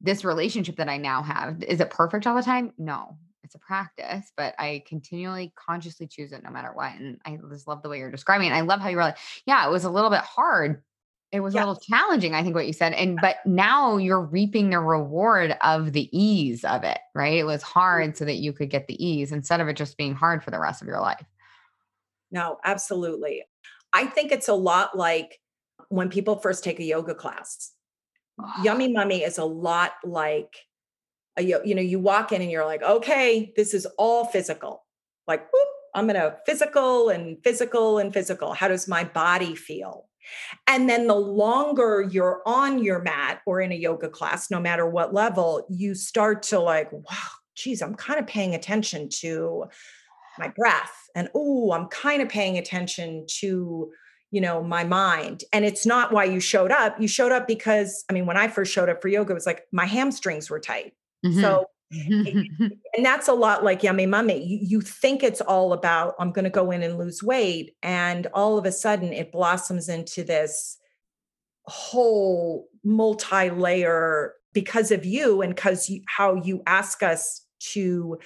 this 0.00 0.24
relationship 0.24 0.76
that 0.76 0.88
I 0.88 0.96
now 0.96 1.22
have, 1.22 1.62
is 1.62 1.80
it 1.80 1.90
perfect 1.90 2.26
all 2.26 2.36
the 2.36 2.42
time? 2.42 2.72
No, 2.78 3.16
it's 3.42 3.54
a 3.54 3.58
practice, 3.58 4.30
but 4.36 4.54
I 4.58 4.82
continually 4.86 5.52
consciously 5.56 6.06
choose 6.06 6.32
it 6.32 6.42
no 6.42 6.50
matter 6.50 6.70
what. 6.72 6.92
And 6.94 7.18
I 7.24 7.38
just 7.50 7.66
love 7.66 7.82
the 7.82 7.88
way 7.88 7.98
you're 7.98 8.10
describing 8.10 8.48
it. 8.48 8.52
I 8.52 8.60
love 8.60 8.80
how 8.80 8.88
you 8.88 8.96
were 8.96 9.02
like, 9.02 9.18
yeah, 9.46 9.66
it 9.66 9.70
was 9.70 9.84
a 9.84 9.90
little 9.90 10.10
bit 10.10 10.20
hard. 10.20 10.82
It 11.30 11.40
was 11.40 11.54
yeah. 11.54 11.60
a 11.60 11.66
little 11.66 11.80
challenging, 11.80 12.34
I 12.34 12.42
think 12.42 12.54
what 12.54 12.66
you 12.66 12.72
said. 12.72 12.92
And 12.94 13.18
uh 13.18 13.22
but 13.22 13.36
now 13.44 13.96
you're 13.96 14.20
reaping 14.20 14.70
the 14.70 14.80
reward 14.80 15.56
of 15.62 15.92
the 15.92 16.08
ease 16.18 16.64
of 16.64 16.84
it, 16.84 16.98
right? 17.14 17.38
It 17.38 17.44
was 17.44 17.62
mm. 17.62 17.66
hard 17.66 18.16
so 18.16 18.24
that 18.24 18.36
you 18.36 18.52
could 18.52 18.70
get 18.70 18.86
the 18.86 19.04
ease 19.04 19.32
instead 19.32 19.60
of 19.60 19.68
it 19.68 19.76
just 19.76 19.96
being 19.96 20.14
hard 20.14 20.42
for 20.42 20.50
the 20.50 20.60
rest 20.60 20.80
of 20.80 20.88
your 20.88 21.00
life. 21.00 21.26
No, 22.30 22.58
absolutely. 22.64 23.44
I 23.92 24.06
think 24.06 24.32
it's 24.32 24.48
a 24.48 24.54
lot 24.54 24.96
like 24.96 25.40
when 25.88 26.10
people 26.10 26.36
first 26.36 26.64
take 26.64 26.80
a 26.80 26.84
yoga 26.84 27.14
class 27.14 27.72
Yummy 28.62 28.88
Mummy 28.92 29.22
is 29.22 29.38
a 29.38 29.44
lot 29.44 29.92
like 30.04 30.56
a, 31.36 31.42
you 31.42 31.74
know, 31.74 31.82
you 31.82 31.98
walk 31.98 32.32
in 32.32 32.42
and 32.42 32.50
you're 32.50 32.64
like, 32.64 32.82
okay, 32.82 33.52
this 33.56 33.74
is 33.74 33.86
all 33.96 34.24
physical. 34.24 34.84
Like, 35.26 35.52
whoop, 35.52 35.68
I'm 35.94 36.06
gonna 36.06 36.36
physical 36.46 37.08
and 37.08 37.38
physical 37.42 37.98
and 37.98 38.12
physical. 38.12 38.54
How 38.54 38.68
does 38.68 38.88
my 38.88 39.04
body 39.04 39.54
feel? 39.54 40.08
And 40.66 40.88
then 40.88 41.06
the 41.06 41.14
longer 41.14 42.06
you're 42.10 42.42
on 42.44 42.82
your 42.82 43.00
mat 43.00 43.40
or 43.46 43.60
in 43.60 43.72
a 43.72 43.76
yoga 43.76 44.08
class, 44.08 44.50
no 44.50 44.60
matter 44.60 44.86
what 44.86 45.14
level, 45.14 45.66
you 45.70 45.94
start 45.94 46.42
to 46.44 46.58
like, 46.60 46.92
wow, 46.92 47.28
geez, 47.54 47.82
I'm 47.82 47.94
kind 47.94 48.20
of 48.20 48.26
paying 48.26 48.54
attention 48.54 49.08
to 49.20 49.64
my 50.38 50.48
breath. 50.48 50.92
And 51.14 51.28
oh, 51.34 51.72
I'm 51.72 51.88
kind 51.88 52.22
of 52.22 52.28
paying 52.28 52.58
attention 52.58 53.26
to 53.40 53.90
you 54.30 54.40
know 54.40 54.62
my 54.62 54.84
mind. 54.84 55.44
And 55.52 55.64
it's 55.64 55.86
not 55.86 56.12
why 56.12 56.24
you 56.24 56.40
showed 56.40 56.70
up. 56.70 57.00
You 57.00 57.08
showed 57.08 57.32
up 57.32 57.46
because 57.46 58.04
i 58.08 58.12
mean 58.12 58.26
when 58.26 58.36
i 58.36 58.48
first 58.48 58.72
showed 58.72 58.88
up 58.88 59.00
for 59.02 59.08
yoga 59.08 59.32
it 59.32 59.34
was 59.34 59.46
like 59.46 59.66
my 59.72 59.86
hamstrings 59.86 60.50
were 60.50 60.60
tight. 60.60 60.94
Mm-hmm. 61.24 61.40
so 61.40 61.66
and 61.90 62.76
that's 63.02 63.28
a 63.28 63.32
lot 63.32 63.64
like 63.64 63.82
yummy 63.82 64.04
mummy. 64.04 64.44
You, 64.44 64.58
you 64.60 64.80
think 64.82 65.22
it's 65.22 65.40
all 65.40 65.72
about 65.72 66.14
i'm 66.18 66.32
going 66.32 66.44
to 66.44 66.50
go 66.50 66.70
in 66.70 66.82
and 66.82 66.98
lose 66.98 67.22
weight 67.22 67.76
and 67.82 68.26
all 68.34 68.58
of 68.58 68.66
a 68.66 68.72
sudden 68.72 69.12
it 69.12 69.32
blossoms 69.32 69.88
into 69.88 70.22
this 70.22 70.76
whole 71.64 72.68
multi-layer 72.84 74.34
because 74.52 74.90
of 74.90 75.04
you 75.04 75.42
and 75.42 75.54
because 75.54 75.88
you, 75.88 76.02
how 76.06 76.34
you 76.34 76.62
ask 76.66 77.02
us 77.02 77.42
to 77.60 78.18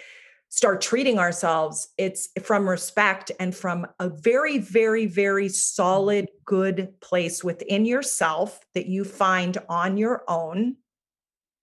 start 0.52 0.82
treating 0.82 1.18
ourselves, 1.18 1.88
it's 1.96 2.28
from 2.42 2.68
respect 2.68 3.32
and 3.40 3.56
from 3.56 3.86
a 3.98 4.10
very, 4.10 4.58
very, 4.58 5.06
very 5.06 5.48
solid, 5.48 6.28
good 6.44 6.92
place 7.00 7.42
within 7.42 7.86
yourself 7.86 8.60
that 8.74 8.84
you 8.84 9.02
find 9.02 9.56
on 9.70 9.96
your 9.96 10.22
own. 10.28 10.76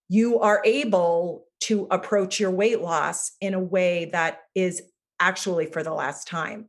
You 0.08 0.40
are 0.40 0.64
able 0.66 1.46
to 1.62 1.86
approach 1.92 2.40
your 2.40 2.50
weight 2.50 2.82
loss 2.82 3.34
in 3.40 3.54
a 3.54 3.60
way 3.60 4.06
that 4.06 4.40
is 4.56 4.82
actually 5.20 5.68
for 5.68 5.84
the 5.84 5.94
last 5.94 6.28
time. 6.28 6.66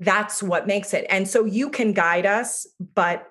That's 0.00 0.42
what 0.42 0.66
makes 0.66 0.92
it. 0.92 1.06
And 1.08 1.26
so 1.26 1.46
you 1.46 1.70
can 1.70 1.94
guide 1.94 2.26
us, 2.26 2.66
but 2.94 3.26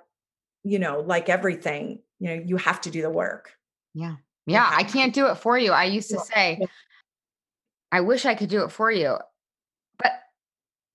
you 0.64 0.80
know, 0.80 1.02
like 1.02 1.30
everything, 1.30 2.00
you 2.20 2.30
know, 2.30 2.44
you 2.44 2.58
have 2.58 2.82
to 2.82 2.90
do 2.90 3.04
the 3.04 3.12
work. 3.12 3.52
Yeah. 3.94 4.16
Yeah, 4.48 4.68
I 4.70 4.84
can't 4.84 5.14
do 5.14 5.28
it 5.28 5.36
for 5.36 5.56
you. 5.56 5.72
I 5.72 5.86
used 5.86 6.10
to 6.10 6.20
say, 6.20 6.60
I 7.94 8.02
wish 8.02 8.26
I 8.26 8.34
could 8.34 8.50
do 8.50 8.64
it 8.64 8.72
for 8.72 8.92
you. 8.92 9.20
But 10.00 10.14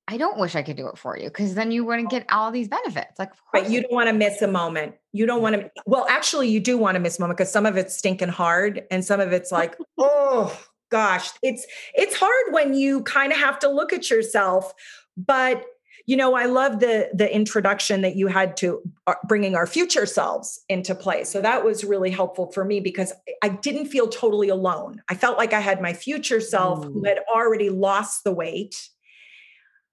I 0.09 0.17
don't 0.17 0.37
wish 0.37 0.57
I 0.57 0.63
could 0.65 0.77
do 0.77 0.89
it 0.89 0.99
for 0.99 1.17
you 1.17 1.29
because 1.29 1.55
then 1.55 1.71
you 1.71 1.85
wouldn't 1.85 2.11
get 2.11 2.27
all 2.29 2.51
these 2.51 2.67
benefits. 2.67 3.21
Like, 3.21 3.31
but 3.53 3.71
you 3.71 3.83
don't 3.83 3.93
want 3.93 4.09
to 4.09 4.13
miss 4.13 4.43
a 4.43 4.49
moment. 4.49 4.97
You 5.13 5.25
don't 5.25 5.41
want 5.41 5.55
to. 5.55 5.71
Well, 5.87 6.07
actually, 6.11 6.49
you 6.49 6.59
do 6.59 6.77
want 6.77 6.97
to 6.97 7.01
miss 7.01 7.17
a 7.17 7.23
moment 7.23 7.39
because 7.39 7.53
some 7.53 7.67
of 7.67 7.77
it's 7.77 7.97
stinking 7.97 8.31
hard, 8.31 8.83
and 8.91 9.05
some 9.05 9.21
of 9.21 9.33
it's 9.33 9.53
like, 9.53 9.77
oh 9.99 10.61
gosh, 10.91 11.31
it's 11.41 11.65
it's 11.95 12.17
hard 12.17 12.47
when 12.51 12.75
you 12.75 13.05
kind 13.05 13.33
of 13.33 13.39
have 13.39 13.61
to 13.61 13.69
look 13.69 13.93
at 13.93 14.11
yourself. 14.11 14.75
But 15.17 15.65
you 16.09 16.17
know 16.17 16.35
i 16.35 16.47
love 16.47 16.81
the 16.81 17.11
the 17.13 17.33
introduction 17.33 18.01
that 18.01 18.17
you 18.17 18.29
had 18.29 18.57
to 18.57 18.81
uh, 19.07 19.15
bringing 19.29 19.55
our 19.55 19.67
future 19.67 20.07
selves 20.07 20.59
into 20.71 20.95
play. 20.95 21.23
So 21.23 21.43
that 21.43 21.65
was 21.65 21.85
really 21.85 22.11
helpful 22.11 22.51
for 22.51 22.65
me 22.65 22.81
because 22.81 23.13
i 23.43 23.51
didn't 23.51 23.87
feel 23.87 24.09
totally 24.09 24.49
alone. 24.49 25.03
I 25.09 25.15
felt 25.15 25.37
like 25.37 25.53
i 25.53 25.61
had 25.61 25.83
my 25.83 25.93
future 25.93 26.41
self 26.41 26.85
Ooh. 26.85 26.91
who 26.91 27.05
had 27.05 27.19
already 27.33 27.69
lost 27.69 28.25
the 28.25 28.33
weight 28.33 28.89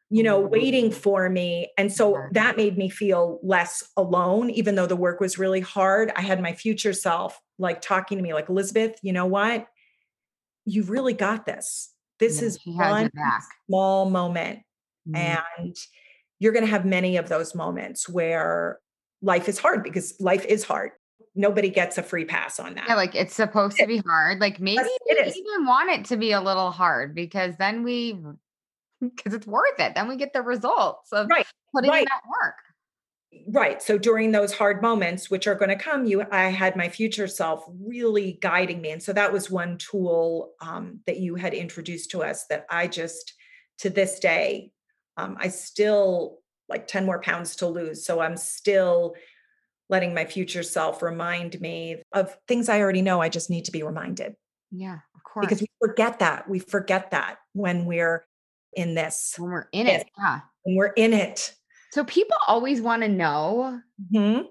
you 0.10 0.23
know 0.23 0.39
waiting 0.39 0.89
for 0.89 1.30
me. 1.30 1.71
And 1.78 1.91
so 1.91 2.17
that 2.32 2.56
made 2.56 2.78
me 2.78 2.89
feel 2.89 3.39
less 3.43 3.84
alone 3.97 4.49
even 4.51 4.75
though 4.75 4.88
the 4.88 4.95
work 4.95 5.19
was 5.19 5.38
really 5.38 5.62
hard. 5.62 6.13
I 6.15 6.21
had 6.21 6.41
my 6.41 6.54
future 6.54 6.93
self 6.93 7.41
like 7.60 7.82
talking 7.82 8.17
to 8.17 8.23
me 8.23 8.34
like 8.34 8.47
elizabeth 8.47 8.97
you 9.01 9.12
know 9.12 9.25
what? 9.25 9.67
You 10.63 10.84
really 10.84 11.13
got 11.13 11.45
this. 11.45 11.91
This 12.19 12.39
yeah, 12.39 12.47
is 12.47 12.60
one 12.63 13.12
small 13.67 14.10
moment. 14.10 14.60
Mm. 15.08 15.17
and 15.17 15.76
you're 16.39 16.53
going 16.53 16.65
to 16.65 16.71
have 16.71 16.86
many 16.86 17.17
of 17.17 17.29
those 17.29 17.55
moments 17.55 18.09
where 18.09 18.79
life 19.21 19.47
is 19.49 19.57
hard 19.59 19.83
because 19.83 20.13
life 20.19 20.45
is 20.45 20.63
hard. 20.63 20.91
nobody 21.36 21.69
gets 21.69 21.97
a 21.97 22.03
free 22.03 22.25
pass 22.25 22.59
on 22.59 22.75
that. 22.75 22.86
Yeah, 22.88 22.95
like 22.95 23.15
it's 23.15 23.33
supposed 23.33 23.77
to 23.77 23.88
be 23.88 23.97
hard. 24.05 24.39
Like 24.39 24.59
maybe 24.59 24.81
Yes, 25.07 25.36
it 25.36 25.38
even 25.38 25.65
want 25.65 25.89
it 25.91 26.05
to 26.05 26.17
be 26.17 26.31
a 26.31 26.41
little 26.41 26.71
hard 26.71 27.13
because 27.15 27.55
then 27.57 27.83
we 27.83 28.19
because 29.01 29.33
it's 29.33 29.47
worth 29.47 29.79
it. 29.79 29.95
Then 29.95 30.07
we 30.07 30.15
get 30.15 30.33
the 30.33 30.41
results 30.41 31.11
of 31.11 31.27
Right, 31.29 31.45
putting 31.73 31.91
in 31.93 32.05
that 32.05 32.21
work. 32.29 32.55
right. 33.49 33.81
So 33.81 33.97
during 33.97 34.31
those 34.31 34.53
hard 34.53 34.81
moments, 34.81 35.29
which 35.29 35.47
are 35.47 35.55
going 35.55 35.69
to 35.69 35.75
come, 35.75 36.05
you 36.05 36.23
I 36.31 36.43
had 36.49 36.75
my 36.75 36.89
future 36.89 37.27
self 37.27 37.65
really 37.81 38.38
guiding 38.41 38.81
me. 38.81 38.91
And 38.91 39.03
so 39.03 39.11
that 39.13 39.33
was 39.33 39.51
one 39.51 39.77
tool 39.77 40.53
um, 40.61 40.99
that 41.05 41.17
you 41.19 41.36
had 41.36 41.53
introduced 41.53 42.11
to 42.11 42.23
us 42.23 42.45
that 42.47 42.65
I 42.69 42.88
just 42.88 43.33
to 43.79 43.89
this 43.89 44.19
day, 44.19 44.71
um, 45.18 45.38
I 45.39 45.47
still 45.49 46.39
like 46.70 46.88
10 46.88 47.05
more 47.05 47.22
pounds 47.22 47.55
to 47.57 47.68
lose. 47.68 48.05
So 48.05 48.20
I'm 48.22 48.38
still 48.38 49.16
letting 49.89 50.13
my 50.13 50.26
future 50.26 50.63
self 50.63 51.01
remind 51.03 51.59
me 51.61 52.01
of 52.13 52.36
things 52.47 52.70
I 52.70 52.80
already 52.82 53.01
know. 53.03 53.22
I 53.22 53.30
just 53.30 53.49
need 53.49 53.66
to 53.66 53.72
be 53.72 53.84
reminded. 53.84 54.36
Yeah, 54.72 54.99
of 55.16 55.24
course. 55.24 55.45
because 55.45 55.61
we 55.61 55.68
forget 55.80 56.20
that. 56.20 56.49
We 56.49 56.59
forget 56.59 57.11
that 57.11 57.38
when 57.53 57.86
we're 57.86 58.26
in 58.74 58.95
this, 58.95 59.36
when 59.38 59.51
we're 59.51 59.68
in 59.72 59.88
it, 59.88 60.07
yeah. 60.18 60.39
when 60.63 60.76
we're 60.76 60.88
in 60.88 61.13
it. 61.13 61.53
So 61.91 62.03
people 62.03 62.36
always 62.47 62.82
want 62.82 63.03
to 63.03 63.07
know 63.07 63.80
Mhm. 64.13 64.47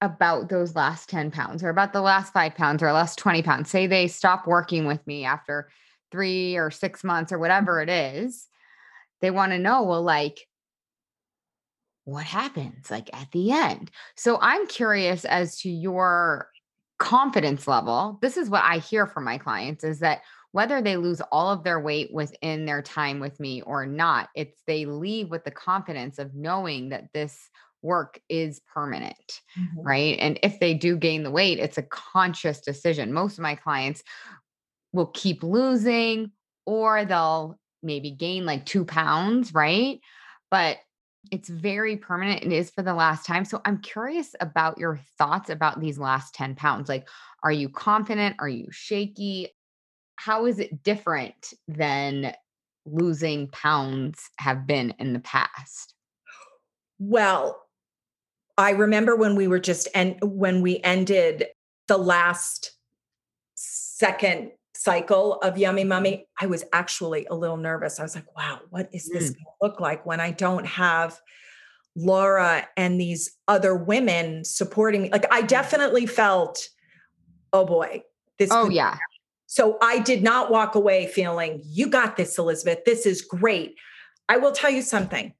about 0.00 0.48
those 0.48 0.74
last 0.74 1.10
10 1.10 1.30
pounds 1.30 1.62
or 1.62 1.68
about 1.68 1.92
the 1.92 2.00
last 2.00 2.32
five 2.32 2.54
pounds 2.54 2.82
or 2.82 2.90
last 2.92 3.18
20 3.18 3.42
pounds. 3.42 3.68
Say 3.68 3.86
they 3.86 4.06
stop 4.08 4.46
working 4.46 4.86
with 4.86 5.06
me 5.06 5.24
after 5.24 5.68
three 6.10 6.56
or 6.56 6.70
six 6.70 7.04
months 7.04 7.32
or 7.32 7.38
whatever 7.38 7.82
it 7.82 7.90
is. 7.90 8.46
They 9.20 9.30
want 9.30 9.52
to 9.52 9.58
know, 9.58 9.82
well, 9.82 10.02
like, 10.02 10.46
what 12.04 12.24
happens 12.24 12.90
like 12.90 13.10
at 13.12 13.30
the 13.32 13.52
end? 13.52 13.90
So 14.16 14.38
I'm 14.40 14.66
curious 14.66 15.24
as 15.24 15.58
to 15.60 15.70
your 15.70 16.48
confidence 16.98 17.68
level. 17.68 18.18
This 18.20 18.36
is 18.36 18.50
what 18.50 18.64
I 18.64 18.78
hear 18.78 19.06
from 19.06 19.24
my 19.24 19.38
clients 19.38 19.84
is 19.84 20.00
that 20.00 20.22
whether 20.52 20.82
they 20.82 20.96
lose 20.96 21.20
all 21.30 21.50
of 21.50 21.62
their 21.62 21.78
weight 21.78 22.12
within 22.12 22.66
their 22.66 22.82
time 22.82 23.20
with 23.20 23.38
me 23.38 23.62
or 23.62 23.86
not, 23.86 24.28
it's 24.34 24.60
they 24.66 24.86
leave 24.86 25.30
with 25.30 25.44
the 25.44 25.50
confidence 25.50 26.18
of 26.18 26.34
knowing 26.34 26.88
that 26.88 27.12
this 27.12 27.38
work 27.82 28.20
is 28.28 28.60
permanent 28.74 29.40
mm-hmm. 29.58 29.80
right? 29.80 30.18
And 30.18 30.38
if 30.42 30.60
they 30.60 30.74
do 30.74 30.96
gain 30.96 31.22
the 31.22 31.30
weight, 31.30 31.58
it's 31.58 31.78
a 31.78 31.82
conscious 31.82 32.60
decision. 32.60 33.12
Most 33.12 33.38
of 33.38 33.42
my 33.42 33.54
clients 33.54 34.02
will 34.92 35.06
keep 35.06 35.42
losing 35.42 36.32
or 36.66 37.04
they'll 37.04 37.58
maybe 37.82 38.10
gain 38.10 38.44
like 38.46 38.66
two 38.66 38.84
pounds, 38.84 39.54
right? 39.54 40.00
But 40.50 40.78
it's 41.30 41.48
very 41.48 41.96
permanent. 41.96 42.42
It 42.42 42.52
is 42.52 42.70
for 42.70 42.82
the 42.82 42.94
last 42.94 43.26
time. 43.26 43.44
So 43.44 43.60
I'm 43.64 43.78
curious 43.78 44.34
about 44.40 44.78
your 44.78 45.00
thoughts 45.18 45.50
about 45.50 45.80
these 45.80 45.98
last 45.98 46.34
10 46.34 46.54
pounds. 46.54 46.88
Like, 46.88 47.08
are 47.42 47.52
you 47.52 47.68
confident? 47.68 48.36
Are 48.38 48.48
you 48.48 48.66
shaky? 48.70 49.48
How 50.16 50.46
is 50.46 50.58
it 50.58 50.82
different 50.82 51.52
than 51.68 52.34
losing 52.86 53.48
pounds 53.48 54.30
have 54.38 54.66
been 54.66 54.94
in 54.98 55.12
the 55.12 55.20
past? 55.20 55.94
Well, 56.98 57.62
I 58.58 58.70
remember 58.70 59.16
when 59.16 59.36
we 59.36 59.48
were 59.48 59.58
just 59.58 59.88
and 59.94 60.16
when 60.22 60.60
we 60.60 60.80
ended 60.80 61.46
the 61.88 61.96
last 61.96 62.72
second 63.54 64.52
cycle 64.80 65.34
of 65.42 65.58
Yummy 65.58 65.84
Mummy, 65.84 66.26
I 66.40 66.46
was 66.46 66.64
actually 66.72 67.26
a 67.26 67.34
little 67.34 67.58
nervous. 67.58 68.00
I 68.00 68.02
was 68.02 68.14
like, 68.14 68.34
wow, 68.34 68.60
what 68.70 68.88
is 68.94 69.10
this 69.10 69.30
Mm. 69.30 69.34
going 69.34 69.44
to 69.44 69.50
look 69.60 69.78
like 69.78 70.06
when 70.06 70.20
I 70.20 70.30
don't 70.30 70.64
have 70.66 71.20
Laura 71.94 72.66
and 72.78 72.98
these 72.98 73.30
other 73.46 73.74
women 73.74 74.42
supporting 74.42 75.02
me? 75.02 75.10
Like, 75.10 75.30
I 75.30 75.42
definitely 75.42 76.06
felt, 76.06 76.66
oh 77.52 77.66
boy, 77.66 78.04
this 78.38 78.48
Oh, 78.50 78.70
yeah. 78.70 78.96
So 79.46 79.76
I 79.82 79.98
did 79.98 80.22
not 80.22 80.50
walk 80.50 80.74
away 80.74 81.06
feeling, 81.08 81.60
you 81.62 81.88
got 81.88 82.16
this, 82.16 82.38
Elizabeth. 82.38 82.78
This 82.86 83.04
is 83.04 83.20
great. 83.20 83.74
I 84.30 84.38
will 84.38 84.52
tell 84.52 84.70
you 84.70 84.80
something. 84.80 85.34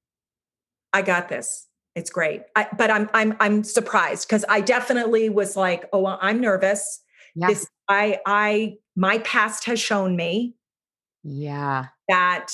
I 0.93 1.01
got 1.01 1.30
this. 1.30 1.66
It's 1.95 2.11
great. 2.11 2.43
I, 2.55 2.66
but 2.76 2.91
I'm 2.91 3.09
I'm 3.14 3.36
I'm 3.41 3.64
surprised 3.64 4.28
because 4.28 4.45
I 4.51 4.61
definitely 4.61 5.30
was 5.30 5.57
like, 5.57 5.88
oh, 5.95 6.01
well, 6.01 6.18
I'm 6.20 6.41
nervous. 6.41 7.01
Yeah. 7.35 7.49
This 7.49 7.68
I 7.89 8.20
I 8.26 8.74
my 8.97 9.18
past 9.18 9.64
has 9.64 9.81
shown 9.81 10.16
me 10.16 10.55
yeah. 11.22 11.87
that 12.09 12.53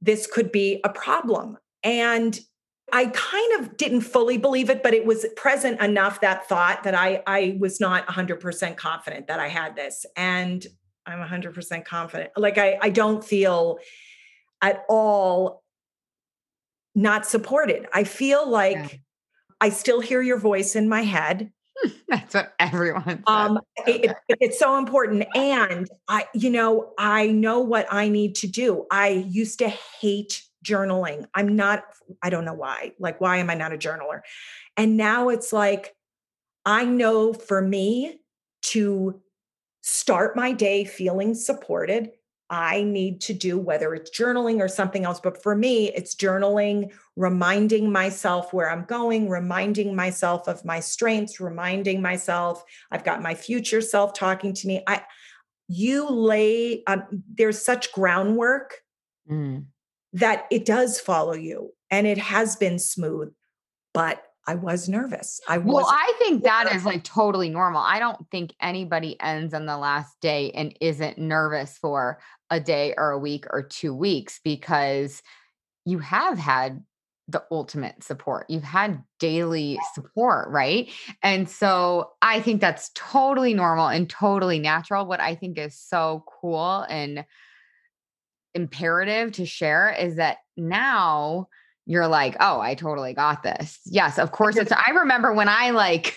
this 0.00 0.26
could 0.26 0.52
be 0.52 0.80
a 0.84 0.88
problem. 0.88 1.58
And 1.82 2.38
I 2.92 3.06
kind 3.06 3.60
of 3.60 3.76
didn't 3.76 4.02
fully 4.02 4.36
believe 4.36 4.68
it, 4.68 4.82
but 4.82 4.94
it 4.94 5.06
was 5.06 5.26
present 5.36 5.80
enough 5.80 6.20
that 6.20 6.48
thought 6.48 6.84
that 6.84 6.94
I 6.94 7.22
I 7.26 7.56
was 7.58 7.80
not 7.80 8.06
100% 8.06 8.76
confident 8.76 9.26
that 9.26 9.40
I 9.40 9.48
had 9.48 9.74
this. 9.74 10.04
And 10.16 10.64
I'm 11.06 11.26
100% 11.26 11.84
confident. 11.84 12.30
Like 12.36 12.58
I 12.58 12.78
I 12.80 12.90
don't 12.90 13.24
feel 13.24 13.78
at 14.62 14.84
all 14.88 15.62
not 16.94 17.26
supported. 17.26 17.86
I 17.92 18.04
feel 18.04 18.48
like 18.48 19.00
I 19.60 19.70
still 19.70 20.00
hear 20.00 20.22
your 20.22 20.38
voice 20.38 20.76
in 20.76 20.88
my 20.88 21.02
head. 21.02 21.50
That's 22.08 22.34
what 22.34 22.54
everyone. 22.58 23.22
Um, 23.26 23.60
it- 23.86 24.04
it- 24.28 24.36
it's 24.40 24.58
so 24.58 24.76
important. 24.78 25.24
And 25.34 25.88
I, 26.08 26.26
you 26.34 26.50
know, 26.50 26.92
I 26.98 27.28
know 27.28 27.60
what 27.60 27.86
I 27.90 28.08
need 28.08 28.34
to 28.36 28.46
do. 28.46 28.86
I 28.90 29.08
used 29.08 29.58
to 29.60 29.68
hate 29.68 30.42
journaling. 30.64 31.26
I'm 31.34 31.56
not, 31.56 31.84
I 32.22 32.30
don't 32.30 32.44
know 32.44 32.54
why. 32.54 32.92
Like, 32.98 33.20
why 33.20 33.38
am 33.38 33.50
I 33.50 33.54
not 33.54 33.72
a 33.72 33.76
journaler? 33.78 34.20
And 34.76 34.96
now 34.96 35.28
it's 35.28 35.52
like, 35.52 35.94
I 36.64 36.84
know 36.84 37.32
for 37.32 37.60
me 37.60 38.20
to 38.62 39.20
start 39.82 40.36
my 40.36 40.52
day 40.52 40.84
feeling 40.84 41.34
supported, 41.34 42.10
I 42.54 42.84
need 42.84 43.20
to 43.22 43.34
do 43.34 43.58
whether 43.58 43.94
it's 43.94 44.16
journaling 44.16 44.60
or 44.60 44.68
something 44.68 45.04
else. 45.04 45.18
But 45.18 45.42
for 45.42 45.56
me, 45.56 45.90
it's 45.90 46.14
journaling, 46.14 46.92
reminding 47.16 47.90
myself 47.90 48.52
where 48.52 48.70
I'm 48.70 48.84
going, 48.84 49.28
reminding 49.28 49.96
myself 49.96 50.46
of 50.46 50.64
my 50.64 50.78
strengths, 50.78 51.40
reminding 51.40 52.00
myself 52.00 52.62
I've 52.92 53.02
got 53.02 53.22
my 53.22 53.34
future 53.34 53.80
self 53.80 54.14
talking 54.14 54.54
to 54.54 54.68
me. 54.68 54.84
I, 54.86 55.02
you 55.66 56.08
lay, 56.08 56.84
um, 56.86 57.24
there's 57.34 57.60
such 57.60 57.92
groundwork 57.92 58.80
Mm. 59.28 59.64
that 60.12 60.44
it 60.50 60.66
does 60.66 61.00
follow 61.00 61.32
you 61.32 61.72
and 61.90 62.06
it 62.06 62.18
has 62.18 62.56
been 62.56 62.78
smooth, 62.78 63.32
but 63.94 64.22
I 64.46 64.54
was 64.56 64.88
nervous. 64.88 65.40
I 65.48 65.58
was. 65.58 65.74
Well, 65.74 65.86
I 65.88 66.12
think 66.18 66.44
that 66.44 66.74
is 66.74 66.84
like 66.84 67.02
totally 67.02 67.48
normal. 67.48 67.80
I 67.80 67.98
don't 67.98 68.28
think 68.30 68.54
anybody 68.60 69.18
ends 69.20 69.54
on 69.54 69.66
the 69.66 69.78
last 69.78 70.20
day 70.20 70.50
and 70.50 70.76
isn't 70.80 71.18
nervous 71.18 71.78
for 71.78 72.18
a 72.50 72.60
day 72.60 72.94
or 72.96 73.10
a 73.10 73.18
week 73.18 73.46
or 73.50 73.62
two 73.62 73.94
weeks 73.94 74.40
because 74.44 75.22
you 75.86 75.98
have 75.98 76.38
had 76.38 76.82
the 77.28 77.42
ultimate 77.50 78.04
support. 78.04 78.44
You've 78.50 78.62
had 78.62 79.02
daily 79.18 79.78
support, 79.94 80.48
right? 80.50 80.90
And 81.22 81.48
so 81.48 82.10
I 82.20 82.40
think 82.40 82.60
that's 82.60 82.90
totally 82.94 83.54
normal 83.54 83.88
and 83.88 84.08
totally 84.10 84.58
natural. 84.58 85.06
What 85.06 85.20
I 85.20 85.34
think 85.34 85.58
is 85.58 85.78
so 85.78 86.24
cool 86.40 86.84
and 86.88 87.24
imperative 88.54 89.32
to 89.32 89.46
share 89.46 89.90
is 89.90 90.16
that 90.16 90.38
now 90.56 91.48
you're 91.86 92.08
like, 92.08 92.36
oh, 92.40 92.60
I 92.60 92.74
totally 92.74 93.14
got 93.14 93.42
this. 93.42 93.78
Yes, 93.84 94.18
of 94.18 94.32
course. 94.32 94.56
It's, 94.56 94.72
I 94.72 94.90
remember 94.90 95.32
when 95.32 95.48
I 95.48 95.70
like 95.70 96.16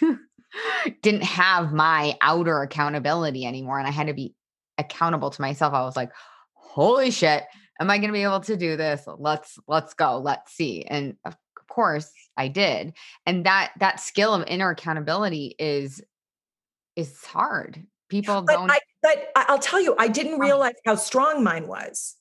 didn't 1.01 1.23
have 1.23 1.73
my 1.73 2.17
outer 2.21 2.61
accountability 2.61 3.45
anymore 3.45 3.77
and 3.77 3.87
I 3.87 3.91
had 3.91 4.07
to 4.07 4.13
be 4.13 4.33
accountable 4.77 5.29
to 5.29 5.41
myself. 5.41 5.73
I 5.73 5.81
was 5.81 5.95
like, 5.95 6.11
holy 6.53 7.11
shit, 7.11 7.43
am 7.79 7.89
I 7.89 7.97
going 7.97 8.09
to 8.09 8.13
be 8.13 8.23
able 8.23 8.39
to 8.41 8.55
do 8.55 8.77
this? 8.77 9.03
Let's, 9.17 9.57
let's 9.67 9.93
go. 9.93 10.19
Let's 10.19 10.53
see. 10.53 10.85
And 10.85 11.15
of 11.25 11.35
course 11.67 12.09
I 12.37 12.47
did. 12.47 12.93
And 13.25 13.45
that, 13.45 13.73
that 13.79 13.99
skill 13.99 14.33
of 14.33 14.47
inner 14.47 14.69
accountability 14.69 15.55
is, 15.59 16.01
is 16.95 17.23
hard. 17.25 17.85
People 18.09 18.41
but 18.41 18.53
don't. 18.53 18.71
I, 18.71 18.79
but 19.03 19.27
I'll 19.35 19.59
tell 19.59 19.81
you, 19.81 19.95
I 19.99 20.07
didn't 20.07 20.35
Oh. 20.35 20.37
realize 20.37 20.75
how 20.85 20.95
strong 20.95 21.43
mine 21.43 21.67
was 21.67 22.15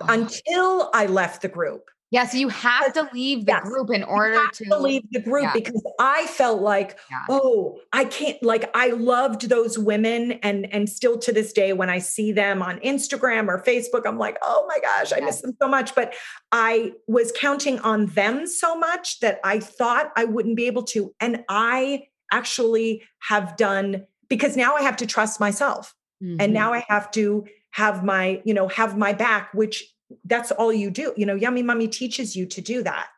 oh. 0.00 0.06
until 0.08 0.90
I 0.94 1.06
left 1.06 1.42
the 1.42 1.48
group. 1.48 1.90
Yeah, 2.12 2.26
so 2.26 2.38
you 2.38 2.48
have 2.48 2.92
to 2.94 3.08
leave 3.12 3.46
the 3.46 3.52
Yes, 3.52 3.62
group 3.68 3.90
in 3.90 4.02
order 4.02 4.44
to, 4.54 4.64
to 4.64 4.78
leave 4.78 5.04
the 5.12 5.20
group 5.20 5.44
yeah. 5.44 5.52
because 5.52 5.80
I 6.00 6.26
felt 6.26 6.60
like, 6.60 6.98
Yeah. 7.10 7.18
oh, 7.28 7.78
I 7.92 8.04
can't. 8.04 8.42
Like 8.42 8.68
I 8.74 8.88
loved 8.88 9.48
those 9.48 9.78
women, 9.78 10.32
and 10.42 10.72
and 10.72 10.88
still 10.88 11.18
to 11.18 11.32
this 11.32 11.52
day, 11.52 11.72
when 11.72 11.88
I 11.88 11.98
see 12.00 12.32
them 12.32 12.62
on 12.62 12.80
Instagram 12.80 13.46
or 13.48 13.62
Facebook, 13.62 14.02
I'm 14.06 14.18
like, 14.18 14.38
oh 14.42 14.64
my 14.68 14.78
gosh, 14.80 15.12
I 15.12 15.20
miss 15.24 15.40
them 15.40 15.56
so 15.62 15.68
much. 15.68 15.94
But 15.94 16.14
I 16.50 16.92
was 17.06 17.32
counting 17.38 17.78
on 17.80 18.06
them 18.06 18.46
so 18.46 18.76
much 18.76 19.20
that 19.20 19.38
I 19.44 19.60
thought 19.60 20.10
I 20.16 20.24
wouldn't 20.24 20.56
be 20.56 20.66
able 20.66 20.82
to, 20.84 21.14
and 21.20 21.44
I 21.48 22.08
actually 22.32 23.02
have 23.20 23.56
done 23.56 24.04
because 24.28 24.56
now 24.56 24.74
I 24.76 24.82
have 24.82 24.96
to 24.98 25.06
trust 25.06 25.40
myself 25.40 25.94
and 26.20 26.38
Mhm. 26.38 26.50
now 26.52 26.72
i 26.74 26.84
have 26.88 27.10
to 27.12 27.46
have 27.70 28.04
my 28.04 28.42
you 28.44 28.52
know 28.54 28.68
have 28.68 28.96
my 28.96 29.12
back 29.14 29.52
which 29.54 29.84
that's 30.24 30.50
all 30.52 30.72
you 30.72 30.90
do 30.90 31.12
you 31.16 31.26
know 31.26 31.34
yummy 31.34 31.62
mummy 31.62 31.88
teaches 31.88 32.34
you 32.36 32.46
to 32.46 32.60
do 32.60 32.82
that 32.82 33.08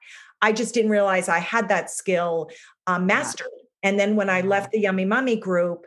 i 0.42 0.52
just 0.52 0.74
didn't 0.74 0.90
realize 0.90 1.28
i 1.28 1.38
had 1.38 1.68
that 1.68 1.90
skill 1.90 2.50
um, 2.86 3.06
mastered 3.06 3.46
And 3.82 3.98
then 3.98 4.16
when 4.16 4.30
I 4.30 4.42
left 4.42 4.72
the 4.72 4.80
Yummy 4.80 5.04
Mummy 5.04 5.36
group, 5.36 5.86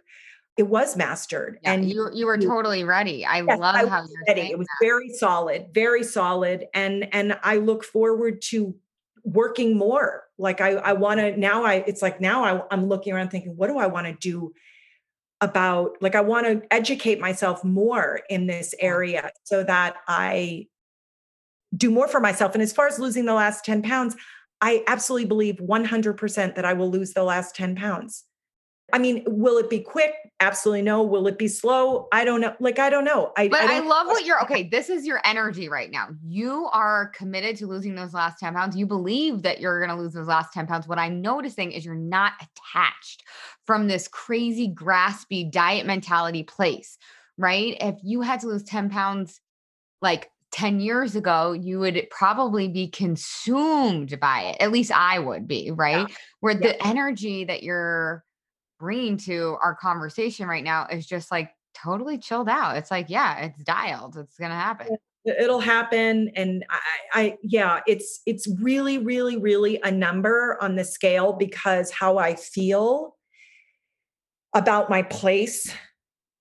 it 0.58 0.64
was 0.64 0.96
mastered. 0.96 1.60
Yeah, 1.62 1.74
and 1.74 1.90
you 1.90 2.10
you 2.14 2.26
were 2.26 2.38
totally 2.38 2.84
ready. 2.84 3.26
I 3.26 3.42
Yes, 3.42 3.60
love 3.60 3.76
I 3.76 3.86
how 3.88 4.02
you're 4.02 4.24
ready. 4.28 4.52
It 4.52 4.58
was 4.58 4.68
that. 4.68 4.86
very 4.86 5.10
solid, 5.10 5.68
very 5.74 6.04
solid. 6.04 6.68
And 6.74 7.08
and 7.14 7.38
I 7.44 7.58
look 7.58 7.84
forward 7.84 8.42
to 8.52 8.76
working 9.24 9.78
more. 9.78 10.24
Like 10.38 10.62
I 10.62 10.72
I 10.76 10.94
want 10.94 11.20
to 11.20 11.38
now 11.38 11.64
I 11.66 11.76
it's 11.88 12.02
like 12.02 12.20
now 12.22 12.44
I, 12.44 12.62
I'm 12.72 12.86
looking 12.88 13.14
around 13.14 13.30
thinking, 13.30 13.56
what 13.56 13.68
do 13.68 13.78
I 13.78 13.88
want 13.88 14.08
to 14.08 14.14
do 14.14 14.54
about 15.42 15.98
like 16.02 16.16
I 16.16 16.22
want 16.22 16.48
to 16.48 16.62
educate 16.74 17.20
myself 17.20 17.64
more 17.64 18.22
in 18.30 18.48
this 18.48 18.74
area 18.80 19.32
so 19.44 19.64
that 19.64 19.98
I 20.08 20.68
do 21.76 21.90
more 21.90 22.08
for 22.08 22.20
myself. 22.20 22.54
And 22.54 22.62
as 22.62 22.74
far 22.74 22.88
as 22.88 23.00
losing 23.00 23.26
the 23.26 23.34
last 23.34 23.66
10 23.66 23.82
pounds, 23.82 24.16
I 24.62 24.84
absolutely 24.88 25.28
believe 25.28 25.56
100% 25.58 26.56
that 26.56 26.66
I 26.66 26.74
will 26.74 26.90
lose 26.90 27.14
the 27.14 27.24
last 27.24 27.56
10 27.56 27.76
pounds. 27.76 28.24
I 28.94 29.00
mean, 29.00 29.24
will 29.26 29.58
it 29.58 29.70
be 29.70 29.80
quick? 29.80 30.14
Absolutely 30.40 30.84
no. 30.84 31.02
Will 31.02 31.26
it 31.28 31.40
be 31.40 31.48
slow? 31.48 32.08
I 32.12 32.24
don't 32.24 32.40
know. 32.40 32.56
Like, 32.60 32.78
I 32.78 32.90
don't 32.92 33.04
know. 33.04 33.32
I, 33.36 33.48
But 33.48 33.62
I, 33.62 33.80
don't 33.80 33.88
love 33.88 34.06
what 34.08 34.26
you're 34.26 34.42
okay. 34.44 34.64
This 34.64 34.90
is 34.90 35.08
your 35.08 35.22
energy 35.26 35.70
right 35.70 35.90
now. 35.90 36.10
You 36.24 36.70
are 36.72 37.08
committed 37.08 37.58
to 37.58 37.68
losing 37.68 37.96
those 37.96 38.14
last 38.14 38.40
10 38.40 38.54
pounds. 38.54 38.78
You 38.78 38.86
believe 38.86 39.42
that 39.42 39.60
you're 39.60 39.80
going 39.80 39.96
to 39.96 40.02
lose 40.02 40.14
those 40.14 40.28
last 40.28 40.54
10 40.54 40.68
pounds. 40.68 40.88
What 40.88 41.00
I'm 41.00 41.20
noticing 41.20 41.72
is 41.72 41.84
you're 41.84 41.96
not 41.96 42.34
attached 42.42 43.24
from 43.66 43.88
this 43.88 44.08
crazy, 44.08 44.70
graspy 44.70 45.52
diet 45.52 45.88
mentality 45.88 46.44
place, 46.44 47.00
right? 47.40 47.76
If 47.82 47.96
you 48.04 48.22
had 48.22 48.42
to 48.42 48.48
lose 48.48 48.64
10 48.64 48.92
pounds 48.92 49.42
like 50.02 50.30
10 50.56 50.80
years 50.80 51.18
ago, 51.18 51.52
you 51.52 51.80
would 51.80 52.08
probably 52.10 52.70
be 52.70 52.88
consumed 52.88 54.18
by 54.22 54.44
it. 54.44 54.58
At 54.62 54.72
least 54.72 54.90
I 54.90 55.20
would 55.20 55.50
be, 55.50 55.70
right? 55.72 56.10
Where 56.40 56.54
Yeah. 56.54 56.60
the 56.60 56.88
energy 56.88 57.44
that 57.44 57.62
you're 57.62 58.24
bringing 58.80 59.18
to 59.18 59.58
our 59.62 59.76
conversation 59.76 60.48
right 60.48 60.64
now 60.64 60.88
is 60.90 61.06
just 61.06 61.30
like 61.30 61.52
totally 61.74 62.18
chilled 62.18 62.48
out. 62.48 62.78
It's 62.78 62.90
like, 62.90 63.10
yeah, 63.10 63.38
it's 63.40 63.62
dialed. 63.64 64.16
It's 64.16 64.38
going 64.38 64.52
to 64.52 64.56
happen. 64.56 64.96
it'll 65.26 65.60
happen 65.60 66.32
and 66.36 66.64
I, 66.70 66.80
I 67.14 67.38
yeah 67.42 67.82
it's 67.88 68.22
it's 68.28 68.48
really 68.62 69.00
really 69.00 69.38
really 69.38 69.82
a 69.84 69.90
number 69.90 70.56
on 70.62 70.76
the 70.76 70.86
scale 70.86 71.34
because 71.34 71.90
how 71.90 72.20
i 72.20 72.36
feel 72.36 73.16
about 74.54 74.88
my 74.92 75.02
place 75.02 75.74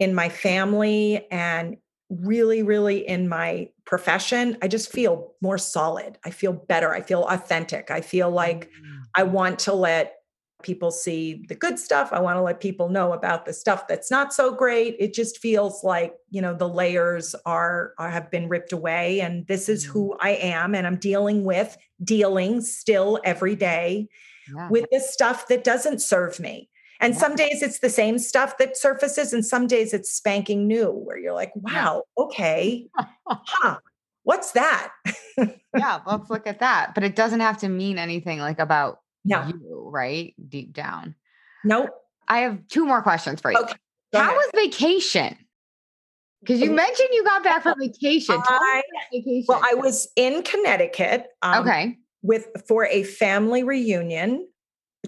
in 0.01 0.15
my 0.15 0.29
family 0.29 1.27
and 1.31 1.79
really 2.11 2.63
really 2.63 3.09
in 3.09 3.27
my 3.27 3.71
profession 3.87 4.57
i 4.63 4.69
just 4.69 4.91
feel 4.91 5.35
more 5.43 5.59
solid 5.59 6.19
i 6.25 6.31
feel 6.31 6.53
better 6.53 6.95
i 6.95 7.01
feel 7.01 7.25
authentic 7.25 7.91
i 7.91 8.01
feel 8.01 8.31
like 8.31 8.67
mm. 8.67 8.95
I 9.15 9.23
want 9.23 9.61
to 9.61 9.73
let 9.73 10.17
people 10.63 10.91
see 10.91 11.45
the 11.49 11.55
good 11.55 11.79
stuff. 11.79 12.09
I 12.13 12.21
want 12.21 12.37
to 12.37 12.43
let 12.43 12.59
people 12.59 12.89
know 12.89 13.13
about 13.13 13.45
the 13.45 13.53
stuff 13.53 13.87
that's 13.87 14.11
not 14.11 14.33
so 14.33 14.53
great. 14.53 14.97
It 14.99 15.15
just 15.15 15.39
feels 15.39 15.85
like, 15.85 16.15
you 16.31 16.41
know, 16.41 16.55
the 16.55 16.69
layers 16.69 17.35
are, 17.47 17.93
are 17.99 18.11
have 18.11 18.31
been 18.31 18.49
ripped 18.49 18.73
away 18.73 19.21
and 19.21 19.47
this 19.47 19.69
is 19.69 19.85
who 19.85 20.11
mm. 20.11 20.17
I 20.21 20.31
am 20.31 20.75
and 20.75 20.87
I'm 20.87 20.97
dealing 20.97 21.45
with 21.45 21.77
dealing 22.03 22.61
still 22.63 23.21
every 23.25 23.55
day 23.55 24.09
Yeah. 24.53 24.69
with 24.71 24.87
this 24.91 25.13
stuff 25.13 25.49
that 25.49 25.65
doesn't 25.65 26.01
serve 26.01 26.41
me. 26.41 26.71
And 27.05 27.13
Yeah. 27.13 27.21
some 27.21 27.37
days 27.37 27.63
it's 27.63 27.81
the 27.81 27.91
same 27.91 28.19
stuff 28.19 28.57
that 28.59 28.79
surfaces 28.79 29.35
and 29.35 29.45
some 29.45 29.67
days 29.67 29.93
it's 29.93 30.11
spanking 30.11 30.67
new 30.67 30.91
where 30.91 31.19
you're 31.19 31.35
like, 31.35 31.53
wow, 31.55 32.05
okay. 32.17 32.89
huh. 33.29 33.79
What's 34.23 34.53
that? 34.53 34.91
yeah, 35.77 36.01
let's 36.07 36.31
look 36.31 36.47
at 36.47 36.61
that. 36.61 36.95
But 36.95 37.05
it 37.05 37.15
doesn't 37.15 37.41
have 37.41 37.59
to 37.59 37.69
mean 37.69 37.99
anything 37.99 38.39
like 38.39 38.59
about 38.59 39.01
No. 39.23 39.47
you, 39.47 39.89
right? 39.93 40.35
Deep 40.49 40.73
down. 40.73 41.15
Nope. 41.63 41.91
I 42.27 42.39
have 42.39 42.67
two 42.69 42.87
more 42.87 43.03
questions 43.03 43.43
for 43.43 43.53
you. 43.53 43.59
Okay. 43.59 43.75
How 44.15 44.33
was 44.35 44.51
vacation? 44.55 45.37
Because 46.41 46.61
you 46.61 46.71
mentioned 46.71 47.09
you 47.13 47.23
got 47.25 47.45
back 47.45 47.63
from 47.65 47.79
vacation. 47.79 48.37
I- 48.39 48.83
vacation. 49.13 49.45
Well, 49.47 49.61
I 49.63 49.75
was 49.75 50.09
in 50.17 50.43
Connecticut. 50.43 51.27
um, 51.43 51.67
okay. 51.67 51.99
with 52.23 52.47
for 52.67 52.87
a 52.87 53.03
family 53.03 53.63
reunion 53.63 54.49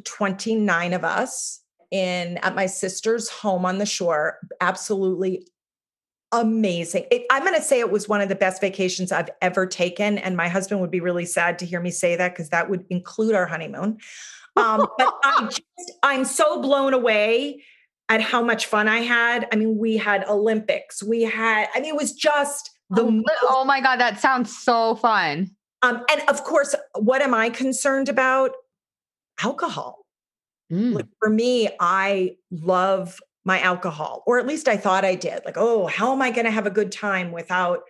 29 0.04 0.92
of 0.92 1.04
us 1.04 1.62
in 1.90 2.38
at 2.38 2.54
my 2.54 2.66
sister's 2.66 3.28
home 3.28 3.64
on 3.64 3.78
the 3.78 3.86
shore 3.86 4.38
absolutely 4.60 5.46
amazing 6.32 7.04
It- 7.10 7.26
i'm 7.30 7.42
going 7.42 7.54
to 7.54 7.62
say 7.62 7.78
it 7.80 7.90
was 7.90 8.08
one 8.08 8.20
of 8.20 8.28
the 8.28 8.34
best 8.34 8.60
vacations 8.60 9.12
i've 9.12 9.30
ever 9.40 9.66
taken 9.66 10.18
and 10.18 10.36
my 10.36 10.48
husband 10.48 10.80
would 10.80 10.90
be 10.90 11.00
really 11.00 11.26
sad 11.26 11.58
to 11.60 11.66
hear 11.66 11.80
me 11.80 11.90
say 11.90 12.16
that 12.16 12.32
because 12.32 12.50
that 12.50 12.68
would 12.68 12.84
include 12.90 13.34
our 13.34 13.46
honeymoon 13.46 13.98
um, 14.56 14.86
but 14.98 15.14
I 15.24 15.42
just, 15.50 15.92
i'm 16.02 16.24
so 16.24 16.60
blown 16.60 16.94
away 16.94 17.62
at 18.08 18.20
how 18.20 18.42
much 18.42 18.66
fun 18.66 18.88
i 18.88 18.98
had 18.98 19.46
i 19.52 19.56
mean 19.56 19.78
we 19.78 19.96
had 19.96 20.24
olympics 20.26 21.02
we 21.02 21.22
had 21.22 21.68
i 21.74 21.80
mean 21.80 21.94
it 21.94 21.96
was 21.96 22.12
just 22.12 22.70
the 22.90 23.02
oh, 23.02 23.06
li- 23.06 23.24
oh 23.42 23.64
my 23.64 23.80
God, 23.80 23.96
that 23.98 24.20
sounds 24.20 24.56
so 24.56 24.94
fun. 24.94 25.50
um, 25.82 26.04
and 26.08 26.28
of 26.28 26.44
course, 26.44 26.72
what 26.94 27.20
am 27.20 27.34
I 27.34 27.50
concerned 27.50 28.08
about? 28.08 28.52
Alcohol. 29.42 30.05
Mm. 30.72 30.94
Like 30.94 31.06
for 31.18 31.30
me, 31.30 31.70
I 31.80 32.36
love 32.50 33.20
my 33.44 33.60
alcohol, 33.60 34.24
or 34.26 34.38
at 34.38 34.46
least 34.46 34.66
I 34.68 34.76
thought 34.76 35.04
I 35.04 35.14
did. 35.14 35.44
Like, 35.44 35.56
oh, 35.56 35.86
how 35.86 36.12
am 36.12 36.20
I 36.20 36.30
going 36.30 36.46
to 36.46 36.50
have 36.50 36.66
a 36.66 36.70
good 36.70 36.90
time 36.90 37.30
without 37.30 37.82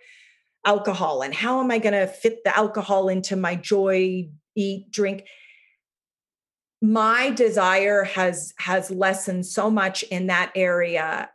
alcohol? 0.65 1.23
And 1.23 1.33
how 1.33 1.59
am 1.59 1.71
I 1.71 1.79
going 1.79 1.93
to 1.93 2.05
fit 2.07 2.43
the 2.43 2.55
alcohol 2.55 3.09
into 3.09 3.35
my 3.35 3.55
joy, 3.55 4.29
eat, 4.55 4.91
drink? 4.91 5.23
My 6.81 7.31
desire 7.31 8.03
has 8.03 8.53
has 8.59 8.91
lessened 8.91 9.47
so 9.47 9.71
much 9.71 10.03
in 10.03 10.27
that 10.27 10.51
area. 10.55 11.31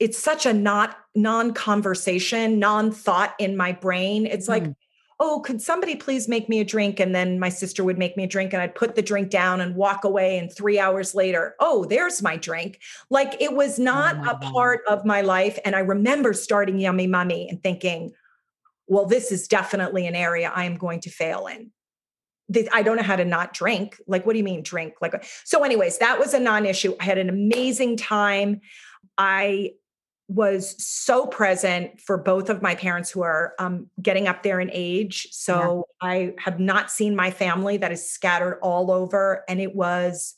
It's 0.00 0.18
such 0.18 0.46
a 0.46 0.52
not 0.54 0.96
non-conversation, 1.14 2.58
non-thought 2.58 3.34
in 3.38 3.56
my 3.56 3.72
brain. 3.72 4.24
It's 4.24 4.48
like, 4.48 4.62
Mm. 4.62 4.76
Oh, 5.20 5.40
could 5.40 5.60
somebody 5.60 5.96
please 5.96 6.28
make 6.28 6.48
me 6.48 6.60
a 6.60 6.64
drink? 6.64 7.00
And 7.00 7.14
then 7.14 7.40
my 7.40 7.48
sister 7.48 7.82
would 7.82 7.98
make 7.98 8.16
me 8.16 8.24
a 8.24 8.28
drink 8.28 8.52
and 8.52 8.62
I'd 8.62 8.74
put 8.74 8.94
the 8.94 9.02
drink 9.02 9.30
down 9.30 9.60
and 9.60 9.74
walk 9.74 10.04
away. 10.04 10.38
And 10.38 10.52
three 10.52 10.78
hours 10.78 11.14
later, 11.14 11.56
oh, 11.58 11.84
there's 11.86 12.22
my 12.22 12.36
drink. 12.36 12.80
Like 13.10 13.40
it 13.40 13.52
was 13.52 13.78
not 13.78 14.18
my 14.18 14.30
a 14.30 14.38
God. 14.38 14.52
part 14.52 14.80
of 14.88 15.04
my 15.04 15.22
life. 15.22 15.58
And 15.64 15.74
I 15.74 15.80
remember 15.80 16.32
starting 16.32 16.78
Yummy 16.78 17.08
Mummy 17.08 17.48
and 17.48 17.60
thinking, 17.60 18.12
well, 18.86 19.06
this 19.06 19.32
is 19.32 19.48
definitely 19.48 20.06
an 20.06 20.14
area 20.14 20.52
I 20.54 20.64
am 20.64 20.76
going 20.76 21.00
to 21.00 21.10
fail 21.10 21.46
in. 21.48 21.72
I 22.72 22.82
don't 22.82 22.96
know 22.96 23.02
how 23.02 23.16
to 23.16 23.26
not 23.26 23.52
drink. 23.52 24.00
Like, 24.06 24.24
what 24.24 24.32
do 24.32 24.38
you 24.38 24.44
mean 24.44 24.62
drink? 24.62 24.94
Like, 25.02 25.14
uh, 25.14 25.18
so, 25.44 25.64
anyways, 25.64 25.98
that 25.98 26.18
was 26.18 26.32
a 26.32 26.40
non 26.40 26.64
issue. 26.64 26.94
I 26.98 27.04
had 27.04 27.18
an 27.18 27.28
amazing 27.28 27.98
time. 27.98 28.62
I 29.18 29.72
was 30.28 30.76
so 30.84 31.26
present 31.26 31.98
for 32.00 32.18
both 32.18 32.50
of 32.50 32.60
my 32.60 32.74
parents 32.74 33.10
who 33.10 33.22
are 33.22 33.54
um, 33.58 33.88
getting 34.02 34.28
up 34.28 34.42
there 34.42 34.60
in 34.60 34.70
age. 34.72 35.26
So 35.30 35.86
I 36.02 36.34
have 36.38 36.60
not 36.60 36.90
seen 36.90 37.16
my 37.16 37.30
family 37.30 37.78
that 37.78 37.90
is 37.92 38.08
scattered 38.08 38.58
all 38.62 38.90
over, 38.90 39.42
and 39.48 39.58
it 39.58 39.74
was 39.74 40.34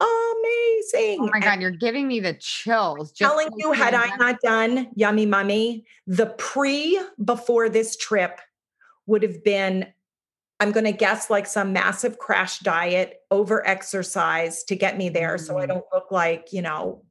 amazing. 0.00 1.20
Oh 1.20 1.26
my 1.26 1.32
And 1.36 1.44
God, 1.44 1.60
you're 1.60 1.70
giving 1.70 2.06
me 2.06 2.20
the 2.20 2.34
chills. 2.34 3.12
Just 3.12 3.30
telling 3.30 3.48
you, 3.56 3.72
had 3.72 3.94
I 3.94 4.14
not 4.16 4.40
done 4.40 4.88
Yummy 4.94 5.24
Mummy, 5.24 5.86
the 6.06 6.26
pre 6.26 7.00
before 7.24 7.70
this 7.70 7.96
trip 7.96 8.40
would 9.06 9.22
have 9.22 9.42
been, 9.42 9.86
I'm 10.60 10.72
going 10.72 10.84
to 10.84 10.92
guess, 10.92 11.30
like 11.30 11.46
some 11.46 11.72
massive 11.72 12.18
crash 12.18 12.58
diet, 12.58 13.20
over 13.30 13.66
exercise 13.66 14.64
to 14.64 14.76
get 14.76 14.98
me 14.98 15.08
there. 15.08 15.38
So 15.38 15.58
I 15.58 15.64
Mm. 15.64 15.68
don't 15.68 15.84
look 15.92 16.10
like, 16.10 16.52
you 16.52 16.60
know, 16.62 17.02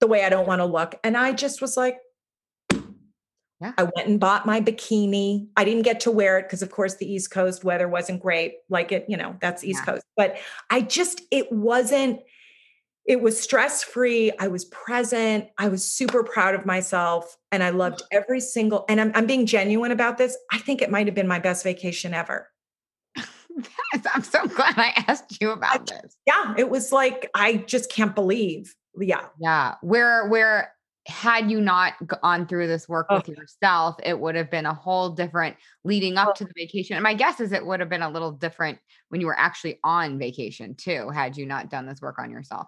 the 0.00 0.06
way 0.06 0.24
I 0.24 0.28
don't 0.28 0.46
want 0.46 0.60
to 0.60 0.66
look. 0.66 0.94
And 1.04 1.16
I 1.16 1.32
just 1.32 1.60
was 1.60 1.76
like, 1.76 1.98
Yeah. 3.60 3.72
I 3.76 3.82
went 3.82 4.08
and 4.08 4.18
bought 4.18 4.46
my 4.46 4.60
bikini. 4.60 5.48
I 5.56 5.64
didn't 5.64 5.82
get 5.82 6.00
to 6.00 6.10
wear 6.10 6.38
it 6.38 6.44
because, 6.44 6.62
of 6.62 6.70
course, 6.70 6.96
the 6.96 7.10
East 7.10 7.30
Coast 7.30 7.62
weather 7.62 7.88
wasn't 7.88 8.22
great. 8.22 8.54
Like 8.68 8.90
it, 8.90 9.04
you 9.08 9.16
know, 9.16 9.36
that's 9.40 9.62
East 9.62 9.82
Yeah. 9.86 9.92
Coast. 9.92 10.04
But 10.16 10.38
I 10.70 10.80
just, 10.80 11.22
it 11.30 11.52
wasn't, 11.52 12.20
it 13.06 13.20
was 13.20 13.40
stress 13.40 13.82
free. 13.82 14.30
I 14.38 14.48
was 14.48 14.64
present. 14.66 15.46
I 15.58 15.68
was 15.68 15.84
super 15.84 16.22
proud 16.22 16.54
of 16.54 16.64
myself. 16.64 17.36
And 17.52 17.62
I 17.62 17.70
loved 17.70 18.02
every 18.10 18.40
single, 18.40 18.84
and 18.88 19.00
I'm, 19.00 19.12
I'm 19.14 19.26
being 19.26 19.46
genuine 19.46 19.90
about 19.90 20.16
this. 20.16 20.36
I 20.52 20.58
think 20.58 20.80
it 20.80 20.90
might 20.90 21.06
have 21.06 21.14
been 21.14 21.28
my 21.28 21.38
best 21.40 21.64
vacation 21.64 22.14
ever. 22.14 22.48
I'm 24.14 24.22
so 24.22 24.46
glad 24.46 24.74
I 24.78 25.04
asked 25.08 25.38
you 25.40 25.50
about 25.50 25.86
this. 25.86 26.16
Yeah. 26.26 26.54
It 26.56 26.70
was 26.70 26.92
like, 26.92 27.28
I 27.34 27.56
just 27.56 27.90
can't 27.90 28.14
believe. 28.14 28.74
Yeah. 28.98 29.26
Yeah. 29.38 29.74
Where 29.82 30.26
where 30.28 30.72
had 31.06 31.50
you 31.50 31.60
not 31.60 31.94
gone 32.06 32.46
through 32.46 32.66
this 32.66 32.88
work 32.88 33.06
Oh. 33.08 33.16
with 33.16 33.28
yourself, 33.28 33.96
it 34.04 34.18
would 34.20 34.34
have 34.34 34.50
been 34.50 34.66
a 34.66 34.74
whole 34.74 35.10
different 35.10 35.56
leading 35.82 36.18
Oh. 36.18 36.22
up 36.22 36.34
to 36.36 36.44
the 36.44 36.52
vacation. 36.54 36.94
And 36.96 37.02
my 37.02 37.14
guess 37.14 37.40
is 37.40 37.52
it 37.52 37.64
would 37.64 37.80
have 37.80 37.88
been 37.88 38.02
a 38.02 38.10
little 38.10 38.32
different 38.32 38.78
when 39.08 39.20
you 39.20 39.26
were 39.26 39.38
actually 39.38 39.78
on 39.82 40.18
vacation 40.18 40.74
too, 40.74 41.08
had 41.10 41.36
you 41.36 41.46
not 41.46 41.70
done 41.70 41.86
this 41.86 42.00
work 42.02 42.18
on 42.18 42.30
yourself. 42.30 42.66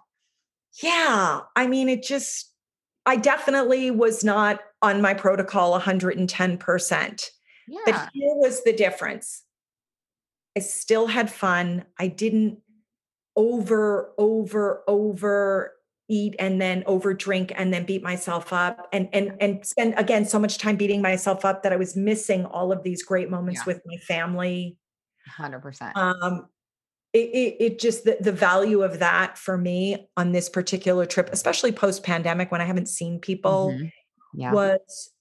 Yeah. 0.81 1.41
I 1.55 1.67
mean, 1.67 1.87
it 1.87 2.01
just, 2.03 2.51
I 3.05 3.17
definitely 3.17 3.91
was 3.91 4.23
not 4.23 4.61
on 4.81 5.01
my 5.01 5.13
protocol 5.13 5.73
110%. 5.79 7.29
Yeah. 7.67 7.79
But 7.85 8.09
here 8.13 8.35
was 8.35 8.63
the 8.63 8.73
difference. 8.73 9.43
I 10.57 10.61
still 10.61 11.07
had 11.07 11.31
fun. 11.31 11.85
I 11.99 12.07
didn't 12.07 12.59
over, 13.35 14.13
over, 14.17 14.83
over 14.87 15.73
eat 16.09 16.35
and 16.39 16.59
then 16.61 16.83
over 16.85 17.13
drink 17.13 17.51
and 17.55 17.73
then 17.73 17.85
beat 17.85 18.03
myself 18.03 18.51
up 18.51 18.87
and 18.91 19.07
and 19.13 19.35
and 19.39 19.65
spend 19.65 19.93
again 19.97 20.25
so 20.25 20.37
much 20.37 20.57
time 20.57 20.75
beating 20.75 21.01
myself 21.01 21.45
up 21.45 21.63
that 21.63 21.71
I 21.73 21.77
was 21.77 21.95
missing 21.95 22.45
all 22.45 22.71
of 22.71 22.83
these 22.83 23.03
great 23.03 23.29
moments 23.29 23.61
Yeah. 23.61 23.73
with 23.73 23.81
my 23.85 23.97
family. 23.97 24.77
100%. 25.39 25.95
Um 25.95 26.47
it, 27.13 27.29
it, 27.29 27.55
it 27.59 27.79
just 27.79 28.05
the, 28.05 28.17
the 28.19 28.31
value 28.31 28.81
of 28.81 28.99
that 28.99 29.37
for 29.37 29.55
me 29.57 30.09
on 30.17 30.31
this 30.31 30.49
particular 30.49 31.05
trip, 31.05 31.29
especially 31.31 31.71
post 31.71 32.03
pandemic 32.03 32.51
when 32.51 32.59
I 32.59 32.65
haven't 32.65 32.89
seen 32.89 33.19
people, 33.19 33.69
Mhm. 33.71 33.91
Yeah. 34.33 34.51
was 34.51 35.11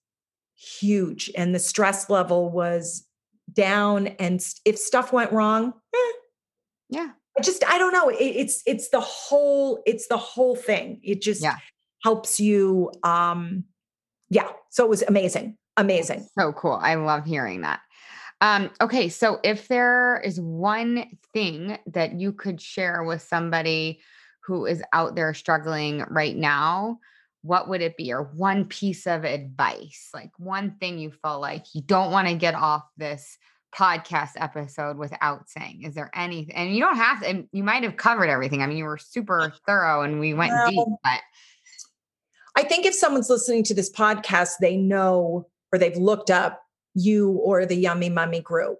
huge. 0.57 1.30
And 1.37 1.55
the 1.55 1.59
stress 1.59 2.09
level 2.09 2.51
was 2.51 3.07
down. 3.53 4.07
And 4.07 4.41
if 4.64 4.78
stuff 4.78 5.12
went 5.12 5.33
wrong, 5.33 5.74
eh, 5.95 6.12
Yeah. 6.89 7.11
I 7.39 7.43
just 7.43 7.64
I 7.64 7.78
don't 7.78 7.93
know. 7.93 8.09
It, 8.09 8.16
it's 8.20 8.62
it's 8.66 8.89
the 8.91 9.01
whole 9.01 9.83
it's 9.87 10.09
the 10.09 10.16
whole 10.16 10.57
thing. 10.57 11.01
It 11.03 11.22
just 11.22 11.43
Yeah. 11.43 11.57
helps 12.05 12.39
you. 12.41 12.91
Um, 13.03 13.64
yeah. 14.30 14.49
So 14.70 14.85
it 14.85 14.91
was 14.91 15.03
amazing, 15.03 15.57
amazing. 15.76 16.26
So 16.39 16.53
cool. 16.53 16.78
I 16.80 16.95
love 16.95 17.24
hearing 17.24 17.62
that. 17.62 17.80
Um, 18.41 18.70
okay, 18.80 19.09
so 19.09 19.39
if 19.45 19.68
there 19.68 20.20
is 20.24 20.41
one 20.41 21.07
thing 21.33 21.78
that 21.87 22.18
you 22.18 22.33
could 22.33 22.61
share 22.61 23.05
with 23.05 23.22
somebody 23.22 24.01
who 24.45 24.66
is 24.66 24.83
out 24.93 25.14
there 25.14 25.33
struggling 25.33 26.05
right 26.11 26.37
now, 26.37 26.99
what 27.43 27.68
would 27.68 27.83
it 27.83 27.97
be? 27.97 28.12
Or 28.12 28.24
one 28.24 28.64
piece 28.64 29.07
of 29.07 29.24
advice, 29.24 30.09
like 30.12 30.33
one 30.39 30.76
thing 30.80 30.99
you 30.99 31.12
felt 31.22 31.41
like 31.41 31.66
you 31.72 31.83
don't 31.83 32.11
want 32.11 32.26
to 32.26 32.35
get 32.35 32.55
off 32.57 32.83
this 32.97 33.39
podcast 33.75 34.33
episode 34.37 34.99
without 34.99 35.49
saying. 35.49 35.83
Is 35.83 35.95
there 35.95 36.11
anything? 36.14 36.55
And 36.55 36.75
you 36.75 36.81
don't 36.81 36.97
have 36.97 37.20
to, 37.20 37.29
and 37.29 37.49
you 37.53 37.64
might 37.64 37.83
have 37.83 37.97
covered 37.97 38.29
everything. 38.29 38.62
I 38.62 38.66
mean, 38.66 38.77
you 38.77 38.85
were 38.85 38.99
super 38.99 39.53
thorough 39.66 40.03
and 40.03 40.20
we 40.20 40.35
went 40.35 40.53
deep, 40.68 40.87
but 41.03 41.20
I 42.57 42.62
think 42.64 42.85
if 42.85 42.95
someone's 42.95 43.31
listening 43.31 43.62
to 43.64 43.75
this 43.75 43.91
podcast, 43.91 44.53
they 44.61 44.77
know 44.77 45.49
or 45.73 45.79
they've 45.79 45.97
looked 45.97 46.31
up 46.31 46.62
you 46.95 47.31
or 47.31 47.64
the 47.64 47.77
Yummy 47.77 48.11
Mummy 48.11 48.41
group. 48.41 48.79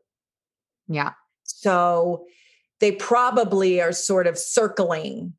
yeah. 0.89 1.13
So 1.45 2.25
they 2.81 2.93
probably 2.93 3.81
are 3.81 3.93
sort 3.93 4.27
of 4.27 4.37
circling 4.37 5.33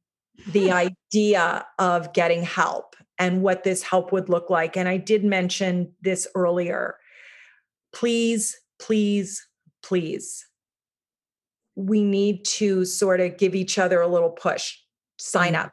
the 0.48 0.72
idea 1.14 1.66
of 1.78 2.14
getting 2.14 2.44
help 2.44 2.96
and 3.20 3.44
what 3.44 3.64
this 3.64 3.84
help 3.84 4.12
would 4.12 4.30
look 4.30 4.50
like. 4.50 4.76
And 4.76 4.90
I 4.90 4.98
did 4.98 5.24
mention 5.24 5.92
this 6.02 6.28
earlier. 6.36 6.96
Please, 7.94 8.58
please, 8.86 9.46
please. 9.82 10.46
We 11.76 12.04
need 12.04 12.46
to 12.46 12.86
sort 12.86 13.20
of 13.20 13.38
give 13.38 13.56
each 13.56 13.78
other 13.80 14.02
a 14.02 14.08
little 14.08 14.30
push. 14.30 14.78
Sign 15.18 15.54
Mhm. 15.54 15.66
up, 15.66 15.72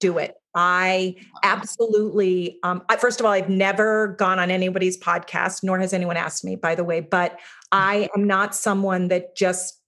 do 0.00 0.18
it. 0.18 0.34
I 0.58 1.16
absolutely 1.42 2.58
um 2.62 2.82
I, 2.88 2.96
first 2.96 3.20
of 3.20 3.26
all 3.26 3.32
i've 3.32 3.50
never 3.50 4.08
gone 4.18 4.38
on 4.38 4.50
anybody's 4.50 4.96
podcast 4.98 5.62
nor 5.62 5.78
has 5.78 5.92
anyone 5.92 6.16
asked 6.16 6.46
me 6.46 6.56
by 6.56 6.74
the 6.74 6.82
way 6.82 7.00
but 7.00 7.38
i 7.72 8.08
am 8.16 8.26
not 8.26 8.54
someone 8.54 9.08
that 9.08 9.36
just 9.36 9.78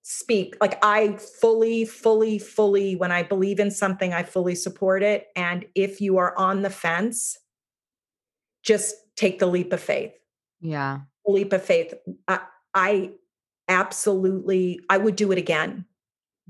speak 0.00 0.56
like 0.62 0.78
i 0.82 1.18
fully 1.42 1.84
fully 1.84 2.38
fully 2.38 2.96
when 2.96 3.12
i 3.12 3.22
believe 3.22 3.60
in 3.60 3.70
something 3.70 4.14
i 4.14 4.22
fully 4.22 4.54
support 4.54 5.02
it 5.02 5.26
and 5.36 5.66
if 5.74 6.00
you 6.00 6.16
are 6.16 6.34
on 6.38 6.62
the 6.62 6.70
fence 6.70 7.36
just 8.62 8.94
take 9.16 9.38
the 9.38 9.46
leap 9.46 9.70
of 9.74 9.80
faith 9.80 10.12
Yeah. 10.62 11.00
Leap 11.32 11.52
of 11.52 11.62
faith 11.62 11.94
i, 12.26 12.40
I 12.74 13.12
absolutely 13.68 14.80
i 14.88 14.96
would 14.96 15.16
do 15.16 15.30
it 15.32 15.38
again. 15.38 15.84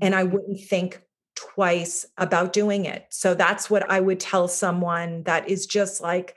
And 0.01 0.15
i 0.15 0.23
mm-hmm. 0.23 0.33
wouldn't 0.33 0.61
think 0.61 1.01
twice 1.35 2.05
about 2.17 2.51
doing 2.51 2.85
it. 2.85 3.05
So 3.09 3.33
that's 3.33 3.69
what 3.69 3.89
i 3.89 3.99
would 3.99 4.19
tell 4.19 4.47
someone 4.47 5.23
that 5.23 5.49
is 5.49 5.65
just 5.65 6.01
like 6.01 6.35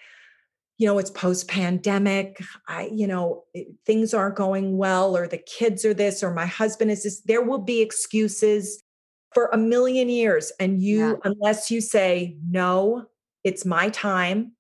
you 0.78 0.86
know 0.86 0.98
it's 0.98 1.10
post 1.10 1.48
pandemic 1.48 2.42
i 2.66 2.90
you 2.92 3.06
know 3.06 3.44
things 3.86 4.14
aren't 4.14 4.34
going 4.36 4.78
well 4.78 5.16
or 5.16 5.28
the 5.28 5.38
kids 5.38 5.84
are 5.84 5.94
this 5.94 6.22
or 6.22 6.32
my 6.32 6.46
husband 6.46 6.90
is 6.90 7.04
this. 7.04 7.20
There 7.20 7.42
will 7.42 7.58
be 7.58 7.80
excuses 7.80 8.82
for 9.32 9.48
a 9.52 9.56
million 9.56 10.08
years. 10.08 10.52
And 10.60 10.82
you 10.82 10.98
Yeah. 10.98 11.14
unless 11.24 11.70
you 11.70 11.80
say 11.80 12.36
no 12.48 13.06
it's 13.44 13.64
my 13.64 13.88
time 13.90 14.52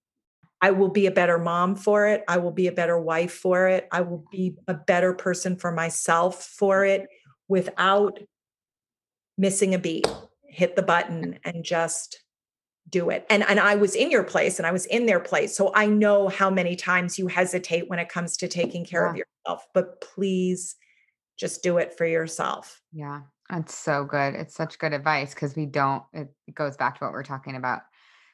I 0.62 0.70
will 0.70 0.88
be 0.88 1.06
a 1.06 1.10
better 1.10 1.38
mom 1.38 1.74
for 1.74 2.06
it. 2.06 2.22
I 2.28 2.38
will 2.38 2.52
be 2.52 2.68
a 2.68 2.72
better 2.72 2.98
wife 2.98 3.32
for 3.32 3.66
it. 3.66 3.88
I 3.90 4.02
will 4.02 4.24
be 4.30 4.54
a 4.68 4.74
better 4.74 5.12
person 5.12 5.56
for 5.56 5.72
myself 5.72 6.44
for 6.44 6.84
it 6.84 7.08
without 7.48 8.20
missing 9.36 9.74
a 9.74 9.78
beat. 9.78 10.06
Hit 10.44 10.76
the 10.76 10.82
button 10.82 11.40
and 11.44 11.64
just 11.64 12.22
do 12.88 13.10
it. 13.10 13.26
And 13.28 13.42
and 13.42 13.58
I 13.58 13.74
was 13.74 13.96
in 13.96 14.10
your 14.10 14.22
place 14.22 14.58
and 14.58 14.66
I 14.66 14.70
was 14.70 14.86
in 14.86 15.06
their 15.06 15.18
place. 15.18 15.56
So 15.56 15.72
I 15.74 15.86
know 15.86 16.28
how 16.28 16.48
many 16.48 16.76
times 16.76 17.18
you 17.18 17.26
hesitate 17.26 17.90
when 17.90 17.98
it 17.98 18.08
comes 18.08 18.36
to 18.36 18.48
taking 18.48 18.84
care 18.84 19.06
of 19.06 19.16
yourself. 19.16 19.66
But 19.74 20.00
please 20.00 20.76
just 21.38 21.62
do 21.64 21.78
it 21.78 21.96
for 21.96 22.06
yourself. 22.06 22.80
Yeah, 22.92 23.22
that's 23.50 23.74
so 23.74 24.04
good. 24.04 24.34
It's 24.34 24.54
such 24.54 24.78
good 24.78 24.92
advice 24.92 25.34
because 25.34 25.56
we 25.56 25.66
don't, 25.66 26.04
it, 26.12 26.28
goes 26.54 26.76
back 26.76 26.98
to 26.98 27.04
what 27.04 27.12
we 27.12 27.18
are 27.18 27.24
talking 27.24 27.56
about 27.56 27.80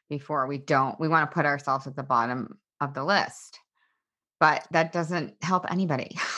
before. 0.09 0.47
We 0.47 0.59
don't, 0.59 0.99
we 0.99 1.09
want 1.09 1.31
to 1.31 1.35
put 1.35 1.47
ourselves 1.47 1.87
at 1.87 1.97
the 1.97 2.03
bottom 2.03 2.59
of 2.81 2.95
the 2.95 3.05
list, 3.05 3.59
but 4.41 4.67
that 4.71 4.93
doesn't 4.93 5.35
help 5.43 5.71
anybody. 5.71 6.17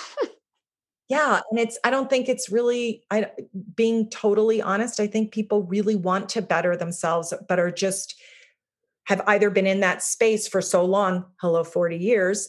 Yeah, 1.11 1.41
and 1.51 1.59
it's 1.59 1.77
I 1.83 1.91
don't 1.91 2.09
think 2.09 2.29
it's 2.29 2.53
really 2.53 3.03
I 3.11 3.27
being 3.75 4.09
totally 4.11 4.63
honest, 4.63 5.01
I 5.01 5.09
think 5.09 5.33
people 5.33 5.65
really 5.65 5.97
want 5.97 6.29
to 6.31 6.41
better 6.41 6.77
themselves 6.77 7.35
but 7.49 7.59
are 7.59 7.73
just 7.73 8.15
have 9.07 9.21
either 9.27 9.51
been 9.51 9.67
in 9.67 9.81
that 9.81 10.05
space 10.05 10.47
for 10.47 10.63
so 10.63 10.85
long, 10.85 11.25
hello 11.41 11.65
40 11.65 11.97
years, 11.97 12.49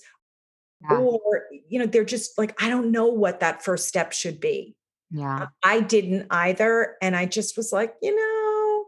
yeah. 0.84 0.96
or 0.96 1.46
you 1.70 1.80
know, 1.80 1.88
they're 1.88 2.06
just 2.06 2.38
like 2.38 2.62
I 2.62 2.70
don't 2.70 2.92
know 2.92 3.08
what 3.08 3.40
that 3.40 3.64
first 3.64 3.88
step 3.88 4.14
should 4.14 4.40
be. 4.40 4.76
yeah. 5.10 5.48
I 5.64 5.82
didn't 5.82 6.28
either 6.30 6.98
and 7.02 7.16
I 7.16 7.26
just 7.26 7.58
was 7.58 7.74
like, 7.74 7.96
you 8.00 8.16
know, 8.16 8.86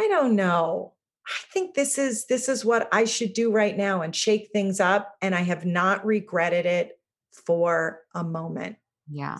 I 0.00 0.06
don't 0.06 0.36
know. 0.36 0.92
I 1.30 1.52
think 1.52 1.74
this 1.74 1.98
is 1.98 2.26
this 2.26 2.48
is 2.48 2.64
what 2.64 2.88
I 2.92 3.04
should 3.04 3.32
do 3.32 3.52
right 3.52 3.76
now 3.76 4.02
and 4.02 4.14
shake 4.14 4.50
things 4.52 4.80
up 4.80 5.16
and 5.22 5.34
I 5.34 5.42
have 5.42 5.64
not 5.64 6.04
regretted 6.04 6.66
it 6.66 6.98
for 7.30 8.00
a 8.14 8.24
moment. 8.24 8.76
Yeah. 9.08 9.38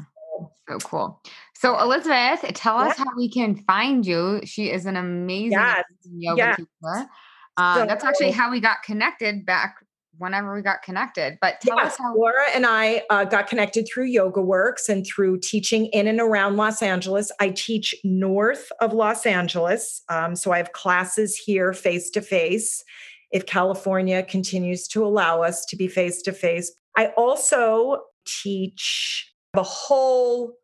So 0.68 0.78
cool. 0.78 1.22
So 1.54 1.78
Elizabeth, 1.78 2.44
tell 2.54 2.78
us 2.78 2.96
how 2.96 3.16
we 3.16 3.28
can 3.28 3.56
find 3.64 4.06
you. 4.06 4.40
She 4.44 4.70
is 4.70 4.86
an 4.86 4.96
amazing, 4.96 5.52
Yes, 5.52 5.84
yoga 6.04 6.36
yes. 6.38 6.56
teacher. 6.56 7.08
Um, 7.56 7.86
that's 7.86 8.04
actually 8.04 8.30
how 8.30 8.50
we 8.50 8.60
got 8.60 8.82
connected 8.82 9.44
back 9.44 9.76
whenever 10.20 10.54
we 10.54 10.62
got 10.62 10.82
connected. 10.82 11.38
But 11.40 11.60
tell 11.60 11.76
Yes, 11.76 11.94
us 11.94 11.98
how 11.98 12.14
Laura 12.14 12.44
and 12.54 12.66
I 12.66 13.02
uh, 13.10 13.24
got 13.24 13.48
connected 13.48 13.88
through 13.92 14.04
Yoga 14.04 14.40
Works 14.40 14.88
and 14.88 15.04
through 15.06 15.40
teaching 15.40 15.86
in 15.86 16.06
and 16.06 16.20
around 16.20 16.56
Los 16.56 16.82
Angeles. 16.82 17.32
I 17.40 17.50
teach 17.50 17.94
north 18.04 18.70
of 18.80 18.92
Los 18.92 19.26
Angeles. 19.26 20.02
Um, 20.08 20.36
so 20.36 20.52
I 20.52 20.58
have 20.58 20.72
classes 20.72 21.36
here 21.36 21.72
face 21.72 22.10
to 22.10 22.20
face 22.20 22.84
if 23.32 23.46
California 23.46 24.22
continues 24.22 24.86
to 24.88 25.04
allow 25.04 25.42
us 25.42 25.64
to 25.66 25.76
be 25.76 25.88
face 25.88 26.22
to 26.22 26.32
face. 26.32 26.72
I 26.96 27.08
also 27.16 28.02
teach 28.26 29.32
the 29.54 29.62
whole 29.62 30.59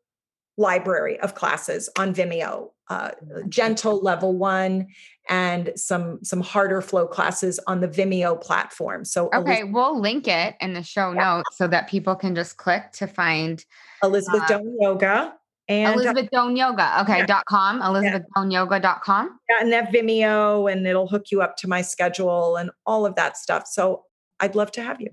library 0.57 1.19
of 1.21 1.35
classes 1.35 1.89
on 1.99 2.15
Vimeo, 2.15 2.71
uh, 2.89 3.11
gentle 3.49 4.01
level 4.01 4.37
one, 4.37 4.87
and 5.29 5.73
some 5.77 6.19
some 6.23 6.41
harder 6.41 6.81
flow 6.81 7.07
classes 7.07 7.59
on 7.67 7.81
the 7.81 7.89
Vimeo 7.89 8.41
platform. 8.41 9.05
So 9.05 9.29
Okay, 9.35 9.65
we'll 9.65 10.01
link 10.01 10.29
it 10.29 10.55
in 10.61 10.73
the 10.73 10.83
show 10.83 11.13
notes 11.13 11.57
so 11.57 11.67
that 11.69 11.89
people 11.89 12.15
can 12.15 12.35
just 12.35 12.57
click 12.57 12.93
to 12.93 13.07
find 13.07 13.65
Elizabeth 14.03 14.43
Uh, 14.43 14.59
Doan 14.59 14.77
Yoga 14.81 15.35
and 15.69 15.89
uh, 15.89 15.93
Elizabeth 15.95 16.31
Doan 16.31 16.57
Yoga. 16.57 17.01
Okay, 17.03 17.19
yeah. 17.19 17.27
dot 17.27 17.45
com, 17.47 17.81
elizabethdoanyoga.com. 17.81 19.39
yeah, 19.49 19.57
and 19.61 19.73
that 19.73 19.93
Vimeo, 19.93 20.71
and 20.71 20.87
it'll 20.87 21.09
hook 21.09 21.31
you 21.31 21.43
up 21.43 21.57
to 21.59 21.69
my 21.69 21.83
schedule 21.83 22.57
and 22.57 22.71
all 22.87 23.05
of 23.05 23.15
that 23.17 23.37
stuff. 23.37 23.67
So 23.67 24.05
I'd 24.41 24.55
love 24.55 24.71
to 24.73 24.83
have 24.83 25.01
you. 25.01 25.11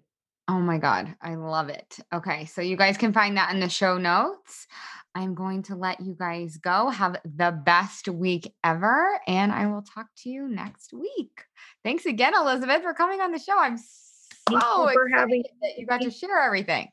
Oh 0.50 0.60
my 0.60 0.78
God, 0.78 1.16
I 1.22 1.36
love 1.36 1.70
it. 1.70 1.98
Okay, 2.14 2.46
so 2.46 2.62
you 2.62 2.76
guys 2.76 2.98
can 2.98 3.14
find 3.14 3.38
that 3.38 3.54
in 3.54 3.62
the 3.62 3.70
show 3.70 3.98
notes. 3.98 4.68
I'm 5.16 5.36
going 5.36 5.64
to 5.64 5.76
let 5.76 6.00
you 6.00 6.16
guys 6.18 6.58
go. 6.58 6.90
Have 6.90 7.18
the 7.24 7.52
best 7.52 8.08
week 8.08 8.52
ever, 8.64 9.20
and 9.28 9.52
I 9.52 9.68
will 9.68 9.84
talk 9.84 10.08
to 10.20 10.30
you 10.30 10.48
next 10.48 10.94
week. 10.94 11.44
Thanks 11.84 12.06
again, 12.06 12.34
Elizabeth, 12.36 12.82
for 12.82 12.94
coming 12.94 13.22
on 13.22 13.32
the 13.32 13.40
show. 13.40 13.58
I'm 13.58 13.78
so 13.78 14.90
for 14.94 15.08
having 15.14 15.42
excited 15.42 15.58
that 15.62 15.78
you 15.78 15.86
got 15.86 16.02
to 16.02 16.12
share 16.12 16.42
everything. 16.42 16.90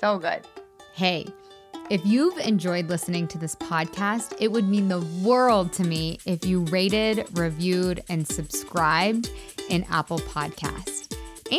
So 0.00 0.18
good. 0.18 0.46
Hey, 0.94 1.26
if 1.88 2.04
you've 2.04 2.36
enjoyed 2.38 2.88
listening 2.88 3.28
to 3.28 3.38
this 3.38 3.54
podcast, 3.54 4.34
it 4.40 4.50
would 4.50 4.68
mean 4.68 4.88
the 4.88 5.06
world 5.22 5.72
to 5.74 5.84
me 5.84 6.18
if 6.26 6.44
you 6.44 6.62
rated, 6.64 7.26
reviewed, 7.38 8.02
and 8.08 8.26
subscribed 8.26 9.30
in 9.68 9.84
Apple 9.84 10.18
Podcast. 10.18 11.16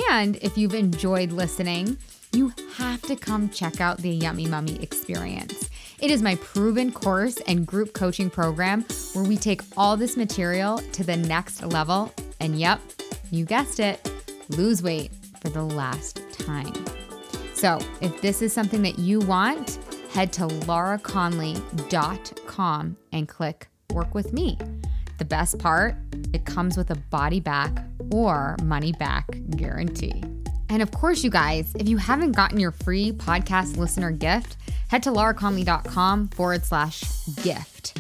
And 0.10 0.36
if 0.38 0.58
you've 0.58 0.76
enjoyed 0.76 1.32
listening, 1.32 1.98
you 2.34 2.52
have 2.76 3.02
to 3.04 3.16
come 3.16 3.50
check 3.50 3.80
out 3.80 4.00
the 4.00 4.10
Yummy 4.10 4.48
Mummy 4.48 4.82
experience. 4.84 5.70
It 6.00 6.12
is 6.12 6.22
my 6.22 6.36
proven 6.36 6.91
course 6.91 7.38
and 7.48 7.66
group 7.66 7.93
coaching 7.93 8.30
program 8.30 8.86
where 9.14 9.24
we 9.24 9.36
take 9.36 9.64
all 9.76 9.98
this 9.98 10.16
material 10.16 10.78
to 10.91 11.04
the 11.04 11.18
next 11.18 11.64
level. 11.64 12.14
And 12.39 12.60
yep, 12.60 12.80
you 13.32 13.45
guessed 13.45 13.80
it, 13.80 14.08
lose 14.50 14.84
weight 14.84 15.12
for 15.41 15.50
the 15.50 15.64
last 15.64 16.22
time. 16.34 16.72
So 17.56 17.80
if 18.00 18.22
this 18.22 18.43
is 18.43 18.54
something 18.54 18.84
that 18.84 19.00
you 19.00 19.22
want, 19.22 19.80
head 20.12 20.32
to 20.34 20.43
lauraconley.com 20.43 22.98
and 23.12 23.28
click 23.28 23.68
work 23.91 24.14
with 24.14 24.34
me. 24.34 24.56
The 25.18 25.26
best 25.26 25.58
part, 25.58 25.95
it 26.32 26.45
comes 26.45 26.78
with 26.78 26.91
a 26.91 26.95
body 26.95 27.39
back 27.39 27.76
or 28.12 28.56
money 28.62 28.91
back 28.91 29.28
guarantee. 29.56 30.24
And 30.70 30.84
of 30.84 30.91
course, 30.91 31.24
you 31.24 31.32
guys, 31.32 31.74
if 31.80 31.89
you 31.89 31.98
haven't 31.98 32.34
gotten 32.34 32.60
your 32.60 32.72
free 32.72 33.14
podcast 33.14 33.78
listener 33.78 34.12
gift, 34.12 34.58
head 34.88 35.04
to 35.04 35.12
lauraconley.com 35.12 36.30
forward 36.30 36.66
slash 36.66 37.04
gift. 37.44 37.98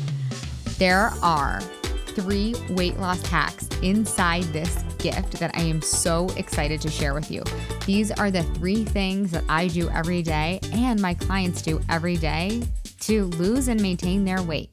There 0.79 1.11
are 1.21 1.61
three 2.07 2.55
weight 2.71 2.97
loss 2.99 3.25
hacks 3.27 3.67
inside 3.81 4.43
this 4.45 4.83
gift 4.97 5.33
that 5.39 5.55
I 5.55 5.61
am 5.61 5.81
so 5.81 6.27
excited 6.35 6.81
to 6.81 6.89
share 6.89 7.13
with 7.13 7.29
you. 7.29 7.43
These 7.85 8.11
are 8.11 8.31
the 8.31 8.43
three 8.43 8.83
things 8.83 9.31
that 9.31 9.43
I 9.47 9.67
do 9.67 9.89
every 9.89 10.23
day 10.23 10.59
and 10.73 11.01
my 11.01 11.13
clients 11.13 11.61
do 11.61 11.79
every 11.89 12.17
day 12.17 12.63
to 13.01 13.25
lose 13.25 13.67
and 13.67 13.81
maintain 13.81 14.25
their 14.25 14.41
weight. 14.41 14.71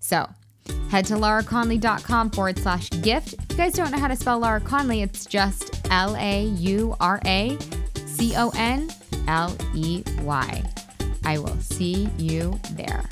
So, 0.00 0.28
Head 0.90 1.04
to 1.06 1.14
lauraconley.com 1.14 2.30
forward 2.30 2.58
slash 2.58 2.90
gift. 3.02 3.34
If 3.34 3.50
you 3.50 3.56
guys 3.56 3.72
don't 3.74 3.90
know 3.90 3.98
how 3.98 4.08
to 4.08 4.16
spell 4.16 4.38
Laura 4.38 4.60
Conley, 4.60 5.02
it's 5.02 5.26
just 5.26 5.86
L 5.90 6.16
A 6.16 6.44
U 6.44 6.96
R 7.00 7.20
A 7.24 7.56
C 8.06 8.34
O 8.36 8.52
N 8.56 8.90
L 9.28 9.56
E 9.74 10.02
Y. 10.22 10.62
I 11.26 11.38
will 11.38 11.58
see 11.58 12.08
you 12.18 12.56
there. 12.74 13.02